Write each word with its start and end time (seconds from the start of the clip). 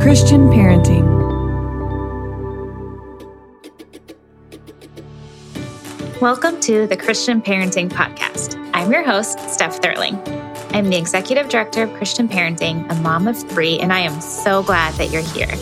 Christian 0.00 0.48
Parenting. 0.48 1.04
Welcome 6.22 6.58
to 6.60 6.86
the 6.86 6.96
Christian 6.96 7.42
Parenting 7.42 7.90
Podcast. 7.90 8.58
I'm 8.72 8.90
your 8.90 9.04
host, 9.04 9.38
Steph 9.50 9.78
Thurling. 9.82 10.16
I'm 10.72 10.88
the 10.88 10.96
Executive 10.96 11.50
Director 11.50 11.82
of 11.82 11.92
Christian 11.92 12.30
Parenting, 12.30 12.90
a 12.90 12.94
mom 13.02 13.28
of 13.28 13.36
three, 13.50 13.78
and 13.78 13.92
I 13.92 13.98
am 13.98 14.22
so 14.22 14.62
glad 14.62 14.94
that 14.94 15.10
you're 15.10 15.20
here. 15.20 15.54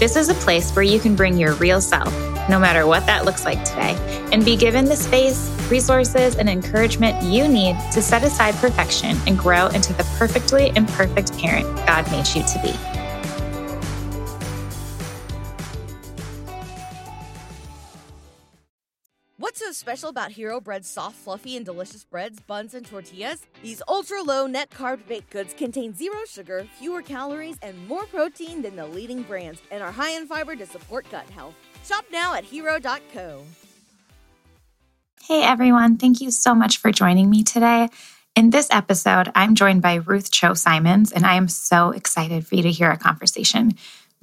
This 0.00 0.16
is 0.16 0.28
a 0.30 0.34
place 0.34 0.74
where 0.74 0.82
you 0.82 0.98
can 0.98 1.14
bring 1.14 1.36
your 1.36 1.54
real 1.54 1.80
self, 1.80 2.12
no 2.48 2.58
matter 2.58 2.88
what 2.88 3.06
that 3.06 3.24
looks 3.24 3.44
like 3.44 3.62
today, 3.62 3.94
and 4.32 4.44
be 4.44 4.56
given 4.56 4.86
the 4.86 4.96
space, 4.96 5.48
resources, 5.70 6.34
and 6.34 6.48
encouragement 6.48 7.22
you 7.22 7.46
need 7.46 7.76
to 7.92 8.02
set 8.02 8.24
aside 8.24 8.56
perfection 8.56 9.16
and 9.28 9.38
grow 9.38 9.68
into 9.68 9.92
the 9.92 10.04
perfectly 10.18 10.72
imperfect 10.74 11.38
parent 11.38 11.66
God 11.86 12.10
made 12.10 12.26
you 12.34 12.42
to 12.42 12.60
be. 12.64 12.95
Special 19.86 20.08
about 20.08 20.32
Hero 20.32 20.60
Bread's 20.60 20.88
soft, 20.88 21.14
fluffy, 21.14 21.56
and 21.56 21.64
delicious 21.64 22.02
breads, 22.02 22.40
buns, 22.40 22.74
and 22.74 22.84
tortillas? 22.84 23.46
These 23.62 23.80
ultra 23.86 24.20
low 24.20 24.48
net 24.48 24.68
carb 24.70 25.06
baked 25.06 25.30
goods 25.30 25.54
contain 25.54 25.94
zero 25.94 26.16
sugar, 26.28 26.66
fewer 26.76 27.02
calories, 27.02 27.56
and 27.62 27.86
more 27.86 28.04
protein 28.06 28.62
than 28.62 28.74
the 28.74 28.84
leading 28.84 29.22
brands, 29.22 29.62
and 29.70 29.84
are 29.84 29.92
high 29.92 30.10
in 30.10 30.26
fiber 30.26 30.56
to 30.56 30.66
support 30.66 31.08
gut 31.12 31.30
health. 31.30 31.54
Shop 31.84 32.04
now 32.10 32.34
at 32.34 32.42
hero.co. 32.42 33.44
Hey 35.22 35.44
everyone, 35.44 35.98
thank 35.98 36.20
you 36.20 36.32
so 36.32 36.52
much 36.52 36.78
for 36.78 36.90
joining 36.90 37.30
me 37.30 37.44
today. 37.44 37.88
In 38.34 38.50
this 38.50 38.66
episode, 38.72 39.30
I'm 39.36 39.54
joined 39.54 39.82
by 39.82 39.94
Ruth 39.94 40.32
Chou 40.32 40.56
Simons, 40.56 41.12
and 41.12 41.24
I 41.24 41.36
am 41.36 41.46
so 41.46 41.90
excited 41.92 42.44
for 42.44 42.56
you 42.56 42.62
to 42.64 42.72
hear 42.72 42.88
our 42.88 42.96
conversation. 42.96 43.74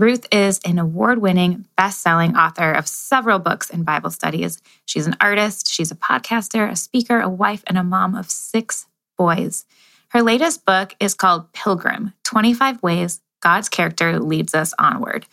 Ruth 0.03 0.27
is 0.33 0.59
an 0.65 0.79
award 0.79 1.19
winning, 1.19 1.65
best 1.77 2.01
selling 2.01 2.35
author 2.35 2.73
of 2.73 2.89
several 2.89 3.39
books 3.39 3.69
and 3.69 3.85
Bible 3.85 4.09
studies. 4.09 4.61
She's 4.83 5.07
an 5.07 5.15
artist, 5.21 5.71
she's 5.71 5.91
a 5.91 5.95
podcaster, 5.95 6.69
a 6.69 6.75
speaker, 6.75 7.21
a 7.21 7.29
wife, 7.29 7.63
and 7.67 7.77
a 7.77 7.85
mom 7.85 8.13
of 8.13 8.29
six 8.29 8.85
boys. 9.17 9.63
Her 10.09 10.21
latest 10.21 10.65
book 10.65 10.93
is 10.99 11.13
called 11.13 11.53
Pilgrim 11.53 12.11
25 12.25 12.83
Ways 12.83 13.21
God's 13.39 13.69
Character 13.69 14.19
Leads 14.19 14.53
Us 14.53 14.73
Onward. 14.77 15.25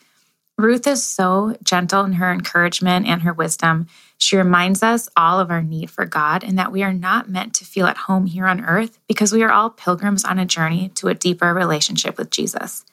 Ruth 0.57 0.87
is 0.87 1.03
so 1.03 1.57
gentle 1.65 2.05
in 2.05 2.13
her 2.13 2.31
encouragement 2.31 3.09
and 3.09 3.23
her 3.23 3.33
wisdom. 3.33 3.89
She 4.19 4.37
reminds 4.37 4.85
us 4.85 5.09
all 5.17 5.41
of 5.41 5.51
our 5.51 5.63
need 5.63 5.91
for 5.91 6.07
God 6.07 6.45
and 6.45 6.57
that 6.61 6.71
we 6.71 6.85
are 6.85 6.93
not 6.93 7.29
meant 7.29 7.55
to 7.55 7.65
feel 7.65 7.87
at 7.87 7.97
home 7.97 8.27
here 8.27 8.47
on 8.47 8.65
earth 8.65 9.01
because 9.09 9.33
we 9.33 9.43
are 9.43 9.51
all 9.51 9.71
pilgrims 9.71 10.25
on 10.25 10.39
a 10.39 10.47
journey 10.47 10.91
to 10.91 11.09
a 11.09 11.15
deeper 11.15 11.53
relationship 11.53 12.17
with 12.17 12.31
Jesus. 12.31 12.85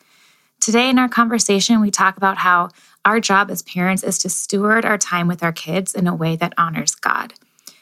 Today, 0.60 0.90
in 0.90 1.00
our 1.00 1.08
conversation, 1.08 1.82
we 1.82 1.92
talk 1.92 2.18
about 2.18 2.38
how 2.38 2.70
our 3.06 3.20
job 3.20 3.50
as 3.50 3.62
parents 3.62 4.04
is 4.04 4.20
to 4.20 4.30
steward 4.30 4.86
our 4.86 4.98
time 4.98 5.28
with 5.28 5.44
our 5.44 5.54
kids 5.54 5.94
in 5.94 6.08
a 6.08 6.16
way 6.16 6.36
that 6.36 6.54
honors 6.58 6.94
God, 6.96 7.34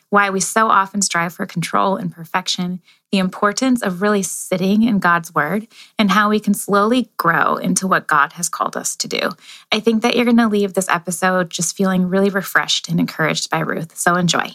why 0.09 0.29
we 0.29 0.39
so 0.39 0.67
often 0.67 1.01
strive 1.01 1.33
for 1.33 1.45
control 1.45 1.95
and 1.95 2.11
perfection, 2.11 2.81
the 3.11 3.17
importance 3.17 3.81
of 3.81 4.01
really 4.01 4.21
sitting 4.21 4.83
in 4.83 4.99
God's 4.99 5.33
word, 5.33 5.67
and 5.97 6.11
how 6.11 6.29
we 6.29 6.39
can 6.39 6.53
slowly 6.53 7.09
grow 7.17 7.55
into 7.55 7.87
what 7.87 8.07
God 8.07 8.33
has 8.33 8.49
called 8.49 8.77
us 8.77 8.95
to 8.97 9.07
do. 9.07 9.31
I 9.71 9.79
think 9.79 10.03
that 10.03 10.15
you're 10.15 10.25
going 10.25 10.37
to 10.37 10.47
leave 10.47 10.73
this 10.73 10.89
episode 10.89 11.49
just 11.49 11.75
feeling 11.75 12.07
really 12.07 12.29
refreshed 12.29 12.87
and 12.87 12.99
encouraged 12.99 13.49
by 13.49 13.59
Ruth. 13.61 13.97
So 13.97 14.15
enjoy. 14.15 14.51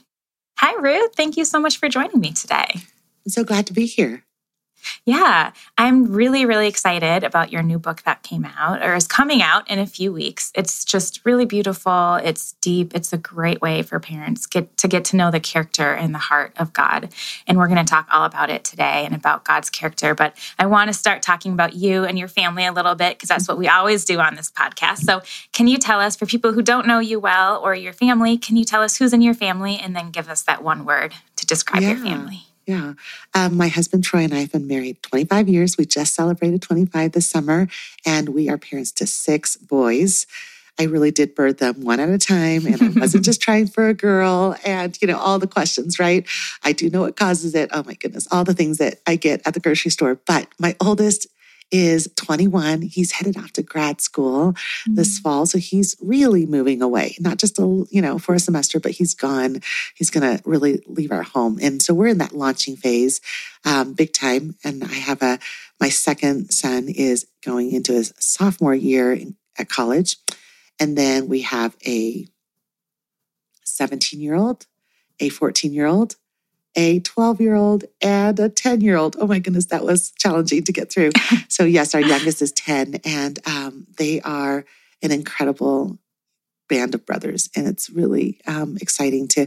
Hi, 0.58 0.80
Ruth. 0.80 1.14
Thank 1.16 1.36
you 1.36 1.44
so 1.44 1.58
much 1.58 1.78
for 1.78 1.88
joining 1.88 2.20
me 2.20 2.32
today. 2.32 2.68
I'm 3.24 3.30
so 3.30 3.44
glad 3.44 3.66
to 3.66 3.72
be 3.72 3.86
here. 3.86 4.24
Yeah, 5.04 5.52
I'm 5.78 6.12
really, 6.12 6.44
really 6.44 6.68
excited 6.68 7.24
about 7.24 7.52
your 7.52 7.62
new 7.62 7.78
book 7.78 8.02
that 8.02 8.22
came 8.22 8.44
out 8.44 8.82
or 8.82 8.94
is 8.94 9.06
coming 9.06 9.42
out 9.42 9.68
in 9.70 9.78
a 9.78 9.86
few 9.86 10.12
weeks. 10.12 10.52
It's 10.54 10.84
just 10.84 11.24
really 11.24 11.46
beautiful. 11.46 12.14
It's 12.16 12.52
deep. 12.60 12.94
It's 12.94 13.12
a 13.12 13.18
great 13.18 13.60
way 13.60 13.82
for 13.82 13.98
parents 13.98 14.46
get 14.46 14.76
to 14.78 14.88
get 14.88 15.04
to 15.06 15.16
know 15.16 15.30
the 15.30 15.40
character 15.40 15.92
and 15.92 16.14
the 16.14 16.18
heart 16.18 16.52
of 16.56 16.72
God. 16.72 17.12
And 17.46 17.58
we're 17.58 17.68
going 17.68 17.84
to 17.84 17.90
talk 17.90 18.08
all 18.12 18.24
about 18.24 18.50
it 18.50 18.64
today 18.64 19.04
and 19.04 19.14
about 19.14 19.44
God's 19.44 19.70
character. 19.70 20.14
But 20.14 20.36
I 20.58 20.66
want 20.66 20.88
to 20.88 20.94
start 20.94 21.22
talking 21.22 21.52
about 21.52 21.74
you 21.74 22.04
and 22.04 22.18
your 22.18 22.28
family 22.28 22.66
a 22.66 22.72
little 22.72 22.94
bit 22.94 23.16
because 23.16 23.28
that's 23.28 23.48
what 23.48 23.58
we 23.58 23.68
always 23.68 24.04
do 24.04 24.18
on 24.20 24.34
this 24.34 24.50
podcast. 24.50 24.98
So, 24.98 25.22
can 25.52 25.66
you 25.66 25.78
tell 25.78 26.00
us, 26.00 26.16
for 26.16 26.26
people 26.26 26.52
who 26.52 26.62
don't 26.62 26.86
know 26.86 26.98
you 26.98 27.20
well 27.20 27.60
or 27.60 27.74
your 27.74 27.92
family, 27.92 28.38
can 28.38 28.56
you 28.56 28.64
tell 28.64 28.82
us 28.82 28.96
who's 28.96 29.12
in 29.12 29.22
your 29.22 29.34
family 29.34 29.78
and 29.78 29.94
then 29.96 30.10
give 30.10 30.28
us 30.28 30.42
that 30.42 30.62
one 30.62 30.84
word 30.84 31.14
to 31.36 31.46
describe 31.46 31.82
yeah. 31.82 31.90
your 31.90 31.98
family? 31.98 32.44
Yeah. 32.66 32.94
Um, 33.34 33.56
my 33.56 33.68
husband 33.68 34.04
Troy 34.04 34.20
and 34.20 34.34
I 34.34 34.40
have 34.40 34.52
been 34.52 34.66
married 34.66 35.02
25 35.02 35.48
years. 35.48 35.76
We 35.76 35.86
just 35.86 36.14
celebrated 36.14 36.62
25 36.62 37.12
this 37.12 37.28
summer, 37.28 37.68
and 38.06 38.28
we 38.30 38.48
are 38.48 38.58
parents 38.58 38.92
to 38.92 39.06
six 39.06 39.56
boys. 39.56 40.26
I 40.78 40.84
really 40.84 41.10
did 41.10 41.34
birth 41.34 41.58
them 41.58 41.82
one 41.82 42.00
at 42.00 42.08
a 42.08 42.16
time, 42.16 42.66
and 42.66 42.82
I 42.82 43.00
wasn't 43.00 43.24
just 43.24 43.42
trying 43.42 43.66
for 43.66 43.88
a 43.88 43.94
girl. 43.94 44.56
And, 44.64 44.96
you 45.02 45.08
know, 45.08 45.18
all 45.18 45.38
the 45.38 45.46
questions, 45.46 45.98
right? 45.98 46.26
I 46.62 46.72
do 46.72 46.88
know 46.88 47.02
what 47.02 47.16
causes 47.16 47.54
it. 47.54 47.68
Oh 47.72 47.82
my 47.84 47.94
goodness, 47.94 48.26
all 48.30 48.44
the 48.44 48.54
things 48.54 48.78
that 48.78 49.00
I 49.06 49.16
get 49.16 49.42
at 49.46 49.54
the 49.54 49.60
grocery 49.60 49.90
store. 49.90 50.14
But 50.26 50.48
my 50.58 50.76
oldest 50.80 51.26
is 51.70 52.08
21. 52.16 52.82
He's 52.82 53.12
headed 53.12 53.36
off 53.36 53.52
to 53.52 53.62
grad 53.62 54.00
school 54.00 54.52
mm-hmm. 54.52 54.94
this 54.94 55.18
fall. 55.18 55.46
So 55.46 55.58
he's 55.58 55.96
really 56.00 56.46
moving 56.46 56.82
away, 56.82 57.16
not 57.20 57.38
just 57.38 57.58
a, 57.58 57.86
you 57.90 58.02
know, 58.02 58.18
for 58.18 58.34
a 58.34 58.40
semester, 58.40 58.80
but 58.80 58.92
he's 58.92 59.14
gone. 59.14 59.60
He's 59.94 60.10
going 60.10 60.36
to 60.36 60.42
really 60.44 60.82
leave 60.86 61.12
our 61.12 61.22
home. 61.22 61.58
And 61.62 61.80
so 61.80 61.94
we're 61.94 62.08
in 62.08 62.18
that 62.18 62.34
launching 62.34 62.76
phase, 62.76 63.20
um, 63.64 63.94
big 63.94 64.12
time. 64.12 64.56
And 64.64 64.82
I 64.84 64.94
have 64.94 65.22
a, 65.22 65.38
my 65.80 65.88
second 65.88 66.50
son 66.50 66.88
is 66.88 67.26
going 67.44 67.72
into 67.72 67.92
his 67.92 68.12
sophomore 68.18 68.74
year 68.74 69.12
in, 69.12 69.36
at 69.58 69.68
college. 69.68 70.16
And 70.78 70.96
then 70.96 71.28
we 71.28 71.42
have 71.42 71.76
a 71.86 72.26
17 73.64 74.20
year 74.20 74.34
old, 74.34 74.66
a 75.20 75.28
14 75.28 75.72
year 75.72 75.86
old, 75.86 76.16
a 76.76 77.00
12 77.00 77.40
year 77.40 77.54
old 77.54 77.84
and 78.00 78.38
a 78.38 78.48
10 78.48 78.80
year 78.80 78.96
old. 78.96 79.16
Oh 79.18 79.26
my 79.26 79.38
goodness, 79.38 79.66
that 79.66 79.84
was 79.84 80.12
challenging 80.12 80.62
to 80.64 80.72
get 80.72 80.90
through. 80.90 81.10
so, 81.48 81.64
yes, 81.64 81.94
our 81.94 82.00
youngest 82.00 82.42
is 82.42 82.52
10, 82.52 83.00
and 83.04 83.38
um, 83.46 83.86
they 83.98 84.20
are 84.20 84.64
an 85.02 85.10
incredible 85.10 85.98
band 86.68 86.94
of 86.94 87.04
brothers. 87.04 87.50
And 87.56 87.66
it's 87.66 87.90
really 87.90 88.40
um, 88.46 88.76
exciting 88.80 89.28
to 89.28 89.46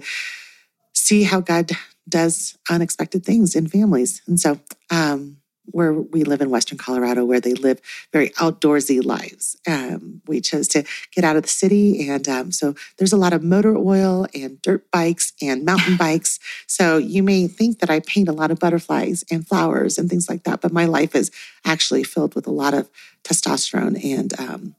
see 0.94 1.24
how 1.24 1.40
God 1.40 1.72
does 2.08 2.58
unexpected 2.70 3.26
things 3.26 3.56
in 3.56 3.68
families. 3.68 4.22
And 4.28 4.40
so, 4.40 4.60
um, 4.90 5.38
where 5.66 5.94
we 5.94 6.24
live 6.24 6.42
in 6.42 6.50
Western 6.50 6.78
Colorado, 6.78 7.26
where 7.26 7.40
they 7.40 7.54
live 7.54 7.80
very 8.12 8.30
outdoorsy 8.32 9.04
lives. 9.04 9.58
Um, 9.68 10.22
we 10.28 10.42
chose 10.42 10.68
to 10.70 10.84
get 11.12 11.24
out 11.24 11.36
of 11.36 11.44
the 11.44 11.50
city. 11.50 12.10
And 12.10 12.28
um, 12.28 12.52
so 12.52 12.76
there's 12.98 13.14
a 13.14 13.18
lot 13.18 13.34
of 13.34 13.44
motor 13.44 13.78
oil 13.78 14.28
and 14.34 14.62
dirt 14.62 14.90
bikes 14.92 15.34
and 15.42 15.64
mountain 15.64 15.98
bikes. 16.00 16.40
So 16.68 16.98
you 16.98 17.24
may 17.24 17.48
think 17.48 17.80
that 17.80 17.90
I 17.90 18.02
paint 18.02 18.28
a 18.28 18.34
lot 18.34 18.52
of 18.52 18.60
butterflies 18.60 19.24
and 19.32 19.48
flowers 19.48 19.98
and 19.98 20.10
things 20.10 20.30
like 20.30 20.44
that, 20.44 20.62
but 20.62 20.74
my 20.74 20.86
life 20.86 21.16
is 21.16 21.32
actually 21.66 22.04
filled 22.04 22.36
with 22.36 22.46
a 22.46 22.52
lot 22.52 22.74
of 22.74 22.90
testosterone 23.24 24.04
and 24.04 24.38
um, 24.40 24.76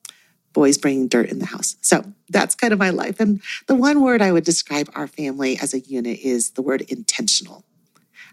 boys 0.53 0.79
bringing 0.79 1.09
dirt 1.09 1.31
in 1.31 1.39
the 1.39 1.47
house. 1.47 1.77
So 1.81 2.05
that's 2.29 2.55
kind 2.55 2.73
of 2.73 2.79
my 2.79 2.91
life. 2.91 3.21
And 3.21 3.43
the 3.67 3.75
one 3.75 4.03
word 4.03 4.23
I 4.23 4.33
would 4.33 4.45
describe 4.45 4.91
our 4.95 5.07
family 5.07 5.59
as 5.59 5.75
a 5.75 5.81
unit 5.81 6.21
is 6.21 6.53
the 6.53 6.63
word 6.63 6.83
intentional. 6.83 7.65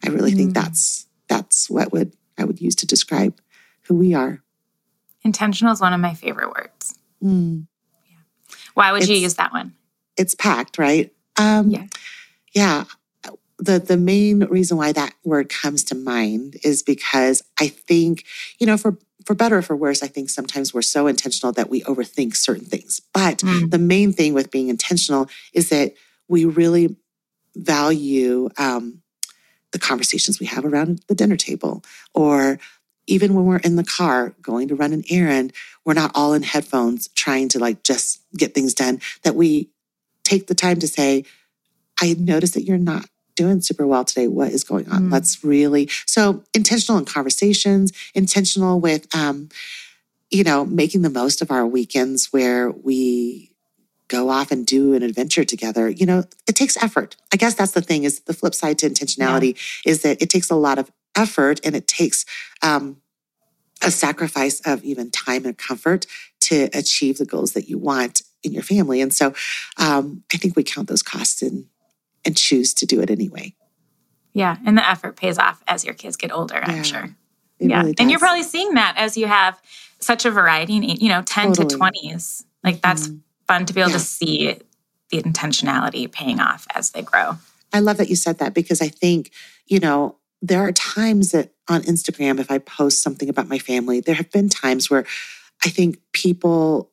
I 0.05 0.09
really 0.09 0.31
mm. 0.33 0.37
think 0.37 0.53
that's 0.53 1.07
that's 1.27 1.69
what 1.69 1.91
would 1.91 2.11
I 2.41 2.43
would 2.43 2.59
use 2.59 2.75
to 2.77 2.87
describe 2.87 3.39
who 3.83 3.95
we 3.95 4.13
are. 4.13 4.41
Intentional 5.23 5.71
is 5.71 5.79
one 5.79 5.93
of 5.93 5.99
my 5.99 6.13
favorite 6.13 6.49
words. 6.49 6.97
Mm. 7.23 7.67
Yeah. 8.09 8.17
Why 8.73 8.91
would 8.91 9.03
it's, 9.03 9.09
you 9.09 9.17
use 9.17 9.35
that 9.35 9.53
one? 9.53 9.73
It's 10.17 10.35
packed, 10.35 10.77
right? 10.77 11.13
Um, 11.37 11.69
yeah. 11.69 11.85
Yeah. 12.53 12.83
The, 13.59 13.77
the 13.77 13.97
main 13.97 14.45
reason 14.45 14.77
why 14.77 14.91
that 14.91 15.13
word 15.23 15.49
comes 15.49 15.83
to 15.85 15.95
mind 15.95 16.57
is 16.63 16.81
because 16.81 17.43
I 17.59 17.67
think, 17.67 18.25
you 18.57 18.65
know, 18.65 18.77
for 18.77 18.97
for 19.23 19.35
better 19.35 19.57
or 19.57 19.61
for 19.61 19.75
worse, 19.75 20.01
I 20.01 20.07
think 20.07 20.31
sometimes 20.31 20.73
we're 20.73 20.81
so 20.81 21.05
intentional 21.05 21.53
that 21.53 21.69
we 21.69 21.83
overthink 21.83 22.35
certain 22.35 22.65
things. 22.65 23.01
But 23.13 23.39
mm. 23.39 23.69
the 23.69 23.77
main 23.77 24.13
thing 24.13 24.33
with 24.33 24.49
being 24.49 24.69
intentional 24.69 25.29
is 25.53 25.69
that 25.69 25.93
we 26.27 26.45
really 26.45 26.95
value 27.55 28.49
um, 28.57 29.00
the 29.71 29.79
conversations 29.79 30.39
we 30.39 30.45
have 30.45 30.65
around 30.65 31.01
the 31.07 31.15
dinner 31.15 31.35
table 31.35 31.83
or 32.13 32.59
even 33.07 33.33
when 33.33 33.45
we're 33.45 33.57
in 33.57 33.75
the 33.75 33.83
car 33.83 34.33
going 34.41 34.67
to 34.67 34.75
run 34.75 34.93
an 34.93 35.03
errand 35.09 35.53
we're 35.85 35.93
not 35.93 36.11
all 36.13 36.33
in 36.33 36.43
headphones 36.43 37.07
trying 37.09 37.47
to 37.49 37.59
like 37.59 37.83
just 37.83 38.21
get 38.35 38.53
things 38.53 38.73
done 38.73 38.99
that 39.23 39.35
we 39.35 39.69
take 40.23 40.47
the 40.47 40.55
time 40.55 40.79
to 40.79 40.87
say 40.87 41.23
i 42.01 42.15
notice 42.19 42.51
that 42.51 42.63
you're 42.63 42.77
not 42.77 43.05
doing 43.35 43.61
super 43.61 43.87
well 43.87 44.05
today 44.05 44.27
what 44.27 44.51
is 44.51 44.63
going 44.63 44.89
on 44.89 45.03
mm. 45.03 45.11
let's 45.11 45.43
really 45.43 45.87
so 46.05 46.43
intentional 46.53 46.99
in 46.99 47.05
conversations 47.05 47.91
intentional 48.13 48.79
with 48.79 49.13
um 49.15 49.49
you 50.29 50.43
know 50.43 50.65
making 50.65 51.01
the 51.01 51.09
most 51.09 51.41
of 51.41 51.51
our 51.51 51.65
weekends 51.65 52.31
where 52.31 52.71
we 52.71 53.50
go 54.11 54.29
off 54.29 54.51
and 54.51 54.65
do 54.65 54.93
an 54.93 55.03
adventure 55.03 55.45
together, 55.45 55.89
you 55.89 56.05
know, 56.05 56.25
it 56.47 56.55
takes 56.55 56.75
effort. 56.83 57.15
I 57.33 57.37
guess 57.37 57.55
that's 57.55 57.71
the 57.71 57.81
thing 57.81 58.03
is 58.03 58.19
the 58.21 58.33
flip 58.33 58.53
side 58.53 58.77
to 58.79 58.89
intentionality 58.89 59.55
yeah. 59.85 59.91
is 59.91 60.01
that 60.01 60.21
it 60.21 60.29
takes 60.29 60.49
a 60.49 60.55
lot 60.55 60.77
of 60.77 60.91
effort 61.15 61.61
and 61.63 61.75
it 61.75 61.87
takes 61.87 62.25
um, 62.61 62.97
a 63.81 63.89
sacrifice 63.89 64.59
of 64.65 64.83
even 64.83 65.11
time 65.11 65.45
and 65.45 65.57
comfort 65.57 66.05
to 66.41 66.69
achieve 66.73 67.17
the 67.17 67.25
goals 67.25 67.53
that 67.53 67.69
you 67.69 67.77
want 67.77 68.23
in 68.43 68.51
your 68.51 68.63
family. 68.63 68.99
And 68.99 69.13
so 69.13 69.33
um, 69.77 70.23
I 70.33 70.37
think 70.37 70.55
we 70.57 70.63
count 70.63 70.89
those 70.89 71.03
costs 71.03 71.41
and 71.41 71.65
and 72.23 72.37
choose 72.37 72.75
to 72.75 72.85
do 72.85 73.01
it 73.01 73.09
anyway. 73.09 73.55
Yeah, 74.33 74.57
and 74.63 74.77
the 74.77 74.87
effort 74.87 75.15
pays 75.15 75.39
off 75.39 75.63
as 75.67 75.83
your 75.83 75.95
kids 75.95 76.17
get 76.17 76.31
older, 76.31 76.59
I'm 76.61 76.83
sure. 76.83 77.09
yeah, 77.59 77.79
really 77.79 77.95
and 77.97 78.11
you're 78.11 78.19
probably 78.19 78.43
seeing 78.43 78.75
that 78.75 78.93
as 78.95 79.17
you 79.17 79.25
have 79.25 79.59
such 79.99 80.25
a 80.25 80.31
variety 80.31 80.75
in 80.75 80.83
you 80.83 81.09
know 81.09 81.23
10 81.23 81.53
totally. 81.53 81.67
to 81.69 81.77
20s. 81.77 82.43
Like 82.63 82.81
that's 82.81 83.07
mm-hmm. 83.07 83.17
Fun 83.51 83.65
to 83.65 83.73
be 83.73 83.81
able 83.81 83.91
yeah. 83.91 83.97
to 83.97 84.03
see 84.03 84.57
the 85.09 85.21
intentionality 85.21 86.09
paying 86.09 86.39
off 86.39 86.65
as 86.73 86.91
they 86.91 87.01
grow. 87.01 87.37
I 87.73 87.79
love 87.79 87.97
that 87.97 88.09
you 88.09 88.15
said 88.15 88.37
that 88.39 88.53
because 88.53 88.81
I 88.81 88.87
think, 88.87 89.31
you 89.67 89.79
know, 89.79 90.17
there 90.41 90.61
are 90.61 90.71
times 90.71 91.31
that 91.31 91.51
on 91.67 91.81
Instagram, 91.81 92.39
if 92.39 92.49
I 92.49 92.59
post 92.59 93.03
something 93.03 93.27
about 93.27 93.49
my 93.49 93.59
family, 93.59 93.99
there 93.99 94.15
have 94.15 94.31
been 94.31 94.47
times 94.47 94.89
where 94.89 95.05
I 95.65 95.69
think 95.69 95.97
people, 96.13 96.91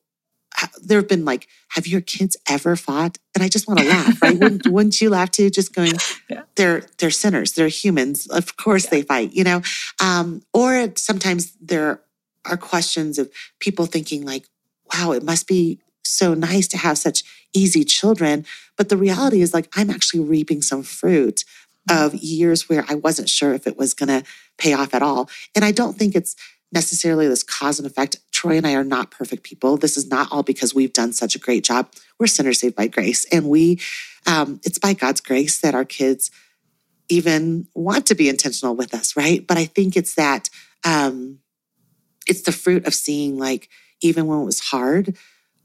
there 0.81 0.99
have 0.99 1.07
been 1.07 1.23
like, 1.23 1.47
have 1.69 1.87
your 1.87 2.01
kids 2.01 2.35
ever 2.49 2.75
fought? 2.75 3.17
And 3.33 3.43
I 3.43 3.47
just 3.47 3.67
want 3.67 3.79
to 3.79 3.87
laugh, 3.87 4.21
right? 4.21 4.37
wouldn't, 4.39 4.67
wouldn't, 4.67 4.99
you 4.99 5.09
laugh 5.09 5.31
too? 5.31 5.49
Just 5.49 5.73
going, 5.73 5.93
yeah. 6.29 6.41
they're 6.55 6.83
they're 6.97 7.11
sinners, 7.11 7.53
they're 7.53 7.69
humans. 7.69 8.27
Of 8.27 8.57
course 8.57 8.85
yeah. 8.85 8.89
they 8.91 9.01
fight, 9.03 9.31
you 9.31 9.45
know. 9.45 9.61
Um, 10.03 10.41
or 10.53 10.91
sometimes 10.97 11.53
there 11.61 12.01
are 12.45 12.57
questions 12.57 13.17
of 13.17 13.31
people 13.59 13.85
thinking 13.85 14.25
like, 14.25 14.45
wow, 14.93 15.11
it 15.13 15.23
must 15.23 15.47
be 15.47 15.79
so 16.09 16.33
nice 16.33 16.67
to 16.69 16.77
have 16.77 16.97
such 16.97 17.23
easy 17.53 17.83
children. 17.83 18.45
But 18.77 18.89
the 18.89 18.97
reality 18.97 19.41
is, 19.41 19.53
like, 19.53 19.69
I'm 19.75 19.89
actually 19.89 20.23
reaping 20.23 20.61
some 20.61 20.83
fruit 20.83 21.43
of 21.89 22.13
years 22.13 22.69
where 22.69 22.85
I 22.87 22.95
wasn't 22.95 23.29
sure 23.29 23.53
if 23.53 23.65
it 23.65 23.77
was 23.77 23.93
going 23.93 24.09
to 24.09 24.23
pay 24.57 24.73
off 24.73 24.93
at 24.93 25.01
all. 25.01 25.29
And 25.55 25.65
I 25.65 25.71
don't 25.71 25.97
think 25.97 26.15
it's 26.15 26.35
necessarily 26.71 27.27
this 27.27 27.41
cause 27.41 27.79
and 27.79 27.87
effect. 27.87 28.17
Troy 28.31 28.57
and 28.57 28.67
I 28.67 28.75
are 28.75 28.83
not 28.83 29.09
perfect 29.09 29.43
people. 29.43 29.75
This 29.75 29.97
is 29.97 30.07
not 30.07 30.31
all 30.31 30.43
because 30.43 30.75
we've 30.75 30.93
done 30.93 31.13
such 31.13 31.35
a 31.35 31.39
great 31.39 31.63
job. 31.63 31.91
We're 32.19 32.27
sinners 32.27 32.59
saved 32.59 32.75
by 32.75 32.87
grace. 32.87 33.25
And 33.31 33.49
we, 33.49 33.79
um, 34.27 34.61
it's 34.63 34.77
by 34.77 34.93
God's 34.93 35.21
grace 35.21 35.59
that 35.61 35.73
our 35.73 35.85
kids 35.85 36.29
even 37.07 37.67
want 37.73 38.05
to 38.05 38.15
be 38.15 38.29
intentional 38.29 38.75
with 38.75 38.93
us, 38.93 39.17
right? 39.17 39.45
But 39.45 39.57
I 39.57 39.65
think 39.65 39.97
it's 39.97 40.13
that, 40.15 40.49
um, 40.83 41.39
it's 42.27 42.43
the 42.43 42.51
fruit 42.51 42.85
of 42.85 42.93
seeing 42.93 43.39
like, 43.39 43.67
even 44.01 44.27
when 44.27 44.39
it 44.39 44.45
was 44.45 44.59
hard, 44.59 45.17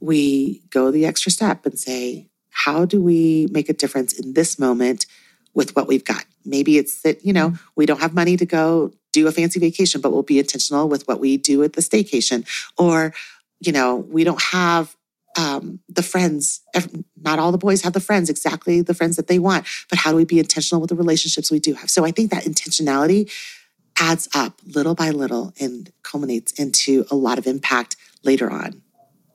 we 0.05 0.63
go 0.71 0.91
the 0.91 1.07
extra 1.07 1.33
step 1.33 1.65
and 1.65 1.79
say, 1.79 2.29
how 2.51 2.85
do 2.85 3.01
we 3.01 3.49
make 3.51 3.69
a 3.69 3.73
difference 3.73 4.13
in 4.13 4.35
this 4.35 4.59
moment 4.59 5.07
with 5.55 5.75
what 5.75 5.89
we've 5.89 6.05
got? 6.05 6.25
Maybe 6.45 6.79
it's 6.79 7.03
that, 7.03 7.25
you 7.25 7.33
know, 7.33 7.51
mm-hmm. 7.51 7.67
we 7.75 7.87
don't 7.87 8.01
have 8.01 8.15
money 8.15 8.37
to 8.37 8.47
go 8.47 8.93
do 9.13 9.27
a 9.27 9.33
fancy 9.33 9.59
vacation, 9.59 10.01
but 10.01 10.13
we'll 10.13 10.23
be 10.23 10.39
intentional 10.39 10.89
with 10.89 11.07
what 11.09 11.21
we 11.21 11.37
do 11.37 11.63
at 11.63 11.73
the 11.73 11.81
staycation. 11.81 12.47
Or, 12.77 13.15
you 13.61 13.73
know, 13.73 13.97
we 13.97 14.25
don't 14.25 14.43
have 14.43 14.95
um, 15.39 15.81
the 15.89 16.03
friends. 16.03 16.61
Not 17.21 17.39
all 17.39 17.51
the 17.51 17.59
boys 17.59 17.83
have 17.83 17.93
the 17.93 18.01
friends, 18.01 18.29
exactly 18.29 18.83
the 18.83 18.95
friends 18.95 19.17
that 19.17 19.27
they 19.27 19.39
want, 19.39 19.67
but 19.89 19.99
how 19.99 20.11
do 20.11 20.17
we 20.17 20.25
be 20.25 20.39
intentional 20.39 20.81
with 20.81 20.91
the 20.91 20.97
relationships 20.97 21.51
we 21.51 21.61
do 21.61 21.75
have? 21.75 21.91
So 21.91 22.05
I 22.05 22.11
think 22.11 22.31
that 22.31 22.45
intentionality 22.45 23.33
adds 23.99 24.29
up 24.35 24.61
little 24.67 24.95
by 24.95 25.11
little 25.11 25.53
and 25.59 25.91
culminates 26.03 26.53
into 26.53 27.07
a 27.11 27.15
lot 27.15 27.39
of 27.39 27.47
impact 27.47 27.97
later 28.23 28.51
on. 28.51 28.83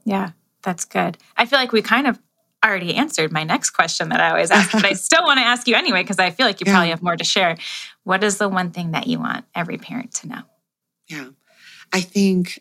Yeah. 0.05 0.31
That's 0.63 0.85
good. 0.85 1.17
I 1.37 1.45
feel 1.45 1.59
like 1.59 1.71
we 1.71 1.81
kind 1.81 2.07
of 2.07 2.19
already 2.63 2.95
answered 2.95 3.31
my 3.31 3.43
next 3.43 3.69
question 3.71 4.09
that 4.09 4.19
I 4.19 4.29
always 4.29 4.51
ask, 4.51 4.71
but 4.71 4.85
I 4.85 4.93
still 4.93 5.23
want 5.23 5.39
to 5.39 5.45
ask 5.45 5.67
you 5.67 5.75
anyway 5.75 6.01
because 6.01 6.19
I 6.19 6.29
feel 6.31 6.45
like 6.45 6.59
you 6.59 6.65
yeah. 6.67 6.73
probably 6.73 6.89
have 6.89 7.01
more 7.01 7.15
to 7.15 7.23
share. 7.23 7.57
What 8.03 8.23
is 8.23 8.37
the 8.37 8.49
one 8.49 8.71
thing 8.71 8.91
that 8.91 9.07
you 9.07 9.19
want 9.19 9.45
every 9.55 9.77
parent 9.77 10.13
to 10.15 10.27
know? 10.27 10.41
Yeah. 11.07 11.29
I 11.93 12.01
think 12.01 12.59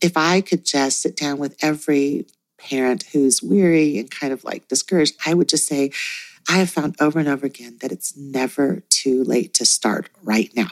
if 0.00 0.16
I 0.16 0.40
could 0.40 0.64
just 0.64 1.00
sit 1.00 1.16
down 1.16 1.38
with 1.38 1.56
every 1.62 2.26
parent 2.58 3.04
who's 3.12 3.42
weary 3.42 3.98
and 3.98 4.10
kind 4.10 4.32
of 4.32 4.44
like 4.44 4.68
discouraged, 4.68 5.14
I 5.26 5.34
would 5.34 5.48
just 5.48 5.66
say, 5.66 5.92
I 6.48 6.58
have 6.58 6.70
found 6.70 6.96
over 7.00 7.18
and 7.18 7.28
over 7.28 7.46
again 7.46 7.78
that 7.80 7.92
it's 7.92 8.16
never 8.16 8.82
too 8.88 9.24
late 9.24 9.54
to 9.54 9.64
start 9.64 10.10
right 10.22 10.50
now. 10.54 10.68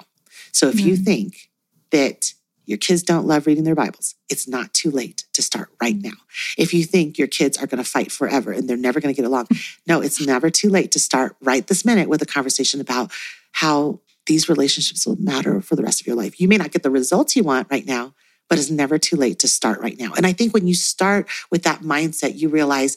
So 0.52 0.68
if 0.68 0.76
mm-hmm. 0.76 0.88
you 0.88 0.96
think 0.96 1.50
that 1.90 2.34
your 2.70 2.78
kids 2.78 3.02
don't 3.02 3.26
love 3.26 3.48
reading 3.48 3.64
their 3.64 3.74
Bibles. 3.74 4.14
It's 4.28 4.46
not 4.46 4.72
too 4.72 4.92
late 4.92 5.24
to 5.32 5.42
start 5.42 5.70
right 5.82 5.96
now. 5.96 6.12
If 6.56 6.72
you 6.72 6.84
think 6.84 7.18
your 7.18 7.26
kids 7.26 7.58
are 7.58 7.66
going 7.66 7.82
to 7.82 7.90
fight 7.90 8.12
forever 8.12 8.52
and 8.52 8.68
they're 8.68 8.76
never 8.76 9.00
going 9.00 9.12
to 9.12 9.20
get 9.20 9.26
along, 9.26 9.48
no, 9.88 10.00
it's 10.00 10.24
never 10.24 10.50
too 10.50 10.68
late 10.68 10.92
to 10.92 11.00
start 11.00 11.34
right 11.42 11.66
this 11.66 11.84
minute 11.84 12.08
with 12.08 12.22
a 12.22 12.26
conversation 12.26 12.80
about 12.80 13.10
how 13.50 13.98
these 14.26 14.48
relationships 14.48 15.04
will 15.04 15.20
matter 15.20 15.60
for 15.60 15.74
the 15.74 15.82
rest 15.82 16.00
of 16.00 16.06
your 16.06 16.14
life. 16.14 16.40
You 16.40 16.46
may 16.46 16.58
not 16.58 16.70
get 16.70 16.84
the 16.84 16.90
results 16.90 17.34
you 17.34 17.42
want 17.42 17.66
right 17.72 17.84
now, 17.84 18.14
but 18.48 18.56
it's 18.56 18.70
never 18.70 18.98
too 18.98 19.16
late 19.16 19.40
to 19.40 19.48
start 19.48 19.80
right 19.80 19.98
now. 19.98 20.12
And 20.16 20.24
I 20.24 20.32
think 20.32 20.54
when 20.54 20.68
you 20.68 20.74
start 20.74 21.28
with 21.50 21.64
that 21.64 21.80
mindset, 21.80 22.38
you 22.38 22.48
realize, 22.48 22.96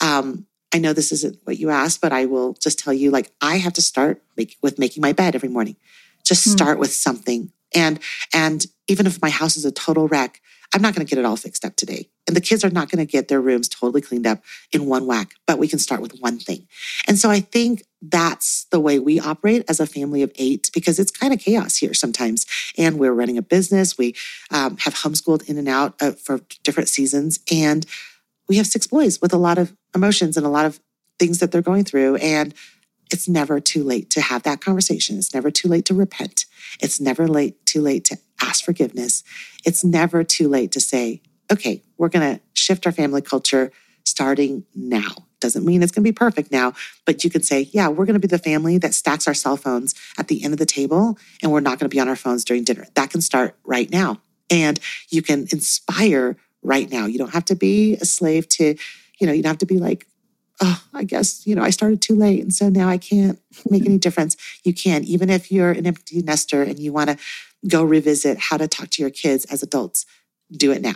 um, 0.00 0.46
I 0.74 0.78
know 0.78 0.92
this 0.92 1.12
isn't 1.12 1.38
what 1.44 1.58
you 1.58 1.70
asked, 1.70 2.00
but 2.00 2.12
I 2.12 2.24
will 2.24 2.54
just 2.54 2.80
tell 2.80 2.92
you 2.92 3.12
like, 3.12 3.30
I 3.40 3.58
have 3.58 3.74
to 3.74 3.82
start 3.82 4.24
make, 4.36 4.56
with 4.60 4.80
making 4.80 5.02
my 5.02 5.12
bed 5.12 5.36
every 5.36 5.48
morning. 5.48 5.76
Just 6.24 6.44
hmm. 6.44 6.50
start 6.50 6.78
mm. 6.78 6.80
with 6.80 6.92
something 6.92 7.52
and 7.74 7.98
and 8.32 8.66
even 8.88 9.06
if 9.06 9.20
my 9.22 9.30
house 9.30 9.56
is 9.56 9.64
a 9.64 9.72
total 9.72 10.08
wreck, 10.08 10.40
I'm 10.74 10.82
not 10.82 10.94
going 10.94 11.06
to 11.06 11.08
get 11.08 11.18
it 11.18 11.24
all 11.24 11.36
fixed 11.36 11.64
up 11.64 11.76
today. 11.76 12.10
And 12.26 12.36
the 12.36 12.40
kids 12.40 12.64
are 12.64 12.70
not 12.70 12.90
going 12.90 13.04
to 13.04 13.10
get 13.10 13.28
their 13.28 13.40
rooms 13.40 13.68
totally 13.68 14.00
cleaned 14.00 14.26
up 14.26 14.42
in 14.72 14.86
one 14.86 15.06
whack, 15.06 15.34
but 15.46 15.58
we 15.58 15.68
can 15.68 15.78
start 15.78 16.00
with 16.00 16.18
one 16.20 16.38
thing. 16.38 16.66
And 17.06 17.18
so 17.18 17.30
I 17.30 17.40
think 17.40 17.84
that's 18.02 18.66
the 18.70 18.80
way 18.80 18.98
we 18.98 19.20
operate 19.20 19.64
as 19.68 19.78
a 19.78 19.86
family 19.86 20.22
of 20.22 20.32
eight 20.36 20.70
because 20.74 20.98
it's 20.98 21.10
kind 21.10 21.32
of 21.32 21.38
chaos 21.38 21.76
here 21.76 21.94
sometimes. 21.94 22.44
And 22.76 22.98
we're 22.98 23.12
running 23.12 23.38
a 23.38 23.42
business. 23.42 23.96
We 23.96 24.14
um, 24.50 24.76
have 24.78 24.94
homeschooled 24.94 25.48
in 25.48 25.58
and 25.58 25.68
out 25.68 25.94
uh, 26.00 26.12
for 26.12 26.40
different 26.62 26.88
seasons. 26.88 27.40
And 27.52 27.86
we 28.48 28.56
have 28.56 28.66
six 28.66 28.86
boys 28.86 29.20
with 29.20 29.32
a 29.32 29.38
lot 29.38 29.58
of 29.58 29.74
emotions 29.94 30.36
and 30.36 30.44
a 30.44 30.50
lot 30.50 30.66
of 30.66 30.80
things 31.18 31.38
that 31.38 31.52
they're 31.52 31.62
going 31.62 31.84
through. 31.84 32.16
And 32.16 32.52
it's 33.12 33.28
never 33.28 33.60
too 33.60 33.84
late 33.84 34.10
to 34.10 34.20
have 34.20 34.42
that 34.42 34.60
conversation. 34.60 35.18
It's 35.18 35.34
never 35.34 35.50
too 35.50 35.68
late 35.68 35.84
to 35.86 35.94
repent. 35.94 36.46
It's 36.80 37.00
never 37.00 37.28
late 37.28 37.64
too 37.66 37.80
late 37.80 38.04
to 38.06 38.18
ask 38.40 38.64
forgiveness. 38.64 39.22
It's 39.64 39.84
never 39.84 40.24
too 40.24 40.48
late 40.48 40.72
to 40.72 40.80
say, 40.80 41.22
okay, 41.52 41.82
we're 41.98 42.08
going 42.08 42.36
to 42.36 42.40
shift 42.54 42.86
our 42.86 42.92
family 42.92 43.22
culture 43.22 43.72
starting 44.04 44.64
now. 44.74 45.14
Doesn't 45.40 45.64
mean 45.64 45.82
it's 45.82 45.92
going 45.92 46.02
to 46.02 46.08
be 46.08 46.14
perfect 46.14 46.50
now, 46.50 46.72
but 47.04 47.22
you 47.22 47.30
could 47.30 47.44
say, 47.44 47.68
yeah, 47.72 47.88
we're 47.88 48.06
going 48.06 48.14
to 48.14 48.20
be 48.20 48.28
the 48.28 48.38
family 48.38 48.78
that 48.78 48.94
stacks 48.94 49.26
our 49.28 49.34
cell 49.34 49.56
phones 49.56 49.94
at 50.16 50.28
the 50.28 50.42
end 50.42 50.54
of 50.54 50.58
the 50.58 50.66
table 50.66 51.18
and 51.42 51.52
we're 51.52 51.60
not 51.60 51.78
going 51.78 51.90
to 51.90 51.94
be 51.94 52.00
on 52.00 52.08
our 52.08 52.16
phones 52.16 52.44
during 52.44 52.64
dinner. 52.64 52.86
That 52.94 53.10
can 53.10 53.20
start 53.20 53.56
right 53.64 53.90
now. 53.90 54.20
And 54.50 54.80
you 55.10 55.20
can 55.20 55.40
inspire 55.52 56.36
right 56.62 56.90
now. 56.90 57.06
You 57.06 57.18
don't 57.18 57.32
have 57.32 57.44
to 57.46 57.54
be 57.54 57.94
a 57.96 58.06
slave 58.06 58.48
to, 58.50 58.74
you 59.18 59.26
know, 59.26 59.32
you 59.32 59.42
don't 59.42 59.50
have 59.50 59.58
to 59.58 59.66
be 59.66 59.78
like 59.78 60.06
oh, 60.60 60.82
I 60.92 61.04
guess, 61.04 61.46
you 61.46 61.54
know, 61.54 61.62
I 61.62 61.70
started 61.70 62.00
too 62.00 62.14
late. 62.14 62.42
And 62.42 62.52
so 62.52 62.68
now 62.68 62.88
I 62.88 62.98
can't 62.98 63.40
make 63.68 63.84
any 63.84 63.98
difference. 64.06 64.36
You 64.64 64.72
can, 64.72 65.04
even 65.04 65.30
if 65.30 65.50
you're 65.50 65.72
an 65.72 65.86
empty 65.86 66.22
nester 66.22 66.62
and 66.62 66.78
you 66.78 66.92
want 66.92 67.10
to 67.10 67.16
go 67.68 67.82
revisit 67.82 68.38
how 68.38 68.56
to 68.56 68.68
talk 68.68 68.90
to 68.90 69.02
your 69.02 69.10
kids 69.10 69.44
as 69.46 69.62
adults, 69.62 70.06
do 70.52 70.70
it 70.70 70.82
now. 70.82 70.94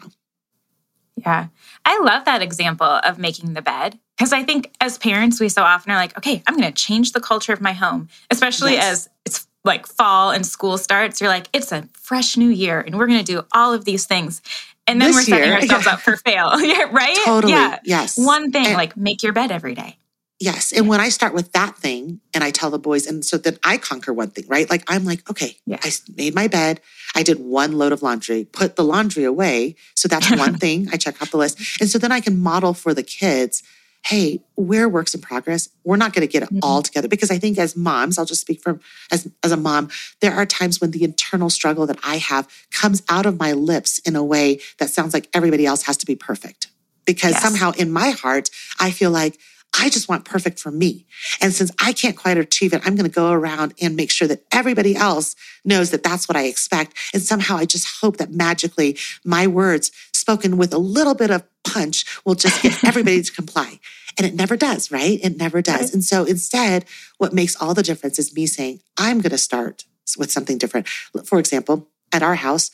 Yeah. 1.16 1.48
I 1.84 1.98
love 2.02 2.24
that 2.26 2.42
example 2.42 2.86
of 2.86 3.18
making 3.18 3.54
the 3.54 3.62
bed 3.62 3.98
because 4.16 4.32
I 4.32 4.44
think 4.44 4.74
as 4.80 4.98
parents, 4.98 5.40
we 5.40 5.48
so 5.48 5.62
often 5.62 5.90
are 5.90 5.96
like, 5.96 6.16
okay, 6.16 6.42
I'm 6.46 6.56
going 6.56 6.72
to 6.72 6.82
change 6.82 7.12
the 7.12 7.20
culture 7.20 7.52
of 7.52 7.60
my 7.60 7.72
home, 7.72 8.08
especially 8.30 8.74
yes. 8.74 8.84
as 8.84 9.08
it's 9.24 9.46
like 9.64 9.86
fall 9.86 10.30
and 10.30 10.46
school 10.46 10.78
starts. 10.78 11.20
You're 11.20 11.30
like, 11.30 11.48
it's 11.52 11.72
a 11.72 11.88
fresh 11.92 12.36
new 12.36 12.48
year 12.48 12.80
and 12.80 12.96
we're 12.96 13.06
going 13.06 13.24
to 13.24 13.32
do 13.32 13.42
all 13.52 13.72
of 13.72 13.84
these 13.84 14.06
things. 14.06 14.42
And 14.88 15.00
then 15.00 15.08
this 15.08 15.16
we're 15.16 15.22
setting 15.22 15.48
year, 15.50 15.54
ourselves 15.60 15.86
yeah. 15.86 15.92
up 15.92 16.00
for 16.00 16.16
fail, 16.16 16.60
yeah, 16.60 16.88
right? 16.90 17.18
Totally. 17.24 17.52
Yeah. 17.52 17.78
Yes. 17.84 18.18
One 18.18 18.50
thing, 18.50 18.66
and, 18.66 18.74
like 18.74 18.96
make 18.96 19.22
your 19.22 19.32
bed 19.32 19.52
every 19.52 19.74
day. 19.74 19.98
Yes. 20.40 20.72
And 20.72 20.88
when 20.88 21.00
I 21.00 21.08
start 21.08 21.34
with 21.34 21.52
that 21.52 21.76
thing 21.76 22.20
and 22.32 22.44
I 22.44 22.50
tell 22.50 22.70
the 22.70 22.78
boys, 22.78 23.06
and 23.06 23.24
so 23.24 23.38
then 23.38 23.58
I 23.64 23.76
conquer 23.76 24.12
one 24.12 24.30
thing, 24.30 24.44
right? 24.46 24.70
Like 24.70 24.84
I'm 24.86 25.04
like, 25.04 25.28
okay, 25.28 25.56
yeah. 25.66 25.78
I 25.82 25.90
made 26.16 26.34
my 26.34 26.46
bed. 26.46 26.80
I 27.14 27.22
did 27.24 27.40
one 27.40 27.72
load 27.72 27.92
of 27.92 28.02
laundry, 28.02 28.44
put 28.44 28.76
the 28.76 28.84
laundry 28.84 29.24
away. 29.24 29.74
So 29.94 30.06
that's 30.08 30.30
one 30.38 30.56
thing. 30.56 30.88
I 30.92 30.96
check 30.96 31.20
off 31.20 31.32
the 31.32 31.38
list. 31.38 31.80
And 31.80 31.90
so 31.90 31.98
then 31.98 32.12
I 32.12 32.20
can 32.20 32.38
model 32.38 32.72
for 32.72 32.94
the 32.94 33.02
kids 33.02 33.62
hey, 34.04 34.40
we're 34.56 34.88
works 34.88 35.14
in 35.14 35.20
progress. 35.20 35.68
We're 35.84 35.96
not 35.96 36.12
going 36.12 36.26
to 36.26 36.32
get 36.32 36.42
it 36.42 36.50
mm-hmm. 36.50 36.60
all 36.62 36.82
together 36.82 37.08
because 37.08 37.30
I 37.30 37.38
think 37.38 37.58
as 37.58 37.76
moms, 37.76 38.18
I'll 38.18 38.24
just 38.24 38.40
speak 38.40 38.62
from 38.62 38.80
as 39.10 39.28
as 39.42 39.52
a 39.52 39.56
mom, 39.56 39.90
there 40.20 40.34
are 40.34 40.46
times 40.46 40.80
when 40.80 40.92
the 40.92 41.04
internal 41.04 41.50
struggle 41.50 41.86
that 41.86 41.98
I 42.04 42.16
have 42.16 42.48
comes 42.70 43.02
out 43.08 43.26
of 43.26 43.38
my 43.38 43.52
lips 43.52 43.98
in 44.00 44.16
a 44.16 44.24
way 44.24 44.60
that 44.78 44.90
sounds 44.90 45.12
like 45.14 45.28
everybody 45.34 45.66
else 45.66 45.82
has 45.82 45.96
to 45.98 46.06
be 46.06 46.14
perfect. 46.14 46.68
Because 47.04 47.32
yes. 47.32 47.42
somehow 47.42 47.72
in 47.72 47.90
my 47.90 48.10
heart, 48.10 48.50
I 48.78 48.90
feel 48.90 49.10
like 49.10 49.38
I 49.78 49.88
just 49.90 50.08
want 50.08 50.24
perfect 50.24 50.58
for 50.58 50.70
me. 50.70 51.06
And 51.40 51.52
since 51.52 51.70
I 51.78 51.92
can't 51.92 52.16
quite 52.16 52.38
achieve 52.38 52.72
it, 52.72 52.82
I'm 52.84 52.96
going 52.96 53.08
to 53.08 53.14
go 53.14 53.32
around 53.32 53.74
and 53.80 53.96
make 53.96 54.10
sure 54.10 54.26
that 54.28 54.44
everybody 54.52 54.96
else 54.96 55.36
knows 55.64 55.90
that 55.90 56.02
that's 56.02 56.28
what 56.28 56.36
I 56.36 56.44
expect. 56.44 56.94
And 57.12 57.22
somehow 57.22 57.56
I 57.56 57.64
just 57.64 58.00
hope 58.00 58.16
that 58.16 58.32
magically 58.32 58.96
my 59.24 59.46
words 59.46 59.90
spoken 60.28 60.58
with 60.58 60.74
a 60.74 60.78
little 60.78 61.14
bit 61.14 61.30
of 61.30 61.42
punch 61.64 62.04
will 62.26 62.34
just 62.34 62.62
get 62.62 62.84
everybody 62.84 63.22
to 63.22 63.32
comply. 63.32 63.80
And 64.18 64.26
it 64.26 64.34
never 64.34 64.58
does, 64.58 64.90
right? 64.90 65.18
It 65.22 65.38
never 65.38 65.62
does. 65.62 65.84
Right. 65.84 65.94
And 65.94 66.04
so 66.04 66.24
instead, 66.24 66.84
what 67.16 67.32
makes 67.32 67.56
all 67.56 67.72
the 67.72 67.82
difference 67.82 68.18
is 68.18 68.34
me 68.34 68.44
saying, 68.46 68.80
I'm 68.98 69.22
going 69.22 69.30
to 69.30 69.38
start 69.38 69.86
with 70.18 70.30
something 70.30 70.58
different. 70.58 70.86
For 71.24 71.38
example, 71.38 71.88
at 72.12 72.22
our 72.22 72.34
house, 72.34 72.70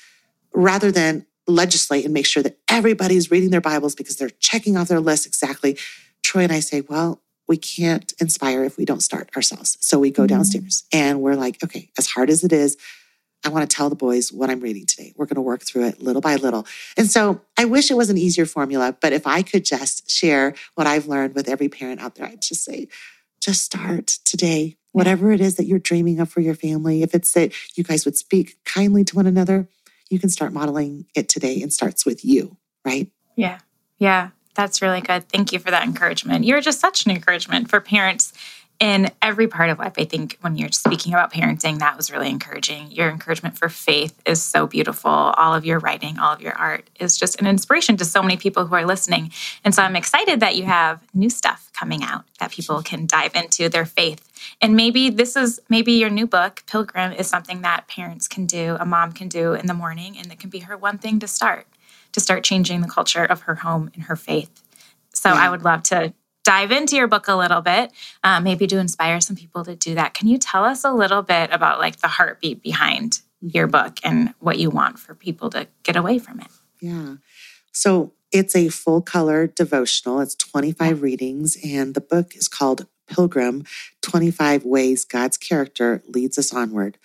rather 0.52 0.90
than 0.90 1.26
legislate 1.46 2.04
and 2.04 2.12
make 2.12 2.26
sure 2.26 2.42
that 2.42 2.58
everybody's 2.68 3.30
reading 3.30 3.50
their 3.50 3.60
Bibles 3.60 3.94
because 3.94 4.16
they're 4.16 4.30
checking 4.40 4.76
off 4.76 4.88
their 4.88 4.98
list 4.98 5.24
exactly. 5.24 5.78
Troy 6.24 6.42
and 6.42 6.52
I 6.52 6.58
say, 6.58 6.80
well, 6.80 7.22
we 7.46 7.56
can't 7.56 8.12
inspire 8.18 8.64
if 8.64 8.76
we 8.76 8.84
don't 8.84 9.02
start 9.02 9.30
ourselves. 9.36 9.76
So 9.80 10.00
we 10.00 10.10
go 10.10 10.22
mm-hmm. 10.22 10.34
downstairs 10.34 10.84
and 10.92 11.20
we're 11.20 11.36
like, 11.36 11.62
okay, 11.62 11.90
as 11.98 12.08
hard 12.08 12.30
as 12.30 12.42
it 12.42 12.52
is, 12.52 12.76
I 13.44 13.50
want 13.50 13.68
to 13.68 13.76
tell 13.76 13.90
the 13.90 13.96
boys 13.96 14.32
what 14.32 14.50
I'm 14.50 14.60
reading 14.60 14.86
today. 14.86 15.12
We're 15.16 15.26
going 15.26 15.36
to 15.36 15.42
work 15.42 15.62
through 15.62 15.86
it 15.86 16.00
little 16.00 16.22
by 16.22 16.36
little. 16.36 16.66
And 16.96 17.10
so 17.10 17.42
I 17.58 17.66
wish 17.66 17.90
it 17.90 17.96
was 17.96 18.10
an 18.10 18.16
easier 18.16 18.46
formula, 18.46 18.96
but 19.00 19.12
if 19.12 19.26
I 19.26 19.42
could 19.42 19.64
just 19.64 20.10
share 20.10 20.54
what 20.74 20.86
I've 20.86 21.06
learned 21.06 21.34
with 21.34 21.48
every 21.48 21.68
parent 21.68 22.00
out 22.00 22.14
there, 22.14 22.26
I'd 22.26 22.40
just 22.40 22.64
say, 22.64 22.88
just 23.40 23.62
start 23.62 24.06
today. 24.24 24.76
Whatever 24.92 25.32
it 25.32 25.40
is 25.40 25.56
that 25.56 25.66
you're 25.66 25.78
dreaming 25.78 26.20
of 26.20 26.30
for 26.30 26.40
your 26.40 26.54
family, 26.54 27.02
if 27.02 27.14
it's 27.14 27.32
that 27.32 27.52
you 27.76 27.84
guys 27.84 28.04
would 28.04 28.16
speak 28.16 28.56
kindly 28.64 29.04
to 29.04 29.16
one 29.16 29.26
another, 29.26 29.68
you 30.08 30.18
can 30.18 30.30
start 30.30 30.52
modeling 30.52 31.06
it 31.14 31.28
today 31.28 31.60
and 31.60 31.72
starts 31.72 32.06
with 32.06 32.24
you, 32.24 32.56
right? 32.84 33.10
Yeah. 33.36 33.58
Yeah. 33.98 34.30
That's 34.54 34.80
really 34.80 35.00
good. 35.00 35.28
Thank 35.28 35.52
you 35.52 35.58
for 35.58 35.70
that 35.72 35.84
encouragement. 35.84 36.44
You're 36.44 36.60
just 36.60 36.80
such 36.80 37.06
an 37.06 37.10
encouragement 37.10 37.68
for 37.68 37.80
parents 37.80 38.32
in 38.80 39.10
every 39.22 39.46
part 39.46 39.70
of 39.70 39.78
life. 39.78 39.94
I 39.96 40.04
think 40.04 40.36
when 40.40 40.56
you're 40.56 40.72
speaking 40.72 41.12
about 41.12 41.32
parenting, 41.32 41.78
that 41.78 41.96
was 41.96 42.10
really 42.10 42.28
encouraging. 42.28 42.90
Your 42.90 43.08
encouragement 43.08 43.56
for 43.56 43.68
faith 43.68 44.20
is 44.26 44.42
so 44.42 44.66
beautiful. 44.66 45.10
All 45.10 45.54
of 45.54 45.64
your 45.64 45.78
writing, 45.78 46.18
all 46.18 46.32
of 46.32 46.40
your 46.40 46.54
art 46.54 46.88
is 46.98 47.16
just 47.16 47.40
an 47.40 47.46
inspiration 47.46 47.96
to 47.98 48.04
so 48.04 48.20
many 48.20 48.36
people 48.36 48.66
who 48.66 48.74
are 48.74 48.84
listening. 48.84 49.30
And 49.64 49.74
so 49.74 49.82
I'm 49.82 49.96
excited 49.96 50.40
that 50.40 50.56
you 50.56 50.64
have 50.64 51.02
new 51.14 51.30
stuff 51.30 51.70
coming 51.72 52.02
out 52.02 52.24
that 52.40 52.50
people 52.50 52.82
can 52.82 53.06
dive 53.06 53.34
into 53.34 53.68
their 53.68 53.86
faith. 53.86 54.28
And 54.60 54.74
maybe 54.74 55.08
this 55.08 55.36
is 55.36 55.60
maybe 55.68 55.92
your 55.92 56.10
new 56.10 56.26
book, 56.26 56.64
Pilgrim, 56.66 57.12
is 57.12 57.28
something 57.28 57.62
that 57.62 57.86
parents 57.88 58.28
can 58.28 58.44
do, 58.44 58.76
a 58.80 58.84
mom 58.84 59.12
can 59.12 59.28
do 59.28 59.54
in 59.54 59.66
the 59.66 59.74
morning, 59.74 60.18
and 60.18 60.30
it 60.32 60.38
can 60.38 60.50
be 60.50 60.60
her 60.60 60.76
one 60.76 60.98
thing 60.98 61.20
to 61.20 61.28
start, 61.28 61.66
to 62.12 62.20
start 62.20 62.44
changing 62.44 62.80
the 62.80 62.88
culture 62.88 63.24
of 63.24 63.42
her 63.42 63.56
home 63.56 63.90
and 63.94 64.04
her 64.04 64.16
faith. 64.16 64.50
So 65.14 65.30
yeah. 65.30 65.46
I 65.46 65.50
would 65.50 65.62
love 65.62 65.84
to 65.84 66.12
dive 66.44 66.70
into 66.70 66.94
your 66.94 67.08
book 67.08 67.26
a 67.26 67.34
little 67.34 67.62
bit, 67.62 67.90
uh, 68.22 68.38
maybe 68.40 68.66
to 68.66 68.78
inspire 68.78 69.20
some 69.20 69.34
people 69.34 69.64
to 69.64 69.74
do 69.74 69.94
that. 69.94 70.14
Can 70.14 70.28
you 70.28 70.38
tell 70.38 70.64
us 70.64 70.84
a 70.84 70.92
little 70.92 71.22
bit 71.22 71.50
about 71.52 71.80
like 71.80 71.96
the 71.96 72.08
heartbeat 72.08 72.62
behind 72.62 73.20
your 73.40 73.66
book 73.66 73.98
and 74.04 74.34
what 74.38 74.58
you 74.58 74.70
want 74.70 74.98
for 74.98 75.14
people 75.14 75.50
to 75.50 75.66
get 75.82 75.96
away 75.96 76.18
from 76.18 76.40
it? 76.40 76.48
Yeah. 76.80 77.16
So 77.72 78.12
it's 78.30 78.54
a 78.54 78.68
full 78.68 79.00
color 79.00 79.46
devotional. 79.46 80.20
It's 80.20 80.34
25 80.34 81.02
readings, 81.02 81.56
and 81.64 81.94
the 81.94 82.00
book 82.00 82.36
is 82.36 82.48
called 82.48 82.86
Pilgrim 83.06 83.64
25 84.02 84.64
Ways 84.64 85.04
God's 85.04 85.36
Character 85.36 86.02
Leads 86.08 86.38
Us 86.38 86.52
Onward. 86.52 86.98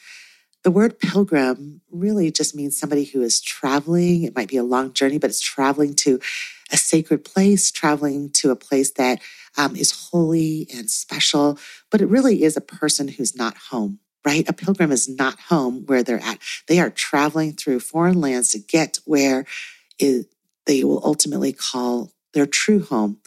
The 0.64 0.72
word 0.72 1.00
pilgrim 1.00 1.82
really 1.90 2.32
just 2.32 2.54
means 2.54 2.78
somebody 2.78 3.06
who 3.06 3.22
is 3.22 3.40
traveling. 3.40 4.24
It 4.24 4.36
might 4.36 4.50
be 4.50 4.58
a 4.58 4.64
long 4.64 4.92
journey, 4.92 5.18
but 5.18 5.30
it's 5.30 5.40
traveling 5.40 5.94
to 5.96 6.20
a 6.72 6.78
sacred 6.78 7.24
place, 7.26 7.72
traveling 7.72 8.30
to 8.32 8.52
a 8.52 8.56
place 8.56 8.92
that 8.92 9.20
um, 9.58 9.76
is 9.76 10.10
holy 10.12 10.68
and 10.74 10.90
special, 10.90 11.58
but 11.90 12.02
it 12.02 12.08
really 12.08 12.44
is 12.44 12.56
a 12.56 12.62
person 12.62 13.08
who's 13.08 13.36
not 13.36 13.58
home, 13.70 14.00
right? 14.26 14.48
A 14.48 14.54
pilgrim 14.54 14.92
is 14.92 15.10
not 15.10 15.40
home 15.40 15.84
where 15.86 16.04
they're 16.04 16.24
at. 16.24 16.40
They 16.68 16.80
are 16.80 16.90
traveling 16.90 17.54
through 17.54 17.80
foreign 17.80 18.22
lands 18.22 18.50
to 18.50 18.60
get 18.60 19.00
where 19.06 19.46
it, 19.98 20.28
they 20.66 20.84
will 20.84 21.02
ultimately 21.04 21.54
call 21.54 22.12
their 22.34 22.46
true 22.46 22.84
home. 22.84 23.18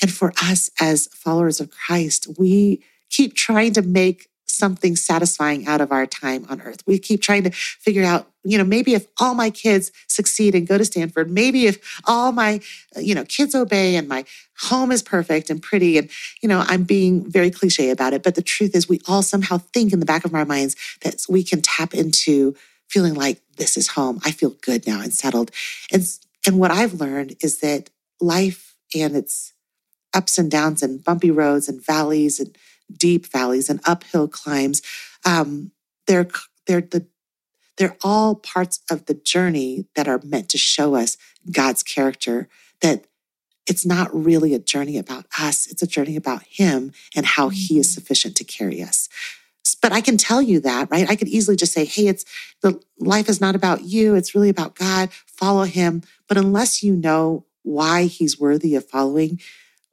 And 0.00 0.12
for 0.12 0.32
us 0.42 0.70
as 0.80 1.08
followers 1.08 1.60
of 1.60 1.70
Christ, 1.70 2.26
we 2.38 2.82
keep 3.10 3.34
trying 3.34 3.72
to 3.74 3.82
make 3.82 4.28
something 4.56 4.96
satisfying 4.96 5.66
out 5.66 5.80
of 5.80 5.92
our 5.92 6.06
time 6.06 6.46
on 6.48 6.60
earth. 6.62 6.82
We 6.86 6.98
keep 6.98 7.20
trying 7.20 7.44
to 7.44 7.50
figure 7.50 8.04
out, 8.04 8.26
you 8.44 8.58
know, 8.58 8.64
maybe 8.64 8.94
if 8.94 9.06
all 9.20 9.34
my 9.34 9.50
kids 9.50 9.92
succeed 10.08 10.54
and 10.54 10.66
go 10.66 10.78
to 10.78 10.84
Stanford, 10.84 11.30
maybe 11.30 11.66
if 11.66 12.00
all 12.04 12.32
my, 12.32 12.60
you 12.96 13.14
know, 13.14 13.24
kids 13.24 13.54
obey 13.54 13.96
and 13.96 14.08
my 14.08 14.24
home 14.58 14.90
is 14.92 15.02
perfect 15.02 15.50
and 15.50 15.62
pretty 15.62 15.98
and, 15.98 16.10
you 16.42 16.48
know, 16.48 16.64
I'm 16.66 16.84
being 16.84 17.30
very 17.30 17.50
cliche 17.50 17.90
about 17.90 18.12
it, 18.12 18.22
but 18.22 18.34
the 18.34 18.42
truth 18.42 18.74
is 18.74 18.88
we 18.88 19.00
all 19.06 19.22
somehow 19.22 19.58
think 19.58 19.92
in 19.92 20.00
the 20.00 20.06
back 20.06 20.24
of 20.24 20.34
our 20.34 20.44
minds 20.44 20.76
that 21.02 21.24
we 21.28 21.42
can 21.42 21.62
tap 21.62 21.94
into 21.94 22.54
feeling 22.88 23.14
like 23.14 23.40
this 23.56 23.76
is 23.76 23.88
home. 23.88 24.20
I 24.24 24.30
feel 24.30 24.50
good 24.62 24.86
now 24.86 25.00
and 25.00 25.12
settled. 25.12 25.50
And 25.92 26.06
and 26.46 26.60
what 26.60 26.70
I've 26.70 26.94
learned 26.94 27.36
is 27.42 27.58
that 27.58 27.90
life 28.20 28.76
and 28.94 29.16
its 29.16 29.52
ups 30.14 30.38
and 30.38 30.50
downs 30.50 30.82
and 30.82 31.02
bumpy 31.02 31.30
roads 31.30 31.68
and 31.68 31.84
valleys 31.84 32.40
and 32.40 32.56
deep 32.94 33.26
valleys 33.26 33.68
and 33.68 33.80
uphill 33.84 34.28
climbs. 34.28 34.82
Um, 35.24 35.72
they're 36.06 36.28
they're 36.66 36.80
the 36.80 37.06
they're 37.76 37.96
all 38.02 38.34
parts 38.34 38.80
of 38.90 39.06
the 39.06 39.14
journey 39.14 39.86
that 39.94 40.08
are 40.08 40.20
meant 40.24 40.48
to 40.50 40.58
show 40.58 40.94
us 40.94 41.16
God's 41.50 41.82
character. 41.82 42.48
That 42.80 43.06
it's 43.66 43.84
not 43.84 44.14
really 44.14 44.54
a 44.54 44.58
journey 44.58 44.98
about 44.98 45.26
us; 45.38 45.66
it's 45.66 45.82
a 45.82 45.86
journey 45.86 46.16
about 46.16 46.42
Him 46.44 46.92
and 47.14 47.26
how 47.26 47.48
He 47.48 47.78
is 47.78 47.88
mm-hmm. 47.88 48.00
sufficient 48.00 48.36
to 48.36 48.44
carry 48.44 48.82
us. 48.82 49.08
But 49.82 49.92
I 49.92 50.00
can 50.00 50.16
tell 50.16 50.40
you 50.40 50.60
that, 50.60 50.90
right? 50.90 51.08
I 51.08 51.16
could 51.16 51.28
easily 51.28 51.56
just 51.56 51.72
say, 51.72 51.84
"Hey, 51.84 52.08
it's 52.08 52.24
the 52.62 52.80
life 52.98 53.28
is 53.28 53.40
not 53.40 53.54
about 53.54 53.82
you; 53.82 54.14
it's 54.14 54.34
really 54.34 54.48
about 54.48 54.74
God. 54.74 55.10
Follow 55.26 55.64
Him." 55.64 56.02
But 56.28 56.38
unless 56.38 56.82
you 56.82 56.94
know 56.94 57.44
why 57.62 58.04
He's 58.04 58.38
worthy 58.38 58.74
of 58.74 58.88
following, 58.88 59.40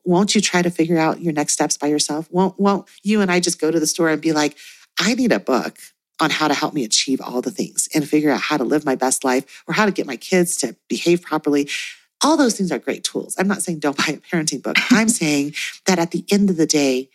won't 0.06 0.36
you 0.36 0.42
try 0.42 0.62
to 0.62 0.70
figure 0.70 0.98
out 0.98 1.22
your 1.22 1.34
next 1.34 1.54
steps 1.54 1.78
by 1.78 1.88
yourself? 1.88 2.30
Won't, 2.32 2.60
won't 2.60 2.88
you 3.04 3.22
and 3.22 3.32
I 3.32 3.40
just 3.40 3.60
go 3.60 3.72
to 3.72 3.80
the 3.80 3.88
store 3.88 4.10
and 4.10 4.22
be 4.22 4.34
like, 4.34 4.58
I 5.00 5.16
need 5.16 5.32
a 5.32 5.40
book 5.40 5.78
on 6.20 6.30
how 6.30 6.48
to 6.48 6.54
help 6.54 6.74
me 6.74 6.84
achieve 6.84 7.22
all 7.22 7.42
the 7.42 7.52
things 7.52 7.90
and 7.94 8.08
figure 8.08 8.32
out 8.32 8.42
how 8.42 8.58
to 8.58 8.64
live 8.64 8.86
my 8.86 8.96
best 8.96 9.24
life 9.24 9.64
or 9.68 9.74
how 9.74 9.86
to 9.86 9.92
get 9.92 10.06
my 10.06 10.16
kids 10.16 10.56
to 10.58 10.76
behave 10.88 11.22
properly. 11.22 11.70
All 12.24 12.38
those 12.38 12.56
things 12.56 12.72
are 12.72 12.80
great 12.80 13.04
tools. 13.04 13.36
I'm 13.38 13.48
not 13.48 13.62
saying 13.62 13.80
don't 13.80 13.98
buy 14.06 14.14
a 14.14 14.18
parenting 14.18 14.62
book. 14.62 14.78
I'm 14.92 15.10
saying 15.22 15.56
that 15.86 16.00
at 16.00 16.12
the 16.12 16.26
end 16.32 16.50
of 16.50 16.58
the 16.58 16.68
day, 16.68 17.10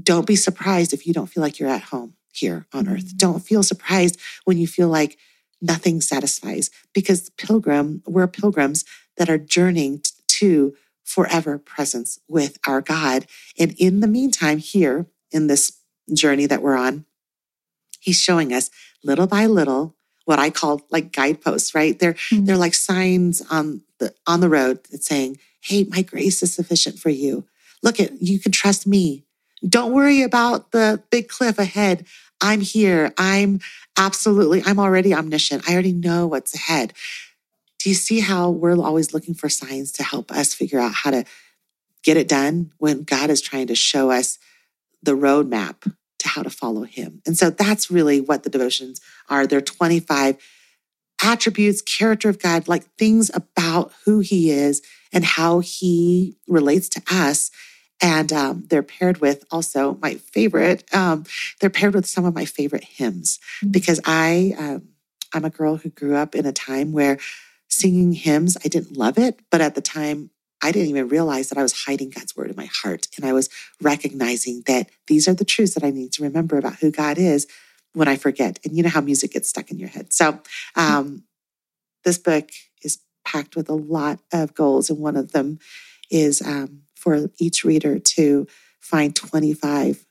don't 0.00 0.26
be 0.26 0.36
surprised 0.36 0.92
if 0.92 1.06
you 1.06 1.12
don't 1.12 1.26
feel 1.26 1.42
like 1.42 1.58
you're 1.58 1.68
at 1.68 1.82
home 1.82 2.14
here 2.32 2.66
on 2.72 2.88
earth. 2.88 3.04
Mm-hmm. 3.06 3.16
Don't 3.18 3.40
feel 3.40 3.62
surprised 3.62 4.18
when 4.44 4.56
you 4.56 4.66
feel 4.66 4.88
like 4.88 5.18
nothing 5.60 6.00
satisfies 6.00 6.70
because 6.92 7.30
pilgrim, 7.30 8.02
we're 8.06 8.26
pilgrims 8.26 8.84
that 9.16 9.28
are 9.28 9.38
journeying 9.38 10.02
to 10.26 10.74
forever 11.04 11.58
presence 11.58 12.18
with 12.28 12.58
our 12.66 12.80
God. 12.80 13.26
And 13.58 13.74
in 13.78 14.00
the 14.00 14.06
meantime, 14.06 14.58
here 14.58 15.06
in 15.30 15.46
this 15.46 15.78
journey 16.12 16.46
that 16.46 16.62
we're 16.62 16.76
on, 16.76 17.04
He's 18.00 18.20
showing 18.20 18.52
us 18.52 18.68
little 19.04 19.28
by 19.28 19.46
little 19.46 19.94
what 20.24 20.38
I 20.38 20.50
call 20.50 20.80
like 20.90 21.12
guideposts, 21.12 21.74
right? 21.74 21.98
They're 21.98 22.14
mm-hmm. 22.14 22.44
they're 22.44 22.56
like 22.56 22.74
signs 22.74 23.42
on 23.50 23.82
the 23.98 24.14
on 24.26 24.40
the 24.40 24.48
road 24.48 24.80
that's 24.90 25.06
saying, 25.06 25.38
"Hey, 25.60 25.84
my 25.84 26.02
grace 26.02 26.42
is 26.42 26.52
sufficient 26.52 26.98
for 26.98 27.10
you. 27.10 27.44
Look 27.82 28.00
at 28.00 28.22
you 28.22 28.38
can 28.38 28.52
trust 28.52 28.86
me. 28.86 29.24
Don't 29.66 29.92
worry 29.92 30.22
about 30.22 30.72
the 30.72 31.02
big 31.10 31.28
cliff 31.28 31.58
ahead. 31.58 32.06
I'm 32.40 32.60
here. 32.60 33.12
I'm 33.18 33.60
absolutely 33.96 34.62
I'm 34.64 34.78
already 34.78 35.14
omniscient. 35.14 35.68
I 35.68 35.72
already 35.72 35.92
know 35.92 36.26
what's 36.26 36.54
ahead." 36.54 36.92
Do 37.82 37.88
you 37.88 37.94
see 37.96 38.20
how 38.20 38.50
we're 38.50 38.80
always 38.80 39.12
looking 39.12 39.34
for 39.34 39.48
signs 39.48 39.90
to 39.92 40.04
help 40.04 40.30
us 40.30 40.54
figure 40.54 40.78
out 40.78 40.94
how 40.94 41.10
to 41.10 41.24
get 42.04 42.16
it 42.16 42.28
done 42.28 42.70
when 42.78 43.02
God 43.02 43.28
is 43.28 43.40
trying 43.40 43.66
to 43.68 43.74
show 43.74 44.10
us 44.12 44.38
the 45.02 45.16
roadmap 45.16 45.92
to 46.20 46.28
how 46.28 46.42
to 46.42 46.50
follow 46.50 46.84
Him? 46.84 47.22
And 47.26 47.36
so 47.36 47.50
that's 47.50 47.90
really 47.90 48.20
what 48.20 48.44
the 48.44 48.50
devotions 48.50 49.00
are. 49.28 49.48
They're 49.48 49.60
25 49.60 50.36
attributes, 51.24 51.82
character 51.82 52.28
of 52.28 52.38
God, 52.38 52.68
like 52.68 52.84
things 52.96 53.32
about 53.34 53.92
who 54.04 54.20
He 54.20 54.52
is 54.52 54.80
and 55.12 55.24
how 55.24 55.58
He 55.58 56.36
relates 56.46 56.88
to 56.90 57.02
us. 57.10 57.50
And 58.00 58.32
um, 58.32 58.64
they're 58.68 58.84
paired 58.84 59.20
with 59.20 59.44
also 59.50 59.98
my 60.00 60.14
favorite. 60.14 60.84
Um, 60.94 61.24
they're 61.60 61.70
paired 61.70 61.94
with 61.94 62.06
some 62.06 62.24
of 62.24 62.34
my 62.34 62.44
favorite 62.44 62.84
hymns 62.84 63.40
mm-hmm. 63.58 63.72
because 63.72 64.00
I 64.04 64.54
um, 64.56 64.88
I'm 65.34 65.44
a 65.44 65.50
girl 65.50 65.76
who 65.76 65.88
grew 65.90 66.14
up 66.14 66.34
in 66.34 66.46
a 66.46 66.52
time 66.52 66.92
where 66.92 67.18
singing 67.72 68.12
hymns. 68.12 68.56
I 68.64 68.68
didn't 68.68 68.96
love 68.96 69.18
it, 69.18 69.40
but 69.50 69.60
at 69.60 69.74
the 69.74 69.80
time, 69.80 70.30
I 70.62 70.70
didn't 70.70 70.90
even 70.90 71.08
realize 71.08 71.48
that 71.48 71.58
I 71.58 71.62
was 71.62 71.84
hiding 71.86 72.10
God's 72.10 72.36
word 72.36 72.50
in 72.50 72.56
my 72.56 72.68
heart. 72.82 73.08
And 73.16 73.24
I 73.24 73.32
was 73.32 73.48
recognizing 73.80 74.62
that 74.66 74.88
these 75.08 75.26
are 75.26 75.34
the 75.34 75.44
truths 75.44 75.74
that 75.74 75.82
I 75.82 75.90
need 75.90 76.12
to 76.12 76.22
remember 76.22 76.56
about 76.56 76.76
who 76.76 76.92
God 76.92 77.18
is 77.18 77.46
when 77.94 78.06
I 78.06 78.16
forget. 78.16 78.60
And 78.64 78.76
you 78.76 78.82
know 78.82 78.88
how 78.88 79.00
music 79.00 79.32
gets 79.32 79.48
stuck 79.48 79.70
in 79.70 79.78
your 79.78 79.88
head. 79.88 80.12
So, 80.12 80.40
um, 80.76 81.24
this 82.04 82.18
book 82.18 82.50
is 82.82 82.98
packed 83.24 83.56
with 83.56 83.68
a 83.68 83.74
lot 83.74 84.20
of 84.32 84.54
goals. 84.54 84.90
And 84.90 84.98
one 84.98 85.16
of 85.16 85.32
them 85.32 85.58
is 86.10 86.42
um, 86.42 86.82
for 86.94 87.30
each 87.38 87.64
reader 87.64 87.98
to 87.98 88.46
find 88.80 89.16
25 89.16 90.06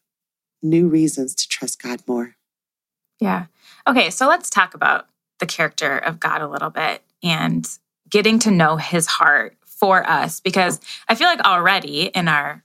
new 0.64 0.88
reasons 0.88 1.36
to 1.36 1.48
trust 1.48 1.82
God 1.82 2.02
more. 2.08 2.36
Yeah. 3.20 3.46
Okay. 3.88 4.10
So 4.10 4.28
let's 4.28 4.50
talk 4.50 4.74
about 4.74 5.08
the 5.40 5.46
character 5.46 5.98
of 5.98 6.20
God 6.20 6.42
a 6.42 6.48
little 6.48 6.70
bit 6.70 7.04
and 7.24 7.68
getting 8.10 8.40
to 8.40 8.52
know 8.52 8.78
his 8.78 9.08
heart 9.08 9.58
for 9.66 10.08
us 10.08 10.40
because 10.40 10.80
I 11.08 11.16
feel 11.16 11.28
like 11.28 11.42
already 11.42 12.06
in 12.06 12.28
our 12.28 12.64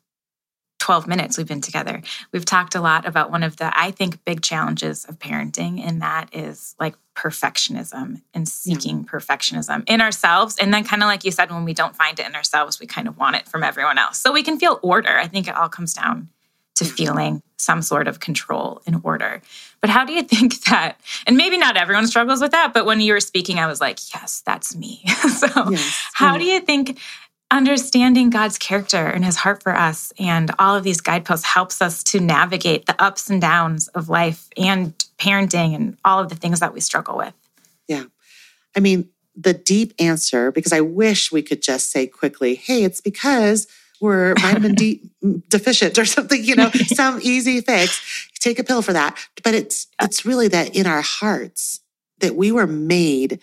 12 0.79 1.07
minutes 1.07 1.39
we've 1.39 1.49
been 1.49 1.63
together, 1.63 2.03
we've 2.33 2.45
talked 2.45 2.75
a 2.75 2.81
lot 2.81 3.07
about 3.07 3.31
one 3.31 3.43
of 3.43 3.57
the, 3.57 3.73
I 3.79 3.91
think, 3.91 4.25
big 4.25 4.43
challenges 4.43 5.05
of 5.07 5.19
parenting, 5.19 5.81
and 5.81 6.03
that 6.03 6.29
is 6.33 6.75
like 6.79 6.95
perfectionism 7.15 8.23
and 8.35 8.47
seeking 8.47 8.99
yeah. 8.99 9.05
perfectionism 9.05 9.85
in 9.87 10.01
ourselves. 10.01 10.57
And 10.61 10.73
then, 10.73 10.85
kind 10.85 11.03
of 11.03 11.07
like 11.07 11.25
you 11.25 11.31
said, 11.31 11.51
when 11.51 11.65
we 11.65 11.73
don't 11.73 11.97
find 11.97 12.19
it 12.21 12.27
in 12.27 12.35
ourselves, 12.35 12.79
we 12.79 12.87
kind 12.87 13.09
of 13.09 13.17
want 13.17 13.37
it 13.37 13.49
from 13.49 13.63
everyone 13.63 13.99
else. 13.99 14.19
So 14.19 14.33
we 14.33 14.43
can 14.43 14.59
feel 14.59 14.79
order. 14.83 15.17
I 15.17 15.27
think 15.27 15.49
it 15.49 15.57
all 15.57 15.69
comes 15.71 15.95
down 15.95 16.29
to 16.77 16.85
mm-hmm. 16.85 16.95
feeling 16.95 17.43
some 17.59 17.83
sort 17.83 18.07
of 18.09 18.21
control 18.21 18.81
and 18.87 19.01
order. 19.03 19.43
But 19.81 19.91
how 19.91 20.05
do 20.05 20.13
you 20.13 20.23
think 20.35 20.65
that, 20.65 21.01
and 21.27 21.37
maybe 21.37 21.59
not 21.59 21.77
everyone 21.77 22.07
struggles 22.07 22.41
with 22.41 22.53
that, 22.53 22.73
but 22.73 22.87
when 22.87 23.01
you 23.01 23.13
were 23.13 23.21
speaking, 23.21 23.59
I 23.59 23.67
was 23.67 23.81
like, 23.81 23.99
yes, 24.15 24.43
that's 24.47 24.77
me. 24.77 25.03
so, 25.07 25.49
yes, 25.71 26.09
how 26.13 26.35
yeah. 26.35 26.39
do 26.39 26.45
you 26.45 26.61
think 26.61 26.99
understanding 27.51 28.31
God's 28.31 28.59
character 28.59 29.07
and 29.07 29.25
his 29.25 29.37
heart 29.37 29.63
for 29.63 29.75
us 29.75 30.13
and 30.19 30.51
all 30.59 30.75
of 30.75 30.83
these 30.83 31.01
guideposts 31.01 31.47
helps 31.47 31.81
us 31.81 32.03
to 32.05 32.19
navigate 32.19 32.87
the 32.87 33.01
ups 33.01 33.31
and 33.31 33.41
downs 33.41 33.87
of 33.89 34.09
life 34.09 34.49
and 34.57 34.95
parenting 35.19 35.75
and 35.75 35.97
all 36.05 36.21
of 36.21 36.29
the 36.29 36.35
things 36.35 36.61
that 36.61 36.75
we 36.75 36.81
struggle 36.81 37.17
with? 37.17 37.35
Yeah. 37.87 38.05
I 38.77 38.81
mean, 38.81 39.09
the 39.37 39.53
deep 39.53 39.93
answer, 39.99 40.51
because 40.51 40.73
I 40.73 40.81
wish 40.81 41.31
we 41.31 41.43
could 41.43 41.63
just 41.63 41.91
say 41.91 42.07
quickly, 42.07 42.55
hey, 42.55 42.85
it's 42.85 43.01
because 43.01 43.69
we're 44.01 44.35
vitamin 44.41 44.75
D 44.75 45.11
deficient 45.49 45.99
or 45.99 46.05
something, 46.05 46.43
you 46.43 46.57
know, 46.57 46.71
some 46.87 47.21
easy 47.23 47.61
fix. 47.61 48.31
Take 48.39 48.59
a 48.59 48.65
pill 48.65 48.83
for 48.83 48.93
that. 48.93 49.19
But 49.43 49.55
it's 49.55 49.89
it's 50.01 50.25
really 50.25 50.49
that 50.49 50.77
in 50.77 50.87
our 50.87 51.03
hearts 51.03 51.81
that 52.21 52.37
we 52.37 52.53
were 52.53 52.67
made 52.67 53.41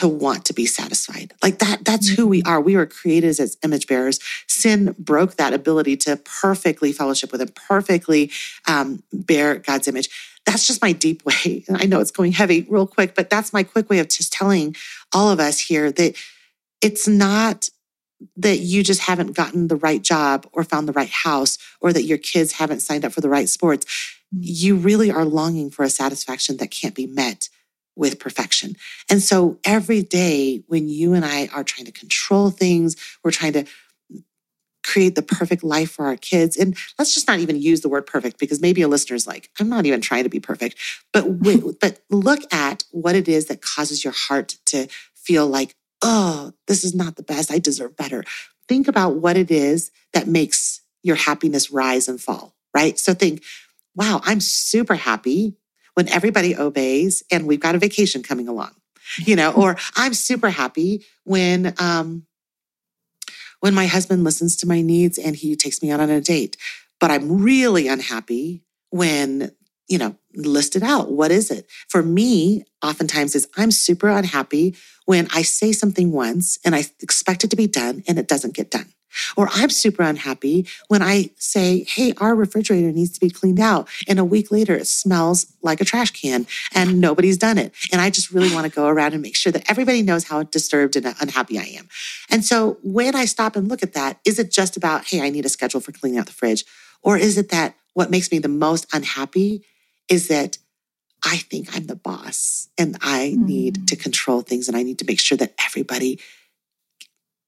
to 0.00 0.08
want 0.08 0.46
to 0.46 0.54
be 0.54 0.64
satisfied. 0.64 1.34
Like 1.42 1.58
that, 1.58 1.84
that's 1.84 2.08
who 2.08 2.26
we 2.26 2.40
mm-hmm. 2.40 2.48
are. 2.48 2.60
We 2.60 2.76
were 2.76 2.86
created 2.86 3.38
as 3.38 3.58
image 3.62 3.86
bearers. 3.86 4.18
Sin 4.46 4.94
broke 4.98 5.36
that 5.36 5.52
ability 5.52 5.96
to 5.98 6.16
perfectly 6.16 6.92
fellowship 6.92 7.32
with 7.32 7.42
Him, 7.42 7.48
perfectly 7.48 8.30
um, 8.66 9.02
bear 9.12 9.56
God's 9.56 9.88
image. 9.88 10.08
That's 10.46 10.66
just 10.66 10.80
my 10.80 10.92
deep 10.92 11.22
way. 11.26 11.64
And 11.68 11.76
I 11.76 11.84
know 11.84 12.00
it's 12.00 12.10
going 12.10 12.32
heavy 12.32 12.66
real 12.68 12.86
quick, 12.86 13.14
but 13.14 13.28
that's 13.28 13.52
my 13.52 13.62
quick 13.62 13.90
way 13.90 13.98
of 13.98 14.08
just 14.08 14.32
telling 14.32 14.74
all 15.12 15.28
of 15.28 15.38
us 15.38 15.58
here 15.58 15.92
that 15.92 16.16
it's 16.80 17.06
not 17.06 17.68
that 18.36 18.58
you 18.58 18.82
just 18.82 19.00
haven't 19.00 19.34
gotten 19.34 19.68
the 19.68 19.76
right 19.76 20.02
job 20.02 20.46
or 20.52 20.64
found 20.64 20.86
the 20.86 20.92
right 20.92 21.10
house 21.10 21.58
or 21.80 21.92
that 21.92 22.04
your 22.04 22.18
kids 22.18 22.52
haven't 22.52 22.80
signed 22.80 23.04
up 23.04 23.12
for 23.12 23.20
the 23.20 23.28
right 23.28 23.48
sports. 23.48 23.86
Mm-hmm. 24.34 24.42
You 24.42 24.76
really 24.76 25.10
are 25.10 25.24
longing 25.24 25.70
for 25.70 25.84
a 25.84 25.90
satisfaction 25.90 26.58
that 26.58 26.70
can't 26.70 26.94
be 26.94 27.06
met 27.06 27.48
with 27.96 28.18
perfection. 28.18 28.76
And 29.08 29.22
so 29.22 29.58
every 29.64 30.02
day 30.02 30.62
when 30.68 30.88
you 30.88 31.12
and 31.12 31.24
I 31.24 31.48
are 31.48 31.64
trying 31.64 31.86
to 31.86 31.92
control 31.92 32.50
things, 32.50 32.96
we're 33.22 33.30
trying 33.30 33.52
to 33.54 33.64
create 34.82 35.14
the 35.14 35.22
perfect 35.22 35.62
life 35.62 35.90
for 35.90 36.06
our 36.06 36.16
kids. 36.16 36.56
And 36.56 36.76
let's 36.98 37.14
just 37.14 37.28
not 37.28 37.38
even 37.38 37.60
use 37.60 37.80
the 37.80 37.88
word 37.88 38.06
perfect 38.06 38.38
because 38.38 38.60
maybe 38.60 38.82
a 38.82 38.88
listener's 38.88 39.26
like, 39.26 39.50
I'm 39.58 39.68
not 39.68 39.86
even 39.86 40.00
trying 40.00 40.24
to 40.24 40.30
be 40.30 40.40
perfect. 40.40 40.76
But 41.12 41.40
but 41.80 42.00
look 42.10 42.40
at 42.52 42.84
what 42.90 43.14
it 43.14 43.28
is 43.28 43.46
that 43.46 43.62
causes 43.62 44.02
your 44.04 44.14
heart 44.14 44.56
to 44.66 44.88
feel 45.14 45.46
like, 45.46 45.74
oh, 46.02 46.52
this 46.66 46.84
is 46.84 46.94
not 46.94 47.16
the 47.16 47.22
best. 47.22 47.50
I 47.50 47.58
deserve 47.58 47.96
better. 47.96 48.24
Think 48.68 48.88
about 48.88 49.16
what 49.16 49.36
it 49.36 49.50
is 49.50 49.90
that 50.12 50.26
makes 50.26 50.80
your 51.02 51.16
happiness 51.16 51.70
rise 51.70 52.08
and 52.08 52.20
fall, 52.20 52.54
right? 52.74 52.98
So 52.98 53.14
think, 53.14 53.42
wow, 53.94 54.20
I'm 54.24 54.40
super 54.40 54.94
happy 54.94 55.56
when 55.94 56.08
everybody 56.08 56.56
obeys 56.56 57.22
and 57.30 57.46
we've 57.46 57.60
got 57.60 57.74
a 57.74 57.78
vacation 57.78 58.22
coming 58.22 58.48
along, 58.48 58.72
you 59.18 59.36
know, 59.36 59.52
or 59.56 59.76
I'm 59.96 60.14
super 60.14 60.50
happy 60.50 61.04
when, 61.24 61.74
um, 61.78 62.26
when 63.60 63.74
my 63.74 63.86
husband 63.86 64.24
listens 64.24 64.56
to 64.56 64.68
my 64.68 64.80
needs 64.80 65.18
and 65.18 65.36
he 65.36 65.54
takes 65.56 65.82
me 65.82 65.90
out 65.90 66.00
on 66.00 66.10
a 66.10 66.20
date. 66.20 66.56
But 66.98 67.10
I'm 67.10 67.42
really 67.42 67.88
unhappy 67.88 68.62
when, 68.90 69.52
you 69.90 69.98
know, 69.98 70.14
list 70.34 70.76
it 70.76 70.82
out. 70.82 71.10
What 71.10 71.32
is 71.32 71.50
it? 71.50 71.68
For 71.88 72.02
me, 72.02 72.64
oftentimes 72.82 73.34
is 73.34 73.48
I'm 73.56 73.72
super 73.72 74.08
unhappy 74.08 74.76
when 75.04 75.26
I 75.34 75.42
say 75.42 75.72
something 75.72 76.12
once 76.12 76.58
and 76.64 76.74
I 76.74 76.84
expect 77.00 77.42
it 77.42 77.50
to 77.50 77.56
be 77.56 77.66
done 77.66 78.04
and 78.06 78.16
it 78.16 78.28
doesn't 78.28 78.54
get 78.54 78.70
done. 78.70 78.86
Or 79.36 79.48
I'm 79.52 79.70
super 79.70 80.04
unhappy 80.04 80.68
when 80.86 81.02
I 81.02 81.30
say, 81.36 81.82
Hey, 81.82 82.14
our 82.18 82.36
refrigerator 82.36 82.92
needs 82.92 83.10
to 83.14 83.20
be 83.20 83.28
cleaned 83.28 83.58
out. 83.58 83.88
And 84.06 84.20
a 84.20 84.24
week 84.24 84.52
later, 84.52 84.76
it 84.76 84.86
smells 84.86 85.52
like 85.62 85.80
a 85.80 85.84
trash 85.84 86.12
can 86.12 86.46
and 86.72 87.00
nobody's 87.00 87.36
done 87.36 87.58
it. 87.58 87.74
And 87.90 88.00
I 88.00 88.10
just 88.10 88.30
really 88.30 88.54
want 88.54 88.66
to 88.66 88.72
go 88.72 88.86
around 88.86 89.14
and 89.14 89.22
make 89.22 89.34
sure 89.34 89.50
that 89.50 89.68
everybody 89.68 90.02
knows 90.02 90.28
how 90.28 90.44
disturbed 90.44 90.94
and 90.94 91.06
unhappy 91.20 91.58
I 91.58 91.64
am. 91.76 91.88
And 92.30 92.44
so 92.44 92.78
when 92.84 93.16
I 93.16 93.24
stop 93.24 93.56
and 93.56 93.66
look 93.66 93.82
at 93.82 93.94
that, 93.94 94.20
is 94.24 94.38
it 94.38 94.52
just 94.52 94.76
about, 94.76 95.06
Hey, 95.06 95.20
I 95.20 95.30
need 95.30 95.44
a 95.44 95.48
schedule 95.48 95.80
for 95.80 95.90
cleaning 95.90 96.20
out 96.20 96.26
the 96.26 96.32
fridge? 96.32 96.64
Or 97.02 97.18
is 97.18 97.36
it 97.36 97.48
that 97.48 97.74
what 97.94 98.10
makes 98.10 98.30
me 98.30 98.38
the 98.38 98.48
most 98.48 98.86
unhappy 98.92 99.64
is 100.10 100.28
that 100.28 100.58
I 101.24 101.36
think 101.36 101.74
I'm 101.76 101.86
the 101.86 101.96
boss 101.96 102.68
and 102.76 102.96
I 103.00 103.34
need 103.38 103.74
mm. 103.74 103.86
to 103.86 103.96
control 103.96 104.42
things 104.42 104.68
and 104.68 104.76
I 104.76 104.82
need 104.82 104.98
to 104.98 105.04
make 105.04 105.20
sure 105.20 105.38
that 105.38 105.54
everybody 105.64 106.18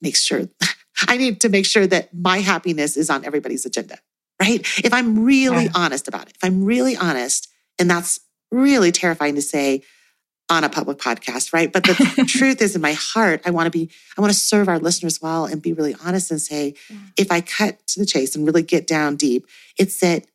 makes 0.00 0.22
sure 0.22 0.48
I 1.08 1.16
need 1.16 1.40
to 1.40 1.48
make 1.48 1.66
sure 1.66 1.86
that 1.86 2.14
my 2.14 2.38
happiness 2.38 2.96
is 2.96 3.10
on 3.10 3.24
everybody's 3.24 3.66
agenda, 3.66 3.98
right? 4.40 4.60
If 4.84 4.92
I'm 4.92 5.24
really 5.24 5.64
yeah. 5.64 5.72
honest 5.74 6.06
about 6.06 6.28
it, 6.28 6.36
if 6.36 6.44
I'm 6.44 6.64
really 6.64 6.96
honest, 6.96 7.48
and 7.78 7.90
that's 7.90 8.20
really 8.50 8.92
terrifying 8.92 9.34
to 9.34 9.42
say 9.42 9.82
on 10.50 10.64
a 10.64 10.68
public 10.68 10.98
podcast, 10.98 11.52
right? 11.52 11.72
But 11.72 11.84
the 11.84 12.24
truth 12.28 12.60
is 12.60 12.76
in 12.76 12.82
my 12.82 12.92
heart, 12.92 13.40
I 13.46 13.50
want 13.50 13.66
to 13.66 13.70
be, 13.70 13.90
I 14.16 14.20
want 14.20 14.32
to 14.32 14.38
serve 14.38 14.68
our 14.68 14.78
listeners 14.78 15.20
well 15.22 15.46
and 15.46 15.62
be 15.62 15.72
really 15.72 15.96
honest 16.04 16.30
and 16.30 16.40
say, 16.40 16.74
yeah. 16.90 16.96
if 17.16 17.32
I 17.32 17.40
cut 17.40 17.84
to 17.88 18.00
the 18.00 18.06
chase 18.06 18.36
and 18.36 18.46
really 18.46 18.62
get 18.62 18.86
down 18.86 19.16
deep, 19.16 19.46
it's 19.78 20.00
that 20.00 20.26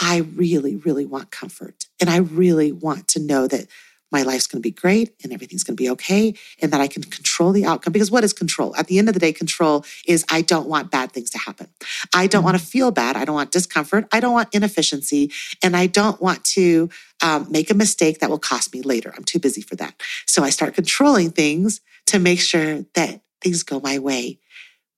I 0.00 0.18
really, 0.34 0.76
really 0.76 1.06
want 1.06 1.30
comfort. 1.30 1.86
And 2.00 2.10
I 2.10 2.18
really 2.18 2.72
want 2.72 3.08
to 3.08 3.20
know 3.20 3.46
that 3.46 3.66
my 4.14 4.22
life's 4.22 4.46
going 4.46 4.62
to 4.62 4.66
be 4.66 4.70
great 4.70 5.12
and 5.24 5.32
everything's 5.32 5.64
going 5.64 5.76
to 5.76 5.82
be 5.82 5.90
okay 5.90 6.34
and 6.62 6.72
that 6.72 6.80
I 6.80 6.86
can 6.86 7.02
control 7.02 7.50
the 7.50 7.64
outcome. 7.64 7.92
Because 7.92 8.12
what 8.12 8.22
is 8.22 8.32
control? 8.32 8.74
At 8.76 8.86
the 8.86 8.98
end 8.98 9.08
of 9.08 9.14
the 9.14 9.20
day, 9.20 9.32
control 9.32 9.84
is 10.06 10.24
I 10.30 10.40
don't 10.42 10.68
want 10.68 10.92
bad 10.92 11.10
things 11.10 11.30
to 11.30 11.38
happen. 11.38 11.66
I 12.14 12.28
don't 12.28 12.38
mm-hmm. 12.38 12.44
want 12.44 12.60
to 12.60 12.64
feel 12.64 12.92
bad. 12.92 13.16
I 13.16 13.24
don't 13.24 13.34
want 13.34 13.50
discomfort. 13.50 14.06
I 14.12 14.20
don't 14.20 14.32
want 14.32 14.54
inefficiency. 14.54 15.32
And 15.64 15.76
I 15.76 15.88
don't 15.88 16.20
want 16.22 16.44
to 16.44 16.90
um, 17.22 17.50
make 17.50 17.70
a 17.70 17.74
mistake 17.74 18.20
that 18.20 18.30
will 18.30 18.38
cost 18.38 18.72
me 18.72 18.82
later. 18.82 19.12
I'm 19.16 19.24
too 19.24 19.40
busy 19.40 19.62
for 19.62 19.74
that. 19.76 20.00
So 20.26 20.44
I 20.44 20.50
start 20.50 20.74
controlling 20.74 21.32
things 21.32 21.80
to 22.06 22.20
make 22.20 22.38
sure 22.38 22.84
that 22.94 23.20
things 23.40 23.64
go 23.64 23.80
my 23.80 23.98
way. 23.98 24.38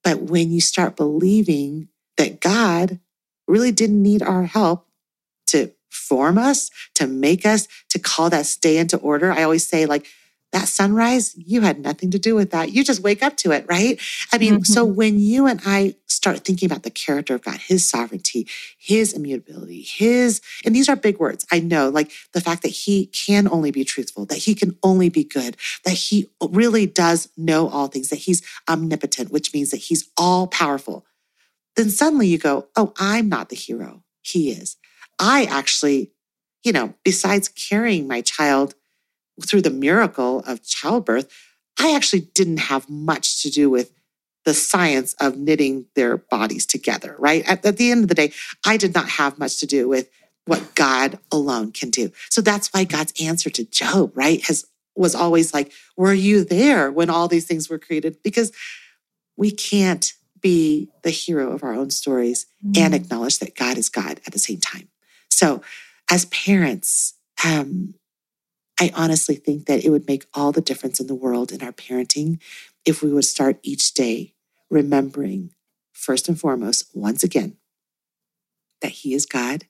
But 0.04 0.20
when 0.20 0.50
you 0.50 0.60
start 0.60 0.94
believing 0.94 1.88
that 2.18 2.40
God 2.40 3.00
really 3.48 3.72
didn't 3.72 4.02
need 4.02 4.22
our 4.22 4.44
help 4.44 4.85
form 5.96 6.38
us, 6.38 6.70
to 6.94 7.06
make 7.06 7.46
us, 7.46 7.66
to 7.88 7.98
call 7.98 8.30
that 8.30 8.46
stay 8.46 8.78
into 8.78 8.96
order. 8.98 9.32
I 9.32 9.42
always 9.42 9.66
say, 9.66 9.86
like, 9.86 10.06
that 10.52 10.68
sunrise, 10.68 11.34
you 11.36 11.62
had 11.62 11.80
nothing 11.80 12.10
to 12.12 12.18
do 12.18 12.34
with 12.34 12.52
that. 12.52 12.72
You 12.72 12.84
just 12.84 13.02
wake 13.02 13.22
up 13.22 13.36
to 13.38 13.50
it, 13.50 13.66
right? 13.68 14.00
I 14.32 14.38
mean, 14.38 14.54
mm-hmm. 14.54 14.62
so 14.62 14.84
when 14.84 15.18
you 15.18 15.46
and 15.46 15.60
I 15.66 15.96
start 16.06 16.44
thinking 16.44 16.70
about 16.70 16.82
the 16.82 16.90
character 16.90 17.34
of 17.34 17.42
God, 17.42 17.58
his 17.58 17.86
sovereignty, 17.86 18.48
his 18.78 19.12
immutability, 19.12 19.82
his, 19.82 20.40
and 20.64 20.74
these 20.74 20.88
are 20.88 20.96
big 20.96 21.18
words. 21.18 21.44
I 21.50 21.58
know, 21.58 21.88
like 21.88 22.12
the 22.32 22.40
fact 22.40 22.62
that 22.62 22.68
he 22.68 23.06
can 23.06 23.48
only 23.48 23.70
be 23.70 23.84
truthful, 23.84 24.24
that 24.26 24.38
he 24.38 24.54
can 24.54 24.78
only 24.82 25.08
be 25.08 25.24
good, 25.24 25.56
that 25.84 25.94
he 25.94 26.30
really 26.40 26.86
does 26.86 27.28
know 27.36 27.68
all 27.68 27.88
things, 27.88 28.08
that 28.10 28.20
he's 28.20 28.42
omnipotent, 28.68 29.32
which 29.32 29.52
means 29.52 29.72
that 29.72 29.78
he's 29.78 30.08
all 30.16 30.46
powerful. 30.46 31.04
Then 31.74 31.90
suddenly 31.90 32.28
you 32.28 32.38
go, 32.38 32.68
oh, 32.76 32.94
I'm 32.98 33.28
not 33.28 33.50
the 33.50 33.56
hero. 33.56 34.04
He 34.22 34.50
is. 34.52 34.76
I 35.18 35.44
actually, 35.44 36.12
you 36.64 36.72
know, 36.72 36.94
besides 37.04 37.48
carrying 37.48 38.06
my 38.06 38.20
child 38.20 38.74
through 39.44 39.62
the 39.62 39.70
miracle 39.70 40.40
of 40.40 40.64
childbirth, 40.64 41.30
I 41.78 41.94
actually 41.94 42.20
didn't 42.34 42.58
have 42.58 42.88
much 42.88 43.42
to 43.42 43.50
do 43.50 43.68
with 43.68 43.92
the 44.44 44.54
science 44.54 45.14
of 45.20 45.36
knitting 45.36 45.86
their 45.94 46.16
bodies 46.16 46.66
together, 46.66 47.16
right? 47.18 47.46
At, 47.48 47.66
at, 47.66 47.76
the 47.76 47.90
end 47.90 48.04
of 48.04 48.08
the 48.08 48.14
day, 48.14 48.32
I 48.64 48.76
did 48.76 48.94
not 48.94 49.08
have 49.08 49.38
much 49.38 49.58
to 49.58 49.66
do 49.66 49.88
with 49.88 50.08
what 50.46 50.74
God 50.76 51.18
alone 51.32 51.72
can 51.72 51.90
do. 51.90 52.12
So 52.30 52.40
that's 52.40 52.68
why 52.68 52.84
God's 52.84 53.12
answer 53.20 53.50
to 53.50 53.64
Job, 53.64 54.12
right, 54.14 54.42
has 54.46 54.64
was 54.96 55.14
always 55.14 55.52
like, 55.52 55.72
were 55.96 56.14
you 56.14 56.42
there 56.42 56.90
when 56.90 57.10
all 57.10 57.28
these 57.28 57.46
things 57.46 57.68
were 57.68 57.78
created? 57.78 58.16
Because 58.22 58.50
we 59.36 59.50
can't 59.50 60.14
be 60.40 60.88
the 61.02 61.10
hero 61.10 61.52
of 61.52 61.62
our 61.62 61.74
own 61.74 61.90
stories 61.90 62.46
mm. 62.64 62.78
and 62.78 62.94
acknowledge 62.94 63.38
that 63.40 63.54
God 63.54 63.76
is 63.76 63.88
God 63.88 64.20
at 64.26 64.32
the 64.32 64.38
same 64.38 64.58
time. 64.58 64.88
So, 65.36 65.60
as 66.10 66.24
parents, 66.24 67.12
um, 67.44 67.92
I 68.80 68.90
honestly 68.94 69.34
think 69.34 69.66
that 69.66 69.84
it 69.84 69.90
would 69.90 70.08
make 70.08 70.24
all 70.32 70.50
the 70.50 70.62
difference 70.62 70.98
in 70.98 71.08
the 71.08 71.14
world 71.14 71.52
in 71.52 71.62
our 71.62 71.72
parenting 71.72 72.40
if 72.86 73.02
we 73.02 73.12
would 73.12 73.26
start 73.26 73.58
each 73.62 73.92
day 73.92 74.32
remembering, 74.70 75.50
first 75.92 76.26
and 76.26 76.40
foremost, 76.40 76.84
once 76.94 77.22
again, 77.22 77.58
that 78.80 78.92
He 78.92 79.12
is 79.12 79.26
God 79.26 79.66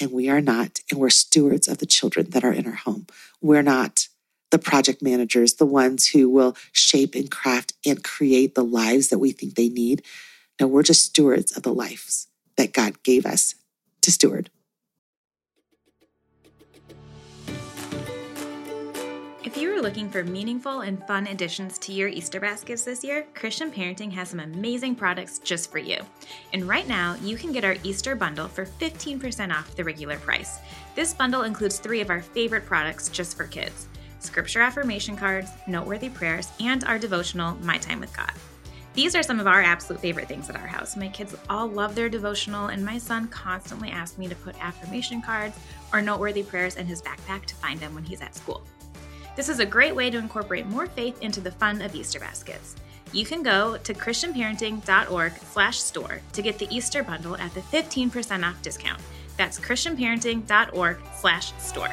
and 0.00 0.12
we 0.12 0.28
are 0.28 0.40
not, 0.40 0.78
and 0.88 1.00
we're 1.00 1.10
stewards 1.10 1.66
of 1.66 1.78
the 1.78 1.86
children 1.86 2.30
that 2.30 2.44
are 2.44 2.52
in 2.52 2.68
our 2.68 2.72
home. 2.74 3.08
We're 3.40 3.62
not 3.62 4.06
the 4.52 4.60
project 4.60 5.02
managers, 5.02 5.54
the 5.54 5.66
ones 5.66 6.06
who 6.06 6.30
will 6.30 6.56
shape 6.70 7.16
and 7.16 7.28
craft 7.28 7.72
and 7.84 8.04
create 8.04 8.54
the 8.54 8.64
lives 8.64 9.08
that 9.08 9.18
we 9.18 9.32
think 9.32 9.56
they 9.56 9.70
need. 9.70 10.04
No, 10.60 10.68
we're 10.68 10.84
just 10.84 11.04
stewards 11.04 11.56
of 11.56 11.64
the 11.64 11.74
lives 11.74 12.28
that 12.56 12.72
God 12.72 13.02
gave 13.02 13.26
us 13.26 13.56
to 14.02 14.12
steward. 14.12 14.50
If 19.42 19.56
you 19.56 19.74
are 19.74 19.80
looking 19.80 20.10
for 20.10 20.22
meaningful 20.22 20.82
and 20.82 21.02
fun 21.06 21.26
additions 21.26 21.78
to 21.78 21.94
your 21.94 22.08
Easter 22.08 22.38
baskets 22.40 22.84
this 22.84 23.02
year, 23.02 23.26
Christian 23.34 23.70
Parenting 23.70 24.12
has 24.12 24.28
some 24.28 24.40
amazing 24.40 24.94
products 24.94 25.38
just 25.38 25.72
for 25.72 25.78
you. 25.78 25.96
And 26.52 26.68
right 26.68 26.86
now, 26.86 27.16
you 27.22 27.38
can 27.38 27.50
get 27.50 27.64
our 27.64 27.76
Easter 27.82 28.14
bundle 28.14 28.48
for 28.48 28.66
15% 28.66 29.50
off 29.50 29.74
the 29.74 29.82
regular 29.82 30.18
price. 30.18 30.58
This 30.94 31.14
bundle 31.14 31.44
includes 31.44 31.78
three 31.78 32.02
of 32.02 32.10
our 32.10 32.20
favorite 32.20 32.66
products 32.66 33.08
just 33.08 33.34
for 33.34 33.46
kids 33.46 33.88
scripture 34.18 34.60
affirmation 34.60 35.16
cards, 35.16 35.48
noteworthy 35.66 36.10
prayers, 36.10 36.50
and 36.60 36.84
our 36.84 36.98
devotional, 36.98 37.56
My 37.62 37.78
Time 37.78 38.00
with 38.00 38.14
God. 38.14 38.32
These 38.92 39.14
are 39.14 39.22
some 39.22 39.40
of 39.40 39.46
our 39.46 39.62
absolute 39.62 40.02
favorite 40.02 40.28
things 40.28 40.50
at 40.50 40.56
our 40.56 40.66
house. 40.66 40.98
My 40.98 41.08
kids 41.08 41.34
all 41.48 41.66
love 41.66 41.94
their 41.94 42.10
devotional, 42.10 42.66
and 42.66 42.84
my 42.84 42.98
son 42.98 43.28
constantly 43.28 43.88
asks 43.88 44.18
me 44.18 44.28
to 44.28 44.34
put 44.34 44.62
affirmation 44.62 45.22
cards 45.22 45.58
or 45.94 46.02
noteworthy 46.02 46.42
prayers 46.42 46.76
in 46.76 46.84
his 46.84 47.00
backpack 47.00 47.46
to 47.46 47.54
find 47.54 47.80
them 47.80 47.94
when 47.94 48.04
he's 48.04 48.20
at 48.20 48.34
school. 48.34 48.62
This 49.36 49.48
is 49.48 49.60
a 49.60 49.66
great 49.66 49.94
way 49.94 50.10
to 50.10 50.18
incorporate 50.18 50.66
more 50.66 50.86
faith 50.86 51.22
into 51.22 51.40
the 51.40 51.52
fun 51.52 51.80
of 51.82 51.94
Easter 51.94 52.18
baskets. 52.18 52.74
You 53.12 53.24
can 53.24 53.42
go 53.42 53.76
to 53.76 53.94
christianparenting.org/store 53.94 56.20
to 56.32 56.42
get 56.42 56.58
the 56.58 56.74
Easter 56.74 57.02
bundle 57.02 57.36
at 57.36 57.52
the 57.54 57.60
15% 57.60 58.44
off 58.44 58.62
discount. 58.62 59.00
That's 59.36 59.58
christianparenting.org/store. 59.58 61.90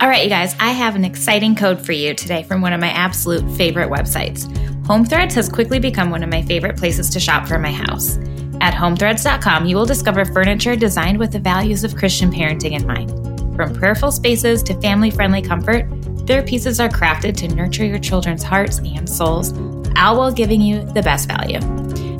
All 0.00 0.08
right, 0.10 0.24
you 0.24 0.28
guys, 0.28 0.56
I 0.60 0.72
have 0.72 0.96
an 0.96 1.04
exciting 1.04 1.54
code 1.54 1.84
for 1.84 1.92
you 1.92 2.14
today 2.14 2.42
from 2.42 2.60
one 2.60 2.72
of 2.72 2.80
my 2.80 2.90
absolute 2.90 3.48
favorite 3.56 3.90
websites. 3.90 4.46
HomeThreads 4.84 5.34
has 5.34 5.48
quickly 5.48 5.78
become 5.78 6.10
one 6.10 6.22
of 6.22 6.28
my 6.28 6.42
favorite 6.42 6.76
places 6.76 7.08
to 7.10 7.20
shop 7.20 7.48
for 7.48 7.58
my 7.58 7.72
house. 7.72 8.18
At 8.64 8.72
homethreads.com, 8.72 9.66
you 9.66 9.76
will 9.76 9.84
discover 9.84 10.24
furniture 10.24 10.74
designed 10.74 11.18
with 11.18 11.32
the 11.32 11.38
values 11.38 11.84
of 11.84 11.96
Christian 11.96 12.32
parenting 12.32 12.72
in 12.72 12.86
mind. 12.86 13.10
From 13.54 13.74
prayerful 13.74 14.10
spaces 14.10 14.62
to 14.62 14.80
family 14.80 15.10
friendly 15.10 15.42
comfort, 15.42 15.86
their 16.26 16.42
pieces 16.42 16.80
are 16.80 16.88
crafted 16.88 17.36
to 17.36 17.48
nurture 17.54 17.84
your 17.84 17.98
children's 17.98 18.42
hearts 18.42 18.78
and 18.78 19.06
souls, 19.06 19.52
all 19.98 20.16
while 20.16 20.32
giving 20.32 20.62
you 20.62 20.82
the 20.82 21.02
best 21.02 21.28
value. 21.28 21.58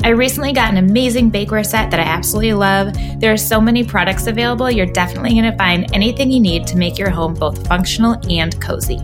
I 0.05 0.11
recently 0.11 0.53
got 0.53 0.71
an 0.71 0.77
amazing 0.77 1.31
bakeware 1.33 1.65
set 1.65 1.91
that 1.91 1.99
I 1.99 2.03
absolutely 2.03 2.53
love. 2.53 2.93
There 3.21 3.33
are 3.33 3.39
so 3.39 3.59
many 3.59 3.83
products 3.83 4.27
available, 4.27 4.71
you're 4.71 4.85
definitely 4.85 5.31
going 5.31 5.51
to 5.51 5.57
find 5.57 5.89
anything 5.95 6.31
you 6.31 6.41
need 6.41 6.67
to 6.67 6.77
make 6.77 6.99
your 6.99 7.09
home 7.09 7.33
both 7.33 7.67
functional 7.67 8.21
and 8.29 8.61
cozy. 8.61 9.01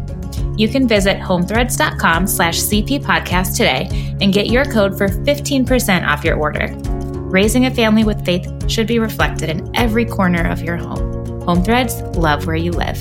You 0.59 0.69
can 0.69 0.87
visit 0.87 1.17
homethreads.com 1.17 2.27
slash 2.27 2.59
CP 2.59 3.03
podcast 3.03 3.57
today 3.57 3.89
and 4.21 4.31
get 4.31 4.49
your 4.49 4.67
code 4.67 4.99
for 4.99 5.09
15% 5.09 6.07
off 6.07 6.23
your 6.23 6.37
order. 6.37 6.69
Raising 7.31 7.65
a 7.65 7.71
family 7.71 8.03
with 8.03 8.25
faith 8.25 8.51
should 8.69 8.89
be 8.89 8.99
reflected 8.99 9.51
in 9.51 9.71
every 9.77 10.05
corner 10.05 10.51
of 10.51 10.63
your 10.63 10.77
home. 10.77 11.41
Home 11.43 11.63
Threads, 11.63 12.03
love 12.17 12.45
where 12.45 12.57
you 12.57 12.73
live. 12.73 13.01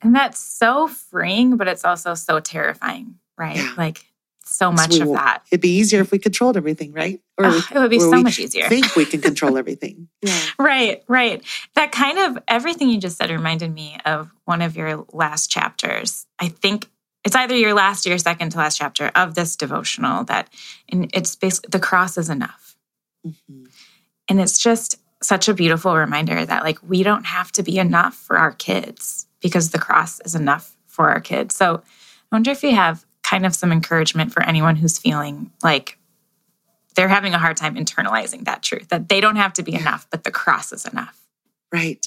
And 0.00 0.14
that's 0.14 0.38
so 0.38 0.88
freeing, 0.88 1.58
but 1.58 1.68
it's 1.68 1.84
also 1.84 2.14
so 2.14 2.40
terrifying, 2.40 3.16
right? 3.36 3.56
Yeah. 3.56 3.74
Like 3.76 4.06
so 4.42 4.72
much 4.72 4.94
so 4.94 5.02
of 5.02 5.08
that. 5.12 5.42
It'd 5.52 5.60
be 5.60 5.76
easier 5.76 6.00
if 6.00 6.10
we 6.10 6.18
controlled 6.18 6.56
everything, 6.56 6.94
right? 6.94 7.20
Or 7.36 7.44
oh, 7.44 7.62
it 7.74 7.78
would 7.78 7.90
be 7.90 8.00
so 8.00 8.22
much 8.22 8.38
easier. 8.38 8.66
Think 8.66 8.96
we 8.96 9.04
can 9.04 9.20
control 9.20 9.58
everything. 9.58 10.08
Yeah. 10.22 10.40
right, 10.58 11.04
right. 11.06 11.44
That 11.74 11.92
kind 11.92 12.18
of 12.18 12.42
everything 12.48 12.88
you 12.88 12.98
just 12.98 13.18
said 13.18 13.28
reminded 13.28 13.74
me 13.74 13.98
of 14.06 14.30
one 14.46 14.62
of 14.62 14.74
your 14.74 15.04
last 15.12 15.50
chapters. 15.50 16.26
I 16.38 16.48
think 16.48 16.88
it's 17.24 17.36
either 17.36 17.54
your 17.54 17.74
last 17.74 18.06
or 18.06 18.10
your 18.10 18.18
second 18.18 18.50
to 18.50 18.58
last 18.58 18.78
chapter 18.78 19.10
of 19.14 19.34
this 19.34 19.56
devotional 19.56 20.24
that 20.24 20.48
and 20.88 21.10
it's 21.14 21.36
basically 21.36 21.68
the 21.70 21.80
cross 21.80 22.16
is 22.16 22.30
enough. 22.30 22.76
Mm-hmm. 23.26 23.64
And 24.28 24.40
it's 24.40 24.58
just 24.58 24.96
such 25.22 25.48
a 25.48 25.54
beautiful 25.54 25.94
reminder 25.94 26.44
that 26.44 26.62
like 26.62 26.78
we 26.82 27.02
don't 27.02 27.24
have 27.24 27.52
to 27.52 27.62
be 27.62 27.78
enough 27.78 28.14
for 28.14 28.38
our 28.38 28.52
kids 28.52 29.26
because 29.40 29.70
the 29.70 29.78
cross 29.78 30.20
is 30.20 30.34
enough 30.34 30.76
for 30.86 31.10
our 31.10 31.20
kids. 31.20 31.54
So 31.54 31.76
I 31.76 32.34
wonder 32.34 32.50
if 32.50 32.62
you 32.62 32.74
have 32.74 33.04
kind 33.22 33.44
of 33.44 33.54
some 33.54 33.72
encouragement 33.72 34.32
for 34.32 34.42
anyone 34.42 34.76
who's 34.76 34.98
feeling 34.98 35.50
like 35.62 35.98
they're 36.94 37.08
having 37.08 37.34
a 37.34 37.38
hard 37.38 37.56
time 37.56 37.76
internalizing 37.76 38.44
that 38.44 38.62
truth 38.62 38.88
that 38.88 39.08
they 39.08 39.20
don't 39.20 39.36
have 39.36 39.52
to 39.54 39.62
be 39.62 39.74
enough, 39.74 40.06
but 40.10 40.24
the 40.24 40.30
cross 40.30 40.72
is 40.72 40.86
enough. 40.86 41.20
Right. 41.72 42.06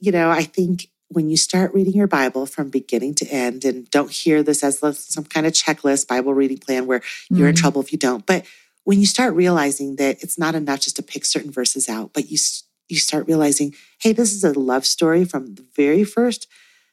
You 0.00 0.12
know, 0.12 0.30
I 0.30 0.42
think 0.42 0.88
when 1.08 1.30
you 1.30 1.36
start 1.36 1.72
reading 1.74 1.94
your 1.94 2.06
Bible 2.06 2.46
from 2.46 2.70
beginning 2.70 3.14
to 3.16 3.26
end, 3.26 3.64
and 3.64 3.88
don't 3.90 4.10
hear 4.10 4.42
this 4.42 4.64
as 4.64 4.80
some 4.98 5.24
kind 5.24 5.46
of 5.46 5.52
checklist 5.52 6.08
Bible 6.08 6.34
reading 6.34 6.58
plan 6.58 6.86
where 6.86 7.02
you're 7.30 7.46
mm. 7.46 7.50
in 7.50 7.56
trouble 7.56 7.80
if 7.80 7.92
you 7.92 7.98
don't, 7.98 8.26
but 8.26 8.44
when 8.84 9.00
you 9.00 9.06
start 9.06 9.34
realizing 9.34 9.96
that 9.96 10.22
it's 10.22 10.38
not 10.38 10.54
enough 10.54 10.80
just 10.80 10.96
to 10.96 11.02
pick 11.02 11.24
certain 11.24 11.50
verses 11.50 11.88
out, 11.88 12.12
but 12.12 12.30
you 12.30 12.38
you 12.88 12.98
start 12.98 13.26
realizing, 13.26 13.74
hey, 14.02 14.12
this 14.12 14.34
is 14.34 14.44
a 14.44 14.58
love 14.58 14.84
story 14.84 15.24
from 15.24 15.54
the 15.54 15.64
very 15.74 16.04
first 16.04 16.46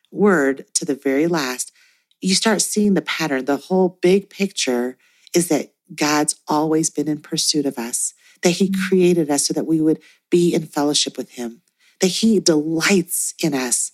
word 0.09 0.65
to 0.73 0.85
the 0.85 0.95
very 0.95 1.27
last. 1.27 1.73
You 2.21 2.33
start 2.33 2.61
seeing 2.61 2.93
the 2.93 3.01
pattern. 3.01 3.43
The 3.43 3.57
whole 3.57 3.99
big 4.01 4.29
picture 4.29 4.97
is 5.33 5.49
that 5.49 5.73
God's 5.93 6.35
always 6.47 6.89
been 6.89 7.09
in 7.09 7.19
pursuit 7.19 7.65
of 7.65 7.77
us, 7.77 8.13
that 8.41 8.51
He 8.51 8.69
mm. 8.69 8.87
created 8.87 9.29
us 9.29 9.45
so 9.45 9.53
that 9.53 9.67
we 9.67 9.81
would 9.81 9.99
be 10.29 10.53
in 10.53 10.63
fellowship 10.63 11.17
with 11.17 11.31
Him, 11.31 11.61
that 11.99 12.07
He 12.07 12.39
delights 12.39 13.33
in 13.43 13.53
us, 13.53 13.91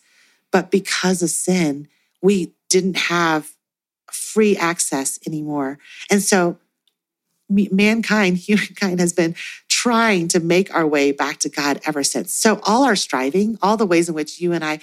but 0.52 0.72
because 0.72 1.22
of 1.22 1.30
sin, 1.30 1.88
we 2.22 2.54
didn't 2.70 2.98
have 2.98 3.54
free 4.12 4.58
access 4.58 5.20
anymore. 5.26 5.78
And 6.10 6.22
so 6.22 6.58
mankind, 7.50 8.38
humankind 8.50 9.00
has 9.00 9.14
been 9.14 9.36
trying 9.68 10.28
to 10.30 10.40
make 10.40 10.74
our 10.74 10.88
way 10.88 11.12
back 11.12 11.40
to 11.40 11.50
God 11.50 11.80
ever 11.86 12.04
since. 12.04 12.34
So 12.34 12.60
all 12.64 12.84
our 12.84 12.96
striving, 12.96 13.58
all 13.62 13.78
the 13.78 13.86
ways 13.86 14.10
in 14.10 14.16
which 14.16 14.42
you 14.42 14.54
and 14.54 14.64
I, 14.64 14.80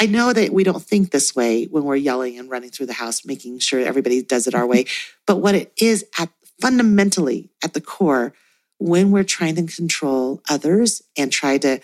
I 0.00 0.06
know 0.06 0.32
that 0.32 0.52
we 0.52 0.64
don't 0.64 0.82
think 0.82 1.10
this 1.10 1.36
way 1.36 1.66
when 1.66 1.84
we're 1.84 1.96
yelling 1.96 2.38
and 2.38 2.50
running 2.50 2.70
through 2.70 2.86
the 2.86 2.94
house, 2.94 3.24
making 3.24 3.58
sure 3.58 3.80
everybody 3.80 4.22
does 4.22 4.46
it 4.46 4.54
our 4.54 4.66
way. 4.66 4.86
But 5.26 5.36
what 5.36 5.54
it 5.54 5.72
is 5.80 6.04
at 6.18 6.28
fundamentally 6.60 7.50
at 7.62 7.72
the 7.72 7.80
core, 7.80 8.32
when 8.78 9.12
we're 9.12 9.22
trying 9.22 9.54
to 9.54 9.72
control 9.72 10.42
others 10.50 11.02
and 11.16 11.30
try 11.30 11.56
to 11.58 11.80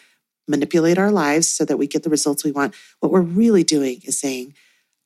manipulate 0.49 0.99
our 0.99 1.11
lives 1.11 1.49
so 1.49 1.65
that 1.65 1.77
we 1.77 1.87
get 1.87 2.03
the 2.03 2.11
results 2.11 2.45
we 2.45 2.53
want. 2.53 2.75
What 3.01 3.13
we're 3.13 3.21
really 3.21 3.65
doing 3.65 4.01
is 4.05 4.19
saying, 4.19 4.55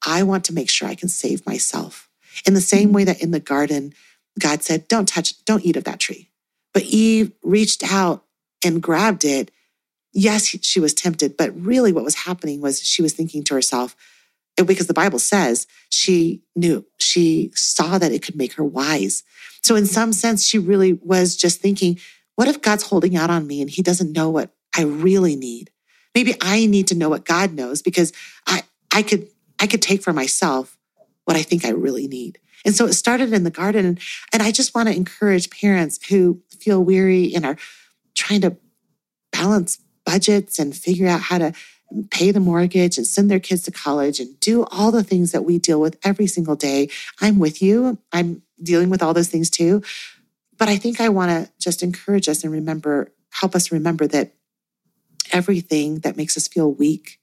I 0.07 0.23
want 0.23 0.45
to 0.47 0.55
make 0.55 0.71
sure 0.71 0.89
I 0.89 0.95
can 0.95 1.09
save 1.09 1.47
myself. 1.47 2.09
In 2.47 2.55
the 2.55 2.61
same 2.61 2.89
mm-hmm. 2.89 2.97
way 2.97 3.05
that 3.05 3.23
in 3.23 3.31
the 3.31 3.41
garden, 3.41 3.93
God 4.39 4.63
said, 4.63 4.89
Don't 4.89 5.09
touch, 5.09 5.45
don't 5.45 5.65
eat 5.65 5.77
of 5.77 5.85
that 5.85 6.01
tree. 6.01 6.31
But 6.73 6.85
Eve 6.85 7.33
reached 7.43 7.83
out 7.93 8.25
and 8.65 8.83
grabbed 8.83 9.25
it. 9.25 9.51
Yes, 10.13 10.47
she 10.47 10.81
was 10.81 10.95
tempted, 10.95 11.37
but 11.37 11.55
really 11.55 11.93
what 11.93 12.05
was 12.05 12.15
happening 12.15 12.61
was 12.61 12.81
she 12.81 13.03
was 13.03 13.13
thinking 13.13 13.45
to 13.45 13.55
herself, 13.55 13.95
because 14.57 14.87
the 14.87 14.95
Bible 14.95 15.19
says 15.19 15.67
she 15.89 16.43
knew, 16.57 16.85
she 16.99 17.51
saw 17.55 17.99
that 17.99 18.13
it 18.13 18.23
could 18.23 18.37
make 18.37 18.55
her 18.55 18.65
wise. 18.65 19.23
So, 19.63 19.77
in 19.77 19.85
mm-hmm. 19.85 19.93
some 19.93 20.13
sense, 20.13 20.47
she 20.47 20.59
really 20.59 20.95
was 20.95 21.37
just 21.37 21.61
thinking, 21.61 21.99
what 22.37 22.49
if 22.49 22.63
God's 22.63 22.85
holding 22.85 23.17
out 23.17 23.31
on 23.31 23.47
me 23.47 23.61
and 23.61 23.71
he 23.71 23.83
doesn't 23.83 24.13
know 24.13 24.31
what 24.31 24.51
I 24.77 24.83
really 24.83 25.37
need. 25.37 25.71
Maybe 26.15 26.35
I 26.41 26.67
need 26.67 26.89
to 26.89 26.97
know 26.97 27.09
what 27.09 27.25
God 27.25 27.53
knows 27.53 27.83
because 27.83 28.13
I, 28.47 28.63
I 28.93 29.03
could, 29.03 29.29
I 29.61 29.67
could 29.67 29.83
take 29.83 30.03
for 30.03 30.13
myself 30.13 30.77
what 31.25 31.37
I 31.37 31.43
think 31.43 31.65
I 31.65 31.71
really 31.71 32.09
need. 32.09 32.39
And 32.65 32.75
so 32.75 32.87
it 32.87 32.95
started 32.95 33.33
in 33.33 33.45
the 33.45 33.51
garden. 33.51 33.99
And, 34.33 34.43
I 34.43 34.53
just 34.53 34.75
want 34.75 34.89
to 34.89 34.95
encourage 34.95 35.51
parents 35.51 36.05
who 36.07 36.43
feel 36.59 36.83
weary 36.83 37.35
and 37.35 37.47
are 37.47 37.57
trying 38.15 38.41
to 38.43 38.57
balance 39.33 39.79
budgets 40.05 40.59
and 40.59 40.75
figure 40.75 41.07
out 41.07 41.21
how 41.21 41.39
to 41.39 41.53
pay 42.11 42.31
the 42.31 42.41
mortgage 42.41 42.97
and 42.99 43.07
send 43.07 43.31
their 43.31 43.41
kids 43.41 43.63
to 43.63 43.71
college 43.71 44.21
and 44.21 44.39
do 44.41 44.65
all 44.71 44.91
the 44.91 45.03
things 45.05 45.33
that 45.33 45.45
we 45.45 45.59
deal 45.59 45.81
with 45.81 45.99
every 46.05 46.27
single 46.27 46.57
day. 46.57 46.89
I'm 47.21 47.39
with 47.39 47.63
you. 47.63 47.99
I'm 48.13 48.43
dealing 48.63 48.91
with 48.91 49.03
all 49.03 49.15
those 49.15 49.29
things 49.29 49.51
too. 49.51 49.83
But 50.57 50.69
I 50.69 50.77
think 50.77 51.01
I 51.01 51.09
want 51.09 51.31
to 51.31 51.53
just 51.59 51.83
encourage 51.83 52.29
us 52.29 52.45
and 52.45 52.53
remember, 52.53 53.13
help 53.31 53.55
us 53.55 53.73
remember 53.73 54.07
that 54.09 54.33
everything 55.33 56.01
that 56.01 56.17
makes 56.17 56.37
us 56.37 56.49
feel 56.49 56.73
weak, 56.73 57.19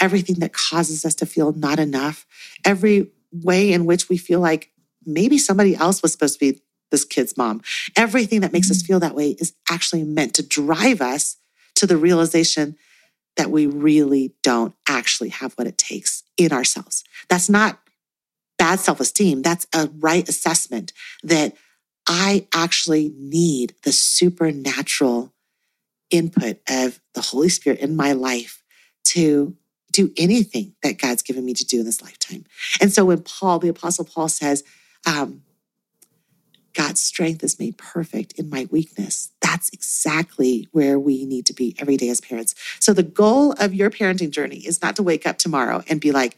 everything 0.00 0.36
that 0.40 0.52
causes 0.52 1.04
us 1.04 1.14
to 1.16 1.26
feel 1.26 1.52
not 1.52 1.78
enough, 1.78 2.26
every 2.64 3.10
way 3.32 3.72
in 3.72 3.84
which 3.84 4.08
we 4.08 4.16
feel 4.16 4.40
like 4.40 4.70
maybe 5.04 5.38
somebody 5.38 5.74
else 5.74 6.02
was 6.02 6.12
supposed 6.12 6.38
to 6.38 6.52
be 6.52 6.60
this 6.90 7.04
kid's 7.04 7.36
mom. 7.36 7.62
Everything 7.96 8.40
that 8.40 8.52
makes 8.52 8.70
us 8.70 8.78
mm-hmm. 8.78 8.86
feel 8.86 9.00
that 9.00 9.14
way 9.14 9.30
is 9.30 9.54
actually 9.70 10.04
meant 10.04 10.34
to 10.34 10.46
drive 10.46 11.00
us 11.00 11.36
to 11.76 11.86
the 11.86 11.96
realization 11.96 12.76
that 13.36 13.50
we 13.50 13.66
really 13.66 14.34
don't 14.42 14.74
actually 14.86 15.30
have 15.30 15.54
what 15.54 15.66
it 15.66 15.78
takes 15.78 16.22
in 16.36 16.52
ourselves. 16.52 17.02
That's 17.28 17.48
not 17.48 17.80
bad 18.58 18.78
self 18.78 19.00
esteem. 19.00 19.42
That's 19.42 19.66
a 19.74 19.88
right 19.98 20.28
assessment 20.28 20.92
that 21.22 21.56
I 22.06 22.46
actually 22.52 23.12
need 23.16 23.74
the 23.84 23.92
supernatural 23.92 25.32
input 26.12 26.58
of 26.68 27.00
the 27.14 27.20
Holy 27.20 27.48
Spirit 27.48 27.80
in 27.80 27.96
my 27.96 28.12
life 28.12 28.62
to 29.04 29.56
do 29.90 30.10
anything 30.16 30.74
that 30.82 30.98
God's 30.98 31.22
given 31.22 31.44
me 31.44 31.54
to 31.54 31.64
do 31.64 31.80
in 31.80 31.86
this 31.86 32.02
lifetime. 32.02 32.44
And 32.80 32.92
so 32.92 33.04
when 33.04 33.22
Paul, 33.22 33.58
the 33.58 33.68
Apostle 33.68 34.04
Paul 34.04 34.28
says, 34.28 34.64
um, 35.06 35.42
God's 36.74 37.02
strength 37.02 37.44
is 37.44 37.58
made 37.58 37.76
perfect 37.76 38.38
in 38.38 38.48
my 38.48 38.66
weakness. 38.70 39.30
That's 39.40 39.68
exactly 39.72 40.68
where 40.72 40.98
we 40.98 41.26
need 41.26 41.46
to 41.46 41.52
be 41.52 41.76
every 41.78 41.96
day 41.96 42.08
as 42.08 42.20
parents. 42.20 42.54
So, 42.80 42.92
the 42.92 43.02
goal 43.02 43.52
of 43.58 43.74
your 43.74 43.90
parenting 43.90 44.30
journey 44.30 44.58
is 44.58 44.80
not 44.80 44.96
to 44.96 45.02
wake 45.02 45.26
up 45.26 45.38
tomorrow 45.38 45.82
and 45.88 46.00
be 46.00 46.12
like, 46.12 46.36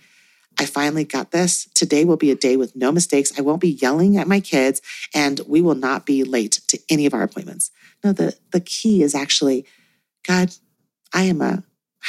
I 0.58 0.66
finally 0.66 1.04
got 1.04 1.30
this. 1.30 1.68
Today 1.74 2.04
will 2.04 2.16
be 2.16 2.30
a 2.30 2.36
day 2.36 2.56
with 2.56 2.76
no 2.76 2.92
mistakes. 2.92 3.32
I 3.38 3.42
won't 3.42 3.60
be 3.60 3.70
yelling 3.70 4.16
at 4.16 4.28
my 4.28 4.40
kids, 4.40 4.80
and 5.14 5.40
we 5.46 5.60
will 5.60 5.74
not 5.74 6.06
be 6.06 6.24
late 6.24 6.60
to 6.68 6.78
any 6.88 7.06
of 7.06 7.14
our 7.14 7.22
appointments. 7.22 7.70
No, 8.02 8.12
the, 8.12 8.36
the 8.52 8.60
key 8.60 9.02
is 9.02 9.14
actually, 9.14 9.66
God, 10.26 10.54
I 11.12 11.22
am 11.24 11.40
a 11.40 11.62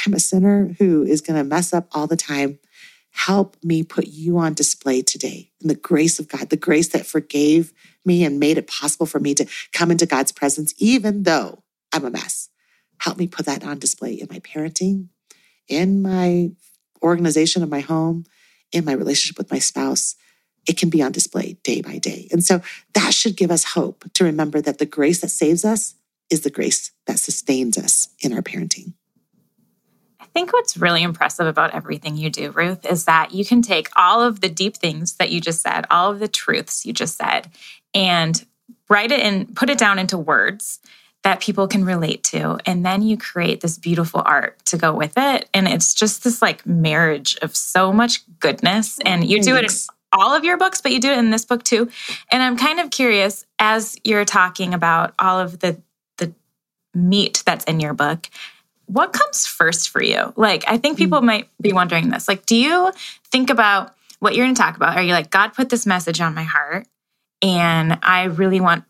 I'm 0.04 0.12
a 0.12 0.20
sinner 0.20 0.74
who 0.78 1.02
is 1.04 1.22
going 1.22 1.38
to 1.38 1.44
mess 1.44 1.72
up 1.72 1.88
all 1.92 2.06
the 2.06 2.16
time. 2.16 2.58
Help 3.12 3.56
me 3.62 3.82
put 3.82 4.08
you 4.08 4.36
on 4.38 4.52
display 4.52 5.00
today 5.00 5.50
in 5.62 5.68
the 5.68 5.74
grace 5.74 6.18
of 6.18 6.28
God, 6.28 6.50
the 6.50 6.56
grace 6.56 6.88
that 6.88 7.06
forgave 7.06 7.72
me 8.04 8.22
and 8.24 8.38
made 8.38 8.58
it 8.58 8.66
possible 8.66 9.06
for 9.06 9.18
me 9.18 9.34
to 9.34 9.46
come 9.72 9.90
into 9.90 10.04
God's 10.04 10.32
presence, 10.32 10.74
even 10.76 11.22
though 11.22 11.62
I'm 11.92 12.04
a 12.04 12.10
mess. 12.10 12.50
Help 12.98 13.16
me 13.16 13.26
put 13.26 13.46
that 13.46 13.64
on 13.64 13.78
display 13.78 14.12
in 14.12 14.28
my 14.30 14.40
parenting, 14.40 15.08
in 15.66 16.02
my 16.02 16.50
organization 17.02 17.62
of 17.62 17.70
my 17.70 17.80
home, 17.80 18.24
in 18.72 18.84
my 18.84 18.92
relationship 18.92 19.38
with 19.38 19.50
my 19.50 19.58
spouse. 19.58 20.16
It 20.66 20.76
can 20.76 20.90
be 20.90 21.02
on 21.02 21.12
display 21.12 21.58
day 21.62 21.80
by 21.80 21.98
day. 21.98 22.28
And 22.32 22.42
so 22.42 22.60
that 22.94 23.14
should 23.14 23.36
give 23.36 23.50
us 23.50 23.64
hope 23.64 24.04
to 24.14 24.24
remember 24.24 24.60
that 24.60 24.78
the 24.78 24.86
grace 24.86 25.20
that 25.20 25.28
saves 25.28 25.64
us 25.64 25.94
is 26.28 26.40
the 26.40 26.50
grace 26.50 26.90
that 27.06 27.20
sustains 27.20 27.78
us 27.78 28.08
in 28.20 28.32
our 28.32 28.42
parenting 28.42 28.94
I 30.26 30.38
think 30.38 30.52
what's 30.52 30.76
really 30.76 31.02
impressive 31.02 31.46
about 31.46 31.74
everything 31.74 32.16
you 32.16 32.28
do, 32.28 32.50
Ruth, 32.50 32.84
is 32.84 33.04
that 33.04 33.32
you 33.32 33.44
can 33.44 33.62
take 33.62 33.88
all 33.96 34.22
of 34.22 34.40
the 34.40 34.48
deep 34.48 34.76
things 34.76 35.14
that 35.14 35.30
you 35.30 35.40
just 35.40 35.62
said, 35.62 35.86
all 35.90 36.10
of 36.10 36.18
the 36.18 36.28
truths 36.28 36.84
you 36.84 36.92
just 36.92 37.16
said, 37.16 37.50
and 37.94 38.44
write 38.90 39.12
it 39.12 39.20
and 39.20 39.54
put 39.54 39.70
it 39.70 39.78
down 39.78 39.98
into 39.98 40.18
words 40.18 40.80
that 41.26 41.40
people 41.40 41.66
can 41.66 41.84
relate 41.84 42.22
to. 42.22 42.56
And 42.66 42.86
then 42.86 43.02
you 43.02 43.18
create 43.18 43.60
this 43.60 43.78
beautiful 43.78 44.22
art 44.24 44.64
to 44.66 44.76
go 44.76 44.94
with 44.94 45.14
it. 45.16 45.48
And 45.52 45.66
it's 45.66 45.92
just 45.92 46.22
this 46.22 46.40
like 46.40 46.64
marriage 46.64 47.36
of 47.42 47.56
so 47.56 47.92
much 47.92 48.20
goodness. 48.38 49.00
And 49.04 49.28
you 49.28 49.42
do 49.42 49.56
it 49.56 49.64
in 49.64 49.70
all 50.12 50.36
of 50.36 50.44
your 50.44 50.56
books, 50.56 50.80
but 50.80 50.92
you 50.92 51.00
do 51.00 51.10
it 51.10 51.18
in 51.18 51.32
this 51.32 51.44
book 51.44 51.64
too. 51.64 51.90
And 52.30 52.44
I'm 52.44 52.56
kind 52.56 52.78
of 52.78 52.92
curious 52.92 53.44
as 53.58 53.96
you're 54.04 54.24
talking 54.24 54.72
about 54.72 55.14
all 55.18 55.40
of 55.40 55.58
the 55.58 55.82
the 56.18 56.32
meat 56.94 57.42
that's 57.44 57.64
in 57.64 57.80
your 57.80 57.92
book 57.92 58.30
what 58.88 59.12
comes 59.12 59.48
first 59.48 59.88
for 59.88 60.00
you? 60.00 60.32
Like, 60.36 60.62
I 60.68 60.78
think 60.78 60.96
people 60.96 61.18
hmm. 61.18 61.26
might 61.26 61.48
be 61.60 61.72
wondering 61.72 62.08
this. 62.08 62.28
Like, 62.28 62.46
do 62.46 62.54
you 62.54 62.92
think 63.32 63.50
about 63.50 63.92
what 64.20 64.36
you're 64.36 64.46
going 64.46 64.54
to 64.54 64.62
talk 64.62 64.76
about? 64.76 64.96
Are 64.96 65.02
you 65.02 65.12
like, 65.12 65.28
God 65.30 65.54
put 65.54 65.70
this 65.70 65.86
message 65.86 66.20
on 66.20 66.36
my 66.36 66.44
heart, 66.44 66.86
and 67.42 67.98
I 68.00 68.26
really 68.26 68.60
want 68.60 68.84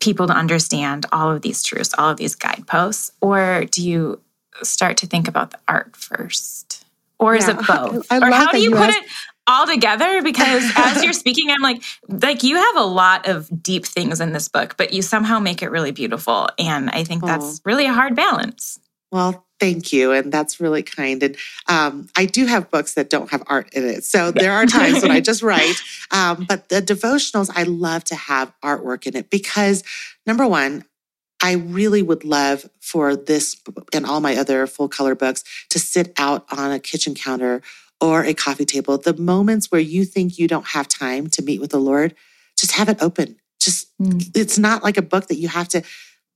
people 0.00 0.26
to 0.26 0.32
understand 0.32 1.06
all 1.12 1.30
of 1.30 1.42
these 1.42 1.62
truths, 1.62 1.94
all 1.96 2.10
of 2.10 2.16
these 2.16 2.34
guideposts? 2.34 3.12
Or 3.20 3.64
do 3.70 3.86
you 3.86 4.20
start 4.62 4.96
to 4.98 5.06
think 5.06 5.28
about 5.28 5.50
the 5.50 5.58
art 5.66 5.96
first? 5.96 6.84
Or 7.18 7.34
is 7.34 7.46
yeah, 7.46 7.54
it 7.60 7.66
both? 7.66 8.06
I, 8.10 8.16
I 8.16 8.28
or 8.28 8.32
how 8.32 8.52
do 8.52 8.60
you, 8.60 8.70
put 8.70 8.90
asked- 8.90 8.98
it 8.98 9.10
all 9.46 9.66
together 9.66 10.22
because 10.22 10.70
as 10.76 11.04
you're 11.04 11.12
speaking 11.12 11.50
i'm 11.50 11.60
like 11.60 11.82
like 12.08 12.42
you 12.42 12.56
have 12.56 12.76
a 12.76 12.82
lot 12.82 13.28
of 13.28 13.62
deep 13.62 13.84
things 13.84 14.20
in 14.20 14.32
this 14.32 14.48
book 14.48 14.74
but 14.76 14.92
you 14.92 15.02
somehow 15.02 15.38
make 15.38 15.62
it 15.62 15.70
really 15.70 15.90
beautiful 15.90 16.48
and 16.58 16.88
i 16.90 17.04
think 17.04 17.22
that's 17.22 17.60
mm. 17.60 17.66
really 17.66 17.86
a 17.86 17.92
hard 17.92 18.16
balance 18.16 18.80
well, 19.14 19.46
thank 19.60 19.92
you. 19.92 20.10
And 20.10 20.32
that's 20.32 20.58
really 20.58 20.82
kind. 20.82 21.22
And 21.22 21.36
um, 21.68 22.08
I 22.16 22.26
do 22.26 22.46
have 22.46 22.68
books 22.68 22.94
that 22.94 23.10
don't 23.10 23.30
have 23.30 23.44
art 23.46 23.72
in 23.72 23.88
it. 23.88 24.02
So 24.02 24.32
there 24.32 24.50
are 24.50 24.66
times 24.66 25.02
when 25.02 25.12
I 25.12 25.20
just 25.20 25.40
write. 25.50 25.76
Um, 26.10 26.46
but 26.48 26.68
the 26.68 26.82
devotionals, 26.82 27.48
I 27.54 27.62
love 27.62 28.02
to 28.06 28.16
have 28.16 28.52
artwork 28.60 29.06
in 29.06 29.14
it 29.14 29.30
because, 29.30 29.84
number 30.26 30.48
one, 30.48 30.84
I 31.40 31.52
really 31.52 32.02
would 32.02 32.24
love 32.24 32.68
for 32.80 33.14
this 33.14 33.56
and 33.92 34.04
all 34.04 34.20
my 34.20 34.34
other 34.34 34.66
full 34.66 34.88
color 34.88 35.14
books 35.14 35.44
to 35.70 35.78
sit 35.78 36.12
out 36.16 36.44
on 36.50 36.72
a 36.72 36.80
kitchen 36.80 37.14
counter 37.14 37.62
or 38.00 38.24
a 38.24 38.34
coffee 38.34 38.64
table. 38.64 38.98
The 38.98 39.16
moments 39.16 39.70
where 39.70 39.80
you 39.80 40.04
think 40.04 40.40
you 40.40 40.48
don't 40.48 40.66
have 40.66 40.88
time 40.88 41.28
to 41.28 41.42
meet 41.42 41.60
with 41.60 41.70
the 41.70 41.78
Lord, 41.78 42.16
just 42.58 42.72
have 42.72 42.88
it 42.88 43.00
open. 43.00 43.36
Just, 43.60 43.96
mm. 44.02 44.28
it's 44.34 44.58
not 44.58 44.82
like 44.82 44.96
a 44.96 45.02
book 45.02 45.28
that 45.28 45.36
you 45.36 45.46
have 45.46 45.68
to, 45.68 45.84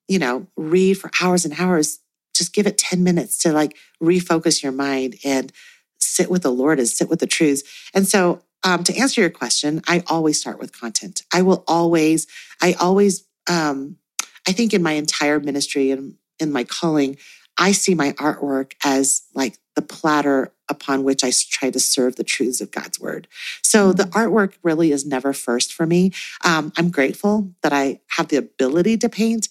you 0.06 0.20
know, 0.20 0.46
read 0.56 0.94
for 0.94 1.10
hours 1.20 1.44
and 1.44 1.58
hours 1.58 1.98
just 2.38 2.54
give 2.54 2.66
it 2.66 2.78
10 2.78 3.02
minutes 3.02 3.36
to 3.38 3.52
like 3.52 3.76
refocus 4.02 4.62
your 4.62 4.72
mind 4.72 5.16
and 5.24 5.52
sit 5.98 6.30
with 6.30 6.42
the 6.42 6.52
Lord 6.52 6.78
and 6.78 6.88
sit 6.88 7.08
with 7.08 7.18
the 7.18 7.26
truths. 7.26 7.62
And 7.92 8.06
so, 8.06 8.42
um, 8.64 8.82
to 8.84 8.96
answer 8.96 9.20
your 9.20 9.30
question, 9.30 9.82
I 9.86 10.02
always 10.08 10.40
start 10.40 10.58
with 10.58 10.78
content. 10.78 11.22
I 11.32 11.42
will 11.42 11.62
always, 11.68 12.26
I 12.60 12.72
always, 12.80 13.24
um, 13.48 13.96
I 14.48 14.52
think 14.52 14.72
in 14.74 14.82
my 14.82 14.92
entire 14.92 15.38
ministry 15.38 15.90
and 15.92 16.14
in 16.40 16.50
my 16.50 16.64
calling, 16.64 17.18
I 17.56 17.72
see 17.72 17.94
my 17.94 18.12
artwork 18.12 18.72
as 18.84 19.22
like 19.34 19.58
the 19.74 19.82
platter 19.82 20.52
upon 20.68 21.04
which 21.04 21.24
I 21.24 21.32
try 21.50 21.70
to 21.70 21.80
serve 21.80 22.16
the 22.16 22.24
truths 22.24 22.60
of 22.60 22.70
God's 22.70 23.00
word. 23.00 23.28
So 23.62 23.92
the 23.92 24.04
mm-hmm. 24.04 24.18
artwork 24.18 24.54
really 24.62 24.92
is 24.92 25.06
never 25.06 25.32
first 25.32 25.72
for 25.72 25.86
me. 25.86 26.12
Um, 26.44 26.72
I'm 26.76 26.90
grateful 26.90 27.52
that 27.62 27.72
I 27.72 28.00
have 28.08 28.28
the 28.28 28.36
ability 28.36 28.98
to 28.98 29.08
paint. 29.08 29.48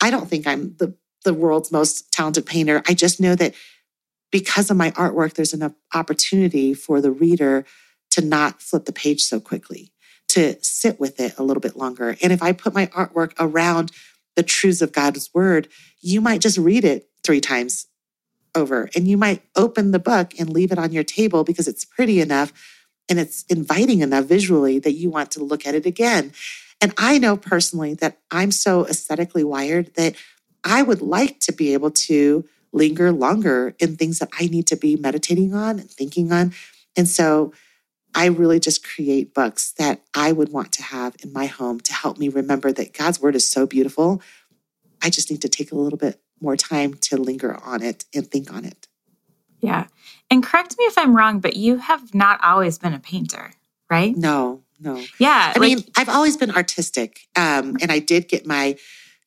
I 0.00 0.10
don't 0.10 0.28
think 0.28 0.46
I'm 0.46 0.76
the 0.76 0.94
the 1.26 1.34
world's 1.34 1.72
most 1.72 2.10
talented 2.12 2.46
painter. 2.46 2.82
I 2.88 2.94
just 2.94 3.20
know 3.20 3.34
that 3.34 3.54
because 4.30 4.70
of 4.70 4.76
my 4.76 4.92
artwork, 4.92 5.34
there's 5.34 5.52
an 5.52 5.74
opportunity 5.92 6.72
for 6.72 7.00
the 7.00 7.10
reader 7.10 7.66
to 8.10 8.24
not 8.24 8.62
flip 8.62 8.84
the 8.84 8.92
page 8.92 9.22
so 9.22 9.40
quickly, 9.40 9.92
to 10.28 10.56
sit 10.62 10.98
with 10.98 11.20
it 11.20 11.34
a 11.36 11.42
little 11.42 11.60
bit 11.60 11.76
longer. 11.76 12.16
And 12.22 12.32
if 12.32 12.42
I 12.42 12.52
put 12.52 12.74
my 12.74 12.86
artwork 12.86 13.32
around 13.38 13.92
the 14.36 14.42
truths 14.42 14.80
of 14.82 14.92
God's 14.92 15.28
word, 15.34 15.68
you 16.00 16.20
might 16.20 16.40
just 16.40 16.58
read 16.58 16.84
it 16.84 17.08
three 17.24 17.40
times 17.40 17.86
over 18.54 18.88
and 18.94 19.08
you 19.08 19.16
might 19.16 19.42
open 19.56 19.90
the 19.90 19.98
book 19.98 20.32
and 20.38 20.48
leave 20.48 20.72
it 20.72 20.78
on 20.78 20.92
your 20.92 21.04
table 21.04 21.44
because 21.44 21.68
it's 21.68 21.84
pretty 21.84 22.20
enough 22.20 22.52
and 23.08 23.18
it's 23.18 23.44
inviting 23.48 24.00
enough 24.00 24.26
visually 24.26 24.78
that 24.78 24.92
you 24.92 25.10
want 25.10 25.30
to 25.32 25.44
look 25.44 25.66
at 25.66 25.74
it 25.74 25.86
again. 25.86 26.32
And 26.80 26.92
I 26.98 27.18
know 27.18 27.36
personally 27.36 27.94
that 27.94 28.18
I'm 28.30 28.50
so 28.50 28.86
aesthetically 28.86 29.44
wired 29.44 29.94
that 29.94 30.14
I 30.66 30.82
would 30.82 31.00
like 31.00 31.38
to 31.40 31.52
be 31.52 31.72
able 31.72 31.92
to 31.92 32.44
linger 32.72 33.12
longer 33.12 33.74
in 33.78 33.96
things 33.96 34.18
that 34.18 34.28
I 34.38 34.48
need 34.48 34.66
to 34.66 34.76
be 34.76 34.96
meditating 34.96 35.54
on 35.54 35.78
and 35.78 35.88
thinking 35.88 36.32
on. 36.32 36.52
And 36.96 37.08
so 37.08 37.52
I 38.14 38.26
really 38.26 38.58
just 38.58 38.84
create 38.84 39.32
books 39.32 39.72
that 39.78 40.02
I 40.14 40.32
would 40.32 40.50
want 40.50 40.72
to 40.72 40.82
have 40.82 41.14
in 41.22 41.32
my 41.32 41.46
home 41.46 41.80
to 41.80 41.92
help 41.92 42.18
me 42.18 42.28
remember 42.28 42.72
that 42.72 42.92
God's 42.92 43.20
word 43.20 43.36
is 43.36 43.48
so 43.48 43.66
beautiful. 43.66 44.20
I 45.00 45.08
just 45.08 45.30
need 45.30 45.40
to 45.42 45.48
take 45.48 45.70
a 45.70 45.76
little 45.76 45.98
bit 45.98 46.20
more 46.40 46.56
time 46.56 46.94
to 46.94 47.16
linger 47.16 47.56
on 47.62 47.82
it 47.82 48.04
and 48.14 48.28
think 48.28 48.52
on 48.52 48.64
it. 48.64 48.88
Yeah. 49.60 49.86
And 50.30 50.42
correct 50.42 50.76
me 50.78 50.84
if 50.86 50.98
I'm 50.98 51.16
wrong, 51.16 51.38
but 51.38 51.56
you 51.56 51.76
have 51.76 52.14
not 52.14 52.42
always 52.42 52.78
been 52.78 52.92
a 52.92 52.98
painter, 52.98 53.52
right? 53.88 54.16
No, 54.16 54.62
no. 54.80 55.02
Yeah. 55.18 55.52
I 55.54 55.58
like, 55.58 55.76
mean, 55.76 55.84
I've 55.96 56.08
always 56.08 56.36
been 56.36 56.50
artistic. 56.50 57.20
Um, 57.36 57.76
and 57.80 57.92
I 57.92 58.00
did 58.00 58.28
get 58.28 58.46
my 58.46 58.76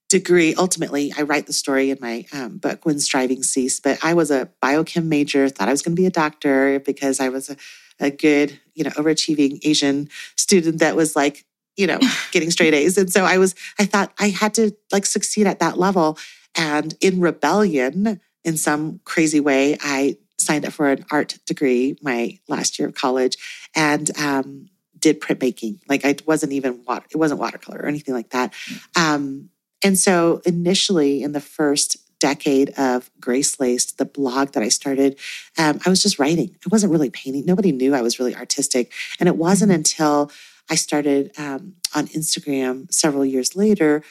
degree. 0.09 0.55
Ultimately, 0.55 1.13
I 1.17 1.21
write 1.21 1.45
the 1.45 1.53
story 1.53 1.91
in 1.91 1.99
my 2.01 2.25
um, 2.33 2.57
book, 2.57 2.85
When 2.85 2.99
Strivings 2.99 3.49
Cease, 3.49 3.79
but 3.79 4.03
I 4.03 4.15
was 4.15 4.31
a 4.31 4.49
biochem 4.61 5.05
major, 5.05 5.47
thought 5.47 5.69
I 5.69 5.71
was 5.71 5.81
going 5.81 5.95
to 5.95 6.01
be 6.01 6.07
a 6.07 6.11
doctor 6.11 6.79
because 6.79 7.19
I 7.19 7.29
was 7.29 7.49
a, 7.49 7.55
a 7.99 8.09
good, 8.09 8.59
you 8.73 8.83
know, 8.83 8.89
overachieving 8.91 9.59
Asian 9.63 10.09
student 10.35 10.79
that 10.79 10.95
was 10.95 11.15
like, 11.15 11.45
you 11.77 11.87
know, 11.87 11.99
getting 12.31 12.51
straight 12.51 12.73
A's. 12.73 12.97
And 12.97 13.11
so 13.11 13.23
I 13.23 13.37
was, 13.37 13.55
I 13.77 13.85
thought 13.85 14.11
I 14.19 14.29
had 14.29 14.55
to 14.55 14.75
like 14.91 15.05
succeed 15.05 15.47
at 15.47 15.59
that 15.59 15.77
level. 15.77 16.17
And 16.55 16.95
in 16.99 17.21
rebellion, 17.21 18.19
in 18.43 18.57
some 18.57 18.99
crazy 19.05 19.39
way, 19.39 19.77
I 19.81 20.17
signed 20.39 20.65
up 20.65 20.73
for 20.73 20.89
an 20.89 21.05
art 21.11 21.37
degree 21.45 21.97
my 22.01 22.39
last 22.47 22.79
year 22.79 22.87
of 22.87 22.95
college 22.95 23.37
and 23.75 24.09
um, 24.17 24.69
did 24.97 25.21
printmaking. 25.21 25.79
Like 25.87 26.03
I 26.03 26.15
wasn't 26.25 26.53
even 26.53 26.83
water, 26.85 27.05
it 27.11 27.17
wasn't 27.17 27.39
watercolor 27.39 27.79
or 27.79 27.85
anything 27.85 28.15
like 28.15 28.31
that. 28.31 28.53
Um, 28.95 29.49
and 29.83 29.97
so 29.97 30.41
initially 30.45 31.23
in 31.23 31.31
the 31.31 31.41
first 31.41 31.97
decade 32.19 32.69
of 32.71 33.09
Grace 33.19 33.59
Laced, 33.59 33.97
the 33.97 34.05
blog 34.05 34.51
that 34.51 34.63
I 34.63 34.69
started, 34.69 35.17
um, 35.57 35.79
I 35.85 35.89
was 35.89 36.01
just 36.01 36.19
writing. 36.19 36.55
I 36.65 36.69
wasn't 36.69 36.91
really 36.91 37.09
painting. 37.09 37.45
Nobody 37.45 37.71
knew 37.71 37.95
I 37.95 38.01
was 38.01 38.19
really 38.19 38.35
artistic. 38.35 38.91
And 39.19 39.27
it 39.27 39.37
wasn't 39.37 39.71
until 39.71 40.31
I 40.69 40.75
started 40.75 41.31
um, 41.37 41.75
on 41.95 42.07
Instagram 42.07 42.93
several 42.93 43.25
years 43.25 43.55
later, 43.55 44.03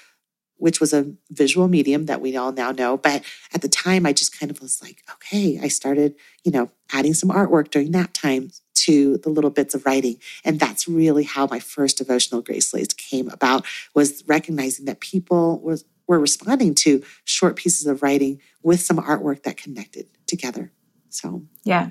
which 0.57 0.81
was 0.81 0.93
a 0.93 1.13
visual 1.31 1.69
medium 1.69 2.07
that 2.07 2.21
we 2.21 2.37
all 2.37 2.51
now 2.51 2.73
know. 2.73 2.97
But 2.97 3.23
at 3.55 3.63
the 3.63 3.69
time, 3.69 4.07
I 4.07 4.13
just 4.13 4.37
kind 4.39 4.51
of 4.51 4.61
was 4.61 4.83
like, 4.83 5.05
okay, 5.13 5.61
I 5.63 5.69
started, 5.69 6.17
you 6.45 6.51
know, 6.51 6.71
adding 6.93 7.15
some 7.15 7.31
artwork 7.31 7.71
during 7.71 7.93
that 7.93 8.15
time 8.15 8.51
to 8.85 9.19
the 9.19 9.29
little 9.29 9.51
bits 9.51 9.75
of 9.75 9.85
writing. 9.87 10.17
And 10.45 10.61
that's 10.61 10.89
really 10.89 11.25
how 11.25 11.47
my 11.47 11.59
first 11.59 11.99
devotional 11.99 12.43
Grace 12.43 12.73
Laced 12.73 12.97
came 12.97 13.29
about 13.29 13.67
was 13.95 14.25
recognizing 14.27 14.87
that 14.87 15.01
people 15.01 15.61
was, 15.61 15.85
were 16.07 16.19
responding 16.19 16.75
to 16.77 17.03
short 17.25 17.57
pieces 17.57 17.87
of 17.87 18.03
writing 18.03 18.41
with 18.63 18.81
some 18.81 18.99
artwork 18.99 19.43
that 19.45 19.57
connected 19.57 20.07
together. 20.27 20.73
So, 21.09 21.43
yeah. 21.65 21.91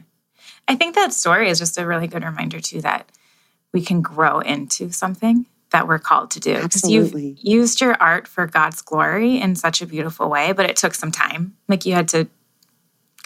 I 0.67 0.75
think 0.75 0.95
that 0.95 1.13
story 1.13 1.49
is 1.49 1.59
just 1.59 1.77
a 1.77 1.85
really 1.85 2.07
good 2.07 2.23
reminder, 2.23 2.59
too, 2.59 2.81
that 2.81 3.09
we 3.73 3.81
can 3.81 4.01
grow 4.01 4.39
into 4.39 4.91
something 4.91 5.45
that 5.71 5.87
we're 5.87 5.99
called 5.99 6.31
to 6.31 6.39
do. 6.39 6.61
Because 6.61 6.89
you've 6.89 7.13
used 7.15 7.81
your 7.81 7.95
art 8.01 8.27
for 8.27 8.47
God's 8.47 8.81
glory 8.81 9.41
in 9.41 9.55
such 9.55 9.81
a 9.81 9.85
beautiful 9.85 10.29
way, 10.29 10.53
but 10.53 10.69
it 10.69 10.77
took 10.77 10.93
some 10.93 11.11
time. 11.11 11.57
Like 11.67 11.85
you 11.85 11.93
had 11.93 12.07
to 12.09 12.27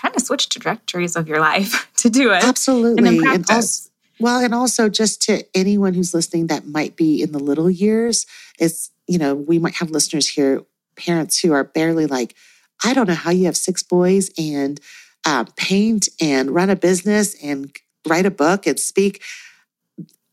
kind 0.02 0.16
of 0.16 0.22
switch 0.22 0.50
trajectories 0.50 1.16
of 1.16 1.28
your 1.28 1.40
life 1.40 1.90
to 1.98 2.10
do 2.10 2.32
it. 2.32 2.44
Absolutely. 2.44 3.08
And, 3.08 3.28
and 3.28 3.52
also, 3.52 3.90
well, 4.20 4.44
and 4.44 4.54
also 4.54 4.90
just 4.90 5.22
to 5.24 5.44
anyone 5.56 5.94
who's 5.94 6.14
listening 6.14 6.48
that 6.48 6.66
might 6.68 6.96
be 6.96 7.22
in 7.22 7.32
the 7.32 7.40
little 7.40 7.70
years, 7.70 8.26
is 8.60 8.92
you 9.08 9.18
know, 9.18 9.36
we 9.36 9.60
might 9.60 9.76
have 9.76 9.90
listeners 9.90 10.28
here, 10.28 10.64
parents 10.96 11.40
who 11.40 11.54
are 11.54 11.64
barely 11.64 12.06
like, 12.06 12.36
I 12.84 12.94
don't 12.94 13.08
know 13.08 13.14
how 13.14 13.32
you 13.32 13.46
have 13.46 13.58
six 13.58 13.84
boys 13.84 14.32
and 14.38 14.80
uh, 15.26 15.46
paint 15.56 16.10
and 16.20 16.52
run 16.52 16.70
a 16.70 16.76
business 16.76 17.36
and 17.44 17.76
write 18.08 18.26
a 18.26 18.32
book 18.32 18.66
and 18.66 18.80
speak. 18.80 19.22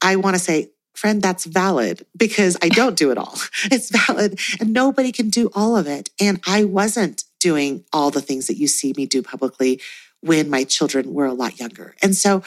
I 0.00 0.16
want 0.16 0.36
to 0.36 0.40
say, 0.40 0.70
friend, 0.94 1.20
that's 1.20 1.44
valid 1.44 2.06
because 2.16 2.56
I 2.62 2.68
don't 2.68 2.96
do 2.96 3.10
it 3.10 3.18
all. 3.18 3.38
It's 3.64 3.90
valid 3.90 4.38
and 4.60 4.72
nobody 4.72 5.12
can 5.12 5.28
do 5.28 5.50
all 5.54 5.76
of 5.76 5.86
it. 5.86 6.10
And 6.20 6.40
I 6.46 6.64
wasn't 6.64 7.24
doing 7.38 7.84
all 7.92 8.10
the 8.10 8.20
things 8.20 8.46
that 8.46 8.56
you 8.56 8.66
see 8.66 8.92
me 8.96 9.06
do 9.06 9.22
publicly 9.22 9.80
when 10.20 10.50
my 10.50 10.64
children 10.64 11.14
were 11.14 11.26
a 11.26 11.32
lot 11.32 11.60
younger. 11.60 11.94
And 12.02 12.16
so 12.16 12.42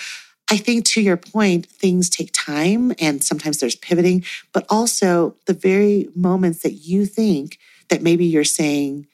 I 0.50 0.58
think 0.58 0.86
to 0.88 1.02
your 1.02 1.16
point, 1.16 1.66
things 1.66 2.10
take 2.10 2.32
time 2.34 2.92
and 3.00 3.24
sometimes 3.24 3.60
there's 3.60 3.76
pivoting, 3.76 4.26
but 4.52 4.66
also 4.70 5.36
the 5.46 5.54
very 5.54 6.10
moments 6.14 6.64
that 6.64 6.74
you 6.74 7.06
think 7.06 7.58
that 7.90 8.02
maybe 8.02 8.26
you're 8.26 8.44
saying 8.44 9.08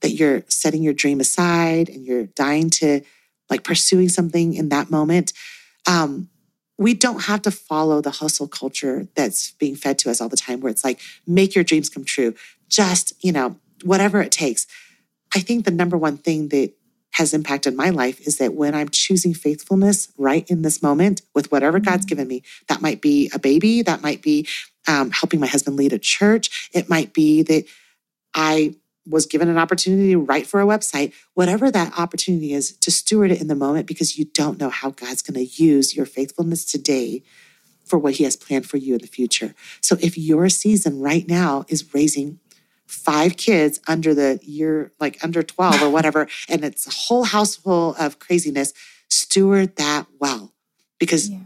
that 0.00 0.10
you're 0.10 0.44
setting 0.48 0.82
your 0.82 0.92
dream 0.92 1.20
aside 1.20 1.88
and 1.88 2.04
you're 2.04 2.26
dying 2.26 2.70
to 2.70 3.00
like 3.48 3.64
pursuing 3.64 4.08
something 4.08 4.52
in 4.52 4.68
that 4.68 4.90
moment. 4.90 5.32
Um, 5.86 6.28
we 6.76 6.94
don't 6.94 7.24
have 7.24 7.42
to 7.42 7.50
follow 7.50 8.00
the 8.00 8.10
hustle 8.10 8.46
culture 8.46 9.08
that's 9.16 9.52
being 9.52 9.74
fed 9.74 9.98
to 10.00 10.10
us 10.10 10.20
all 10.20 10.28
the 10.28 10.36
time, 10.36 10.60
where 10.60 10.70
it's 10.70 10.84
like, 10.84 11.00
make 11.26 11.54
your 11.54 11.64
dreams 11.64 11.88
come 11.88 12.04
true. 12.04 12.34
Just, 12.68 13.12
you 13.24 13.32
know, 13.32 13.56
whatever 13.82 14.20
it 14.20 14.30
takes. 14.30 14.66
I 15.34 15.40
think 15.40 15.64
the 15.64 15.70
number 15.70 15.96
one 15.96 16.16
thing 16.16 16.48
that 16.48 16.72
has 17.12 17.34
impacted 17.34 17.74
my 17.74 17.90
life 17.90 18.20
is 18.26 18.38
that 18.38 18.54
when 18.54 18.74
I'm 18.74 18.88
choosing 18.88 19.34
faithfulness 19.34 20.12
right 20.16 20.48
in 20.48 20.62
this 20.62 20.82
moment 20.82 21.22
with 21.34 21.50
whatever 21.50 21.80
God's 21.80 22.04
mm-hmm. 22.04 22.08
given 22.10 22.28
me, 22.28 22.42
that 22.68 22.80
might 22.80 23.00
be 23.00 23.30
a 23.34 23.38
baby, 23.38 23.82
that 23.82 24.02
might 24.02 24.22
be 24.22 24.46
um, 24.86 25.10
helping 25.10 25.40
my 25.40 25.46
husband 25.46 25.76
lead 25.76 25.92
a 25.92 25.98
church, 25.98 26.70
it 26.72 26.88
might 26.88 27.12
be 27.12 27.42
that 27.42 27.64
I 28.34 28.74
was 29.08 29.26
given 29.26 29.48
an 29.48 29.58
opportunity 29.58 30.10
to 30.10 30.20
write 30.20 30.46
for 30.46 30.60
a 30.60 30.66
website, 30.66 31.12
whatever 31.34 31.70
that 31.70 31.98
opportunity 31.98 32.52
is, 32.52 32.76
to 32.76 32.90
steward 32.90 33.30
it 33.30 33.40
in 33.40 33.48
the 33.48 33.54
moment 33.54 33.86
because 33.86 34.18
you 34.18 34.26
don't 34.26 34.60
know 34.60 34.68
how 34.68 34.90
God's 34.90 35.22
going 35.22 35.34
to 35.34 35.62
use 35.62 35.96
your 35.96 36.06
faithfulness 36.06 36.64
today 36.64 37.22
for 37.84 37.98
what 37.98 38.14
He 38.14 38.24
has 38.24 38.36
planned 38.36 38.68
for 38.68 38.76
you 38.76 38.94
in 38.94 39.00
the 39.00 39.06
future. 39.06 39.54
So 39.80 39.96
if 40.00 40.18
your 40.18 40.48
season 40.50 41.00
right 41.00 41.26
now 41.26 41.64
is 41.68 41.94
raising 41.94 42.38
five 42.88 43.36
kids 43.36 43.80
under 43.86 44.14
the 44.14 44.40
year, 44.42 44.92
like 44.98 45.22
under 45.22 45.42
12 45.42 45.82
or 45.82 45.90
whatever, 45.90 46.26
and 46.48 46.64
it's 46.64 46.86
a 46.86 46.90
whole 46.90 47.24
house 47.24 47.54
full 47.54 47.94
of 47.98 48.18
craziness, 48.18 48.72
steward 49.08 49.76
that 49.76 50.06
well. 50.18 50.52
Because 50.98 51.28
yeah. 51.28 51.38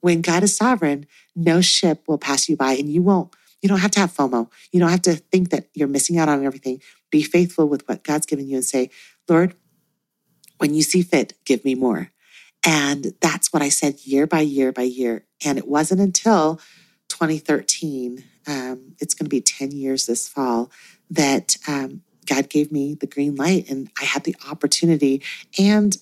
when 0.00 0.20
God 0.20 0.42
is 0.42 0.54
sovereign, 0.54 1.06
no 1.34 1.62
ship 1.62 2.02
will 2.06 2.18
pass 2.18 2.48
you 2.48 2.56
by 2.56 2.72
and 2.72 2.92
you 2.92 3.00
won't 3.00 3.34
you 3.62 3.68
don't 3.68 3.80
have 3.80 3.90
to 3.92 4.00
have 4.00 4.12
FOMO. 4.12 4.50
You 4.70 4.80
don't 4.80 4.90
have 4.90 5.02
to 5.02 5.16
think 5.16 5.50
that 5.50 5.68
you're 5.74 5.88
missing 5.88 6.18
out 6.18 6.28
on 6.28 6.44
everything. 6.44 6.80
Be 7.10 7.22
faithful 7.22 7.68
with 7.68 7.88
what 7.88 8.04
God's 8.04 8.26
given 8.26 8.48
you 8.48 8.56
and 8.56 8.64
say, 8.64 8.90
Lord, 9.28 9.54
when 10.58 10.74
you 10.74 10.82
see 10.82 11.02
fit, 11.02 11.32
give 11.44 11.64
me 11.64 11.74
more. 11.74 12.12
And 12.64 13.14
that's 13.20 13.52
what 13.52 13.62
I 13.62 13.68
said 13.68 14.00
year 14.04 14.26
by 14.26 14.40
year 14.40 14.72
by 14.72 14.82
year. 14.82 15.24
And 15.44 15.58
it 15.58 15.66
wasn't 15.66 16.00
until 16.00 16.60
2013, 17.08 18.24
um, 18.46 18.94
it's 19.00 19.14
going 19.14 19.26
to 19.26 19.30
be 19.30 19.40
10 19.40 19.72
years 19.72 20.06
this 20.06 20.28
fall, 20.28 20.70
that 21.10 21.56
um, 21.68 22.02
God 22.26 22.48
gave 22.48 22.72
me 22.72 22.94
the 22.94 23.06
green 23.06 23.36
light 23.36 23.70
and 23.70 23.90
I 24.00 24.04
had 24.04 24.24
the 24.24 24.36
opportunity 24.48 25.22
and 25.58 25.96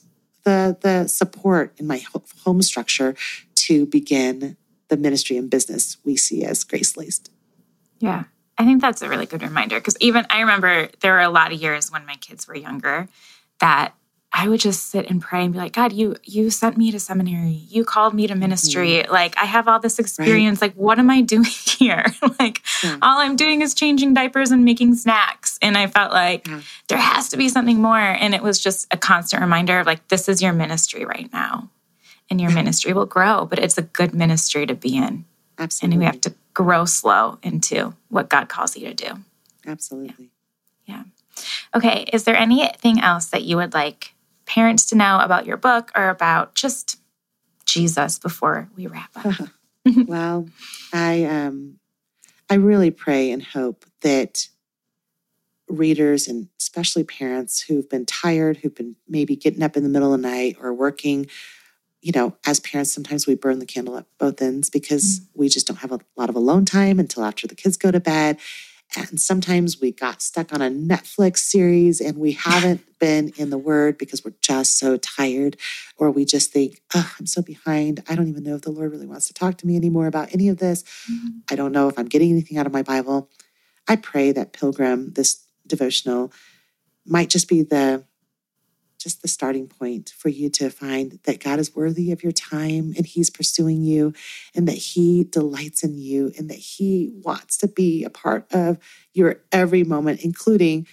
the, 0.45 0.77
the 0.81 1.09
support 1.09 1.75
in 1.79 1.87
my 1.87 2.03
home 2.45 2.63
structure 2.63 3.15
to 3.55 3.87
begin 3.87 4.57
the 4.89 4.97
ministry 4.97 5.37
and 5.37 5.49
business 5.51 5.97
we 6.05 6.17
see 6.17 6.45
as 6.45 6.65
Grace 6.65 6.97
Laced. 6.97 7.31
Yeah. 7.99 8.25
I 8.57 8.65
think 8.65 8.81
that's 8.81 9.03
a 9.03 9.09
really 9.09 9.27
good 9.27 9.43
reminder 9.43 9.77
because 9.81 9.97
even 10.01 10.27
I 10.31 10.41
remember 10.41 10.89
there 11.01 11.15
were 11.15 11.21
a 11.21 11.29
lot 11.29 11.53
of 11.53 11.61
years 11.61 11.91
when 11.91 12.07
my 12.07 12.15
kids 12.17 12.47
were 12.47 12.55
younger 12.55 13.09
that 13.59 13.95
I 14.37 14.49
would 14.49 14.59
just 14.59 14.91
sit 14.91 15.09
and 15.09 15.23
pray 15.23 15.45
and 15.45 15.53
be 15.53 15.59
like, 15.61 15.73
God, 15.73 15.93
you 15.93 16.17
you 16.25 16.51
sent 16.51 16.77
me 16.77 16.91
to 16.91 16.99
seminary. 16.99 17.53
You 17.69 17.85
called 17.85 18.15
me 18.15 18.27
to 18.27 18.35
ministry. 18.35 18.95
Mm-hmm. 18.95 19.13
Like 19.13 19.39
I 19.39 19.45
have 19.45 19.69
all 19.69 19.79
this 19.79 20.01
experience. 20.01 20.61
Right. 20.61 20.73
Like 20.73 20.77
what 20.77 20.99
am 20.99 21.09
I 21.09 21.21
doing 21.35 21.45
here? 21.45 22.05
like 22.41 22.61
yeah. 22.83 22.99
all 23.01 23.21
I'm 23.21 23.37
doing 23.37 23.63
is 23.63 23.75
changing 23.75 24.13
diapers 24.13 24.51
and 24.51 24.65
making 24.65 24.97
snacks. 24.97 25.57
And 25.63 25.79
I 25.79 25.87
felt 25.87 26.13
like 26.13 26.49
yeah. 26.49 26.63
there 26.89 26.99
has 26.99 27.29
to 27.29 27.37
be 27.37 27.49
something 27.49 27.81
more. 27.81 27.97
And 27.97 28.35
it 28.35 28.43
was 28.43 28.59
just 28.59 28.93
a 28.93 28.97
constant 28.97 29.41
reminder 29.41 29.79
of 29.79 29.87
like 29.87 30.09
this 30.09 30.29
is 30.29 30.43
your 30.43 30.53
ministry 30.53 31.05
right 31.05 31.33
now. 31.33 31.71
And 32.29 32.41
your 32.41 32.51
ministry 32.61 32.93
will 32.93 33.07
grow, 33.07 33.47
but 33.47 33.61
it's 33.61 33.79
a 33.79 33.83
good 33.83 34.15
ministry 34.15 34.67
to 34.67 34.75
be 34.75 34.97
in. 34.97 35.27
Absolutely. 35.59 35.95
And 35.95 36.01
we 36.01 36.07
have 36.07 36.21
to 36.23 36.35
grow 36.55 36.87
slow 36.87 37.39
into 37.45 37.95
what 38.09 38.31
God 38.31 38.49
calls 38.49 38.77
you 38.77 38.89
to 38.89 38.95
do. 38.95 39.13
Absolutely. 39.65 40.33
Yeah. 40.87 41.05
yeah. 41.37 41.45
Okay. 41.77 42.07
Is 42.13 42.25
there 42.25 42.37
anything 42.37 43.01
else 43.01 43.27
that 43.27 43.43
you 43.43 43.59
would 43.59 43.73
like 43.75 44.14
parents 44.47 44.87
to 44.87 44.97
know 44.97 45.19
about 45.21 45.47
your 45.47 45.57
book 45.57 45.91
or 45.95 46.09
about 46.09 46.55
just 46.55 46.99
Jesus 47.65 48.19
before 48.19 48.69
we 48.77 48.87
wrap 48.87 49.11
up? 49.17 49.49
well, 50.07 50.49
I 50.93 51.25
um 51.25 51.79
I 52.51 52.55
really 52.55 52.91
pray 52.91 53.31
and 53.31 53.43
hope 53.43 53.85
that 54.03 54.49
readers 55.69 56.29
and 56.29 56.49
especially 56.61 57.05
parents 57.05 57.63
who've 57.63 57.89
been 57.89 58.05
tired, 58.05 58.59
who've 58.59 58.75
been 58.75 58.97
maybe 59.09 59.35
getting 59.35 59.63
up 59.63 59.77
in 59.77 59.83
the 59.83 59.89
middle 59.89 60.13
of 60.13 60.21
the 60.21 60.29
night 60.29 60.57
or 60.61 60.75
working 60.75 61.27
you 62.05 62.13
know, 62.15 62.37
as 62.45 62.61
parents, 62.61 62.93
sometimes 62.93 63.27
we 63.27 63.35
burn 63.35 63.61
the 63.61 63.67
candle 63.67 63.97
at 63.97 64.05
both 64.19 64.43
ends 64.43 64.69
because 64.69 65.21
mm. 65.21 65.27
we 65.35 65.49
just 65.49 65.67
don't 65.67 65.79
have 65.79 65.91
a 65.91 66.01
lot 66.19 66.29
of 66.29 66.37
alone 66.37 66.67
time 66.67 67.01
until 67.01 67.25
after 67.25 67.47
the 67.47 67.55
kids 67.55 67.79
go 67.79 67.91
to 67.91 67.99
bed. 67.99 68.39
And 68.97 69.21
sometimes 69.21 69.81
we 69.81 69.91
got 69.91 70.23
stuck 70.23 70.53
on 70.53 70.63
a 70.63 70.71
Netflix 70.71 71.39
series 71.39 72.01
and 72.01 72.17
we 72.17 72.33
haven't 72.33 72.83
been 73.01 73.33
in 73.37 73.51
the 73.51 73.59
Word 73.59 73.99
because 73.99 74.25
we're 74.25 74.35
just 74.41 74.79
so 74.79 74.97
tired, 74.97 75.57
or 75.97 76.11
we 76.11 76.25
just 76.25 76.53
think, 76.53 76.81
oh, 76.95 77.13
I'm 77.19 77.27
so 77.27 77.43
behind. 77.43 78.05
I 78.09 78.15
don't 78.15 78.29
even 78.29 78.45
know 78.45 78.55
if 78.55 78.63
the 78.63 78.71
Lord 78.71 78.93
really 78.93 79.07
wants 79.07 79.27
to 79.27 79.35
talk 79.35 79.59
to 79.59 79.67
me 79.67 79.75
anymore 79.77 80.07
about 80.07 80.33
any 80.33 80.49
of 80.49 80.59
this. 80.59 80.85
Mm-hmm. 81.11 81.39
I 81.51 81.57
don't 81.57 81.73
know 81.73 81.89
if 81.89 81.99
I'm 81.99 82.07
getting 82.07 82.31
anything 82.31 82.57
out 82.57 82.67
of 82.67 82.73
my 82.73 82.83
Bible. 82.83 83.29
I 83.89 83.97
pray 83.97 84.33
that 84.33 84.53
Pilgrim, 84.53 85.13
this 85.15 85.45
devotional, 85.67 86.33
might 87.05 87.31
just 87.31 87.49
be 87.49 87.63
the 87.63 88.05
just 89.05 89.21
the 89.21 89.29
starting 89.29 89.69
point 89.69 90.15
for 90.17 90.31
you 90.31 90.49
to 90.49 90.71
find 90.71 91.21
that 91.25 91.45
God 91.45 91.59
is 91.59 91.77
worthy 91.77 92.11
of 92.11 92.23
your 92.23 92.33
time 92.33 92.95
and 92.97 93.05
He's 93.07 93.29
pursuing 93.29 93.83
you 93.83 94.15
and 94.55 94.67
that 94.67 94.77
He 94.77 95.25
delights 95.25 95.85
in 95.85 95.99
you 95.99 96.33
and 96.39 96.49
that 96.49 96.59
He 96.59 97.13
wants 97.23 97.59
to 97.59 97.69
be 97.69 98.03
a 98.03 98.11
part 98.11 98.53
of 98.53 98.79
your 99.13 99.43
every 99.53 99.85
moment, 99.85 100.25
including 100.25 100.87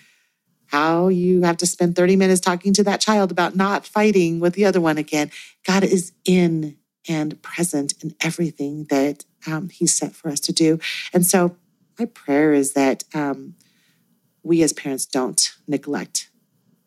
how 0.68 1.08
you 1.08 1.42
have 1.44 1.58
to 1.58 1.66
spend 1.66 1.96
30 1.96 2.18
minutes 2.18 2.42
talking 2.42 2.74
to 2.74 2.84
that 2.84 3.00
child 3.00 3.32
about 3.32 3.56
not 3.56 3.88
fighting 3.88 4.42
with 4.42 4.54
the 4.54 4.66
other 4.66 4.82
one 4.82 4.98
again. 4.98 5.32
God 5.66 5.84
is 5.84 6.12
in 6.26 6.78
and 7.08 7.42
present 7.42 7.94
in 8.04 8.14
everything 8.22 8.86
that 8.90 9.24
um, 9.48 9.70
He's 9.70 9.94
set 9.96 10.14
for 10.14 10.30
us 10.30 10.42
to 10.42 10.54
do. 10.54 10.80
And 11.14 11.26
so, 11.26 11.56
my 11.98 12.06
prayer 12.06 12.54
is 12.54 12.74
that 12.74 13.04
um, 13.14 13.56
we 14.44 14.64
as 14.64 14.74
parents 14.74 15.06
don't 15.06 15.54
neglect 15.68 16.31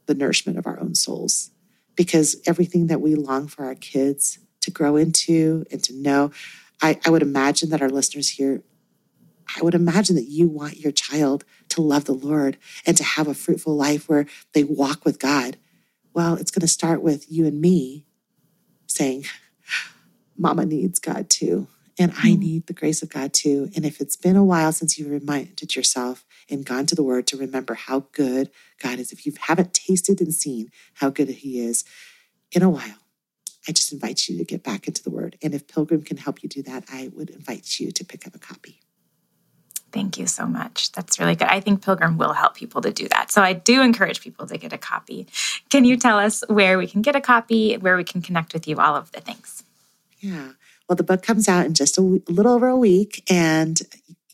the 0.07 0.15
nourishment 0.15 0.59
of 0.59 0.67
our 0.67 0.81
own 0.81 0.95
souls. 0.95 1.51
Because 1.97 2.37
everything 2.47 2.89
that 2.89 3.01
we 3.01 3.15
long 3.15 3.47
for 3.47 3.65
our 3.65 3.75
kids 3.75 4.39
to 4.61 4.71
grow 4.71 4.97
into 4.97 5.65
and 5.71 5.83
to 5.85 5.95
know, 5.95 6.33
I, 6.83 6.99
I 7.05 7.11
would 7.11 7.23
imagine 7.23 7.71
that 7.71 7.83
our 7.83 7.89
listeners 7.89 8.31
here, 8.31 8.63
I 9.57 9.63
would 9.63 9.75
imagine 9.75 10.17
that 10.17 10.29
you 10.29 10.49
want 10.49 10.79
your 10.79 10.93
child 10.93 11.45
to 11.71 11.83
love 11.83 12.05
the 12.05 12.13
Lord 12.13 12.57
and 12.87 12.97
to 12.97 13.05
have 13.05 13.29
a 13.29 13.35
fruitful 13.35 13.77
life 13.77 14.09
where 14.09 14.27
they 14.53 14.65
walk 14.65 15.05
with 15.05 15.19
God. 15.19 15.57
Well, 16.13 16.35
it's 16.35 16.51
going 16.51 16.63
to 16.63 16.69
start 16.69 17.03
with 17.03 17.31
you 17.31 17.47
and 17.47 17.61
me 17.61 18.07
saying, 18.87 19.27
Mama 20.37 20.65
needs 20.65 20.99
God 20.99 21.31
too. 21.31 21.69
And 21.99 22.13
I 22.13 22.31
mm. 22.31 22.39
need 22.39 22.67
the 22.67 22.73
grace 22.73 23.03
of 23.03 23.11
God 23.11 23.33
too. 23.33 23.71
And 23.77 23.85
if 23.85 24.01
it's 24.01 24.17
been 24.17 24.37
a 24.37 24.45
while 24.45 24.73
since 24.73 24.99
you 24.99 25.09
reminded 25.09 25.77
yourself 25.77 26.25
and 26.51 26.65
gone 26.65 26.87
to 26.87 26.95
the 26.95 27.03
word 27.03 27.27
to 27.29 27.37
remember 27.37 27.75
how 27.75 28.07
good 28.13 28.51
God 28.83 28.99
is, 28.99 29.13
if 29.13 29.27
you 29.27 29.33
haven't 29.41 29.75
tasted 29.75 30.21
and 30.21 30.33
seen 30.33 30.71
how 30.95 31.11
good 31.11 31.29
He 31.29 31.61
is 31.61 31.85
in 32.53 32.63
a 32.63 32.71
while, 32.71 32.99
I 33.69 33.73
just 33.73 33.93
invite 33.93 34.29
you 34.29 34.37
to 34.39 34.45
get 34.45 34.63
back 34.63 34.87
into 34.87 35.03
the 35.03 35.11
word. 35.11 35.37
And 35.43 35.55
if 35.55 35.67
Pilgrim 35.67 36.03
can 36.03 36.19
help 36.19 36.43
you 36.43 36.49
do 36.49 36.63
that, 36.63 36.85
I 36.93 37.11
would 37.15 37.31
invite 37.31 37.81
you 37.81 37.91
to 37.93 38.05
pick 38.05 38.27
up 38.27 38.35
a 38.35 38.39
copy. 38.39 38.81
Thank 39.95 40.19
you 40.19 40.27
so 40.27 40.45
much. 40.45 40.91
That's 40.91 41.21
really 41.21 41.37
good. 41.37 41.47
I 41.47 41.61
think 41.61 41.85
Pilgrim 41.85 42.19
will 42.19 42.33
help 42.33 42.57
people 42.57 42.83
to 42.83 42.93
do 42.93 43.07
that. 43.09 43.31
So 43.31 43.43
I 43.43 43.53
do 43.53 43.81
encourage 43.81 44.21
people 44.21 44.45
to 44.49 44.59
get 44.59 44.73
a 44.73 44.79
copy. 44.79 45.29
Can 45.71 45.85
you 45.85 45.97
tell 45.97 46.19
us 46.19 46.43
where 46.49 46.79
we 46.79 46.89
can 46.89 47.01
get 47.01 47.15
a 47.15 47.21
copy, 47.21 47.77
where 47.77 47.97
we 47.97 48.03
can 48.03 48.21
connect 48.21 48.53
with 48.53 48.67
you, 48.67 48.77
all 48.79 48.97
of 48.97 49.13
the 49.13 49.21
things? 49.21 49.63
Yeah. 50.19 50.51
Well, 50.89 50.97
the 50.97 51.05
book 51.05 51.23
comes 51.23 51.49
out 51.49 51.65
in 51.65 51.75
just 51.75 51.97
a, 51.97 52.01
little 52.01 52.53
over 52.53 52.67
a 52.67 52.77
week, 52.77 53.23
and 53.31 53.81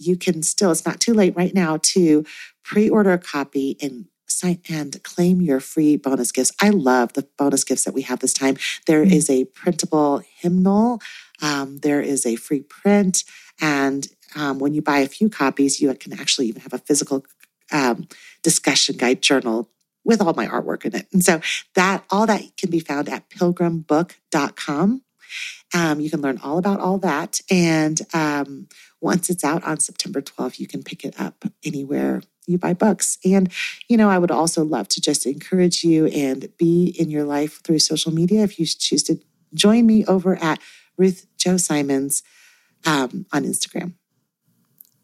you 0.00 0.16
can 0.16 0.42
still, 0.42 0.70
it's 0.70 0.86
not 0.86 1.00
too 1.00 1.14
late 1.14 1.36
right 1.36 1.54
now 1.54 1.78
to 1.82 2.24
pre 2.64 2.88
order 2.88 3.12
a 3.12 3.18
copy 3.18 3.76
and 3.80 4.06
sign 4.26 4.60
and 4.68 5.02
claim 5.02 5.40
your 5.40 5.60
free 5.60 5.96
bonus 5.96 6.32
gifts. 6.32 6.52
I 6.60 6.70
love 6.70 7.12
the 7.12 7.26
bonus 7.36 7.64
gifts 7.64 7.84
that 7.84 7.94
we 7.94 8.02
have 8.02 8.20
this 8.20 8.32
time. 8.32 8.56
There 8.86 9.02
is 9.02 9.28
a 9.28 9.44
printable 9.46 10.22
hymnal, 10.38 11.00
um, 11.42 11.78
there 11.78 12.00
is 12.00 12.24
a 12.24 12.36
free 12.36 12.62
print, 12.62 13.24
and 13.60 14.06
um, 14.36 14.58
when 14.58 14.74
you 14.74 14.82
buy 14.82 14.98
a 14.98 15.08
few 15.08 15.28
copies, 15.28 15.80
you 15.80 15.92
can 15.94 16.12
actually 16.12 16.46
even 16.46 16.62
have 16.62 16.72
a 16.72 16.78
physical 16.78 17.24
um, 17.72 18.06
discussion 18.42 18.96
guide 18.96 19.22
journal 19.22 19.68
with 20.04 20.20
all 20.20 20.34
my 20.34 20.46
artwork 20.46 20.84
in 20.84 20.94
it. 20.94 21.06
And 21.12 21.22
so 21.22 21.40
that 21.74 22.04
all 22.10 22.26
that 22.26 22.42
can 22.56 22.70
be 22.70 22.80
found 22.80 23.08
at 23.08 23.28
pilgrimbook.com. 23.30 25.02
Um, 25.72 26.00
you 26.00 26.10
can 26.10 26.20
learn 26.20 26.38
all 26.42 26.58
about 26.58 26.80
all 26.80 26.98
that. 26.98 27.40
And 27.50 28.00
um, 28.12 28.68
once 29.00 29.30
it's 29.30 29.44
out 29.44 29.64
on 29.64 29.80
September 29.80 30.20
12th, 30.20 30.58
you 30.58 30.66
can 30.66 30.82
pick 30.82 31.04
it 31.04 31.18
up 31.20 31.44
anywhere 31.64 32.22
you 32.46 32.58
buy 32.58 32.74
books. 32.74 33.18
And, 33.24 33.50
you 33.88 33.96
know, 33.96 34.10
I 34.10 34.18
would 34.18 34.30
also 34.30 34.64
love 34.64 34.88
to 34.88 35.00
just 35.00 35.24
encourage 35.24 35.84
you 35.84 36.06
and 36.06 36.48
be 36.58 36.94
in 36.98 37.10
your 37.10 37.24
life 37.24 37.62
through 37.62 37.78
social 37.78 38.12
media. 38.12 38.42
If 38.42 38.58
you 38.58 38.66
choose 38.66 39.02
to 39.04 39.20
join 39.54 39.86
me 39.86 40.04
over 40.06 40.36
at 40.42 40.58
Ruth 40.96 41.26
Chou 41.38 41.58
Simons 41.58 42.22
um, 42.86 43.26
on 43.32 43.44
Instagram. 43.44 43.94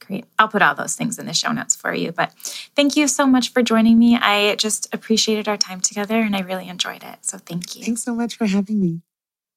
Great. 0.00 0.24
I'll 0.38 0.48
put 0.48 0.62
all 0.62 0.74
those 0.74 0.94
things 0.94 1.18
in 1.18 1.26
the 1.26 1.34
show 1.34 1.50
notes 1.50 1.74
for 1.74 1.92
you. 1.92 2.12
But 2.12 2.32
thank 2.76 2.96
you 2.96 3.08
so 3.08 3.26
much 3.26 3.52
for 3.52 3.62
joining 3.62 3.98
me. 3.98 4.16
I 4.16 4.54
just 4.54 4.92
appreciated 4.94 5.48
our 5.48 5.56
time 5.56 5.80
together 5.80 6.20
and 6.20 6.36
I 6.36 6.40
really 6.40 6.68
enjoyed 6.68 7.02
it. 7.02 7.24
So 7.24 7.38
thank 7.38 7.74
you. 7.74 7.84
Thanks 7.84 8.04
so 8.04 8.14
much 8.14 8.36
for 8.36 8.46
having 8.46 8.80
me. 8.80 9.00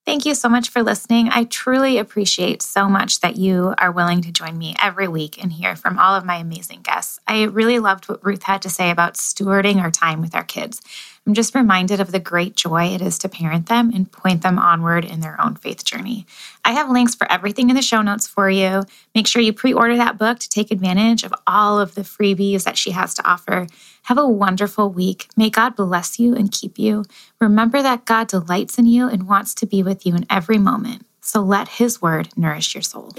Thank 0.09 0.25
you 0.25 0.33
so 0.33 0.49
much 0.49 0.69
for 0.69 0.81
listening. 0.81 1.29
I 1.29 1.43
truly 1.43 1.99
appreciate 1.99 2.63
so 2.63 2.89
much 2.89 3.19
that 3.19 3.35
you 3.35 3.75
are 3.77 3.91
willing 3.91 4.23
to 4.23 4.31
join 4.31 4.57
me 4.57 4.73
every 4.81 5.07
week 5.07 5.39
and 5.39 5.53
hear 5.53 5.75
from 5.75 5.99
all 5.99 6.15
of 6.15 6.25
my 6.25 6.37
amazing 6.37 6.81
guests. 6.81 7.19
I 7.27 7.43
really 7.43 7.77
loved 7.77 8.09
what 8.09 8.25
Ruth 8.25 8.41
had 8.41 8.63
to 8.63 8.69
say 8.71 8.89
about 8.89 9.13
stewarding 9.13 9.75
our 9.75 9.91
time 9.91 10.19
with 10.19 10.33
our 10.33 10.43
kids. 10.43 10.81
I'm 11.25 11.33
just 11.33 11.53
reminded 11.53 11.99
of 11.99 12.11
the 12.11 12.19
great 12.19 12.55
joy 12.55 12.85
it 12.87 13.01
is 13.01 13.19
to 13.19 13.29
parent 13.29 13.67
them 13.67 13.91
and 13.93 14.11
point 14.11 14.41
them 14.41 14.57
onward 14.57 15.05
in 15.05 15.19
their 15.19 15.39
own 15.39 15.55
faith 15.55 15.83
journey. 15.85 16.25
I 16.65 16.71
have 16.71 16.89
links 16.89 17.15
for 17.15 17.31
everything 17.31 17.69
in 17.69 17.75
the 17.75 17.81
show 17.81 18.01
notes 18.01 18.27
for 18.27 18.49
you. 18.49 18.83
Make 19.13 19.27
sure 19.27 19.41
you 19.41 19.53
pre 19.53 19.73
order 19.73 19.97
that 19.97 20.17
book 20.17 20.39
to 20.39 20.49
take 20.49 20.71
advantage 20.71 21.23
of 21.23 21.33
all 21.45 21.79
of 21.79 21.95
the 21.95 22.01
freebies 22.01 22.63
that 22.63 22.77
she 22.77 22.91
has 22.91 23.13
to 23.15 23.29
offer. 23.29 23.67
Have 24.03 24.17
a 24.17 24.27
wonderful 24.27 24.89
week. 24.89 25.27
May 25.37 25.49
God 25.49 25.75
bless 25.75 26.19
you 26.19 26.35
and 26.35 26.51
keep 26.51 26.79
you. 26.79 27.05
Remember 27.39 27.81
that 27.81 28.05
God 28.05 28.27
delights 28.27 28.77
in 28.77 28.85
you 28.85 29.07
and 29.07 29.27
wants 29.27 29.53
to 29.55 29.67
be 29.67 29.83
with 29.83 30.05
you 30.05 30.15
in 30.15 30.25
every 30.29 30.57
moment. 30.57 31.05
So 31.21 31.41
let 31.41 31.67
His 31.67 32.01
word 32.01 32.29
nourish 32.35 32.73
your 32.73 32.81
soul. 32.81 33.13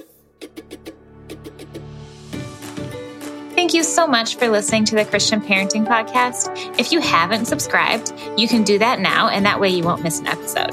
Thank 3.60 3.74
you 3.74 3.82
so 3.82 4.06
much 4.06 4.36
for 4.36 4.48
listening 4.48 4.86
to 4.86 4.94
the 4.94 5.04
Christian 5.04 5.38
Parenting 5.38 5.86
Podcast. 5.86 6.48
If 6.80 6.92
you 6.92 6.98
haven't 6.98 7.44
subscribed, 7.44 8.14
you 8.34 8.48
can 8.48 8.64
do 8.64 8.78
that 8.78 9.00
now, 9.00 9.28
and 9.28 9.44
that 9.44 9.60
way 9.60 9.68
you 9.68 9.84
won't 9.84 10.02
miss 10.02 10.18
an 10.18 10.28
episode. 10.28 10.70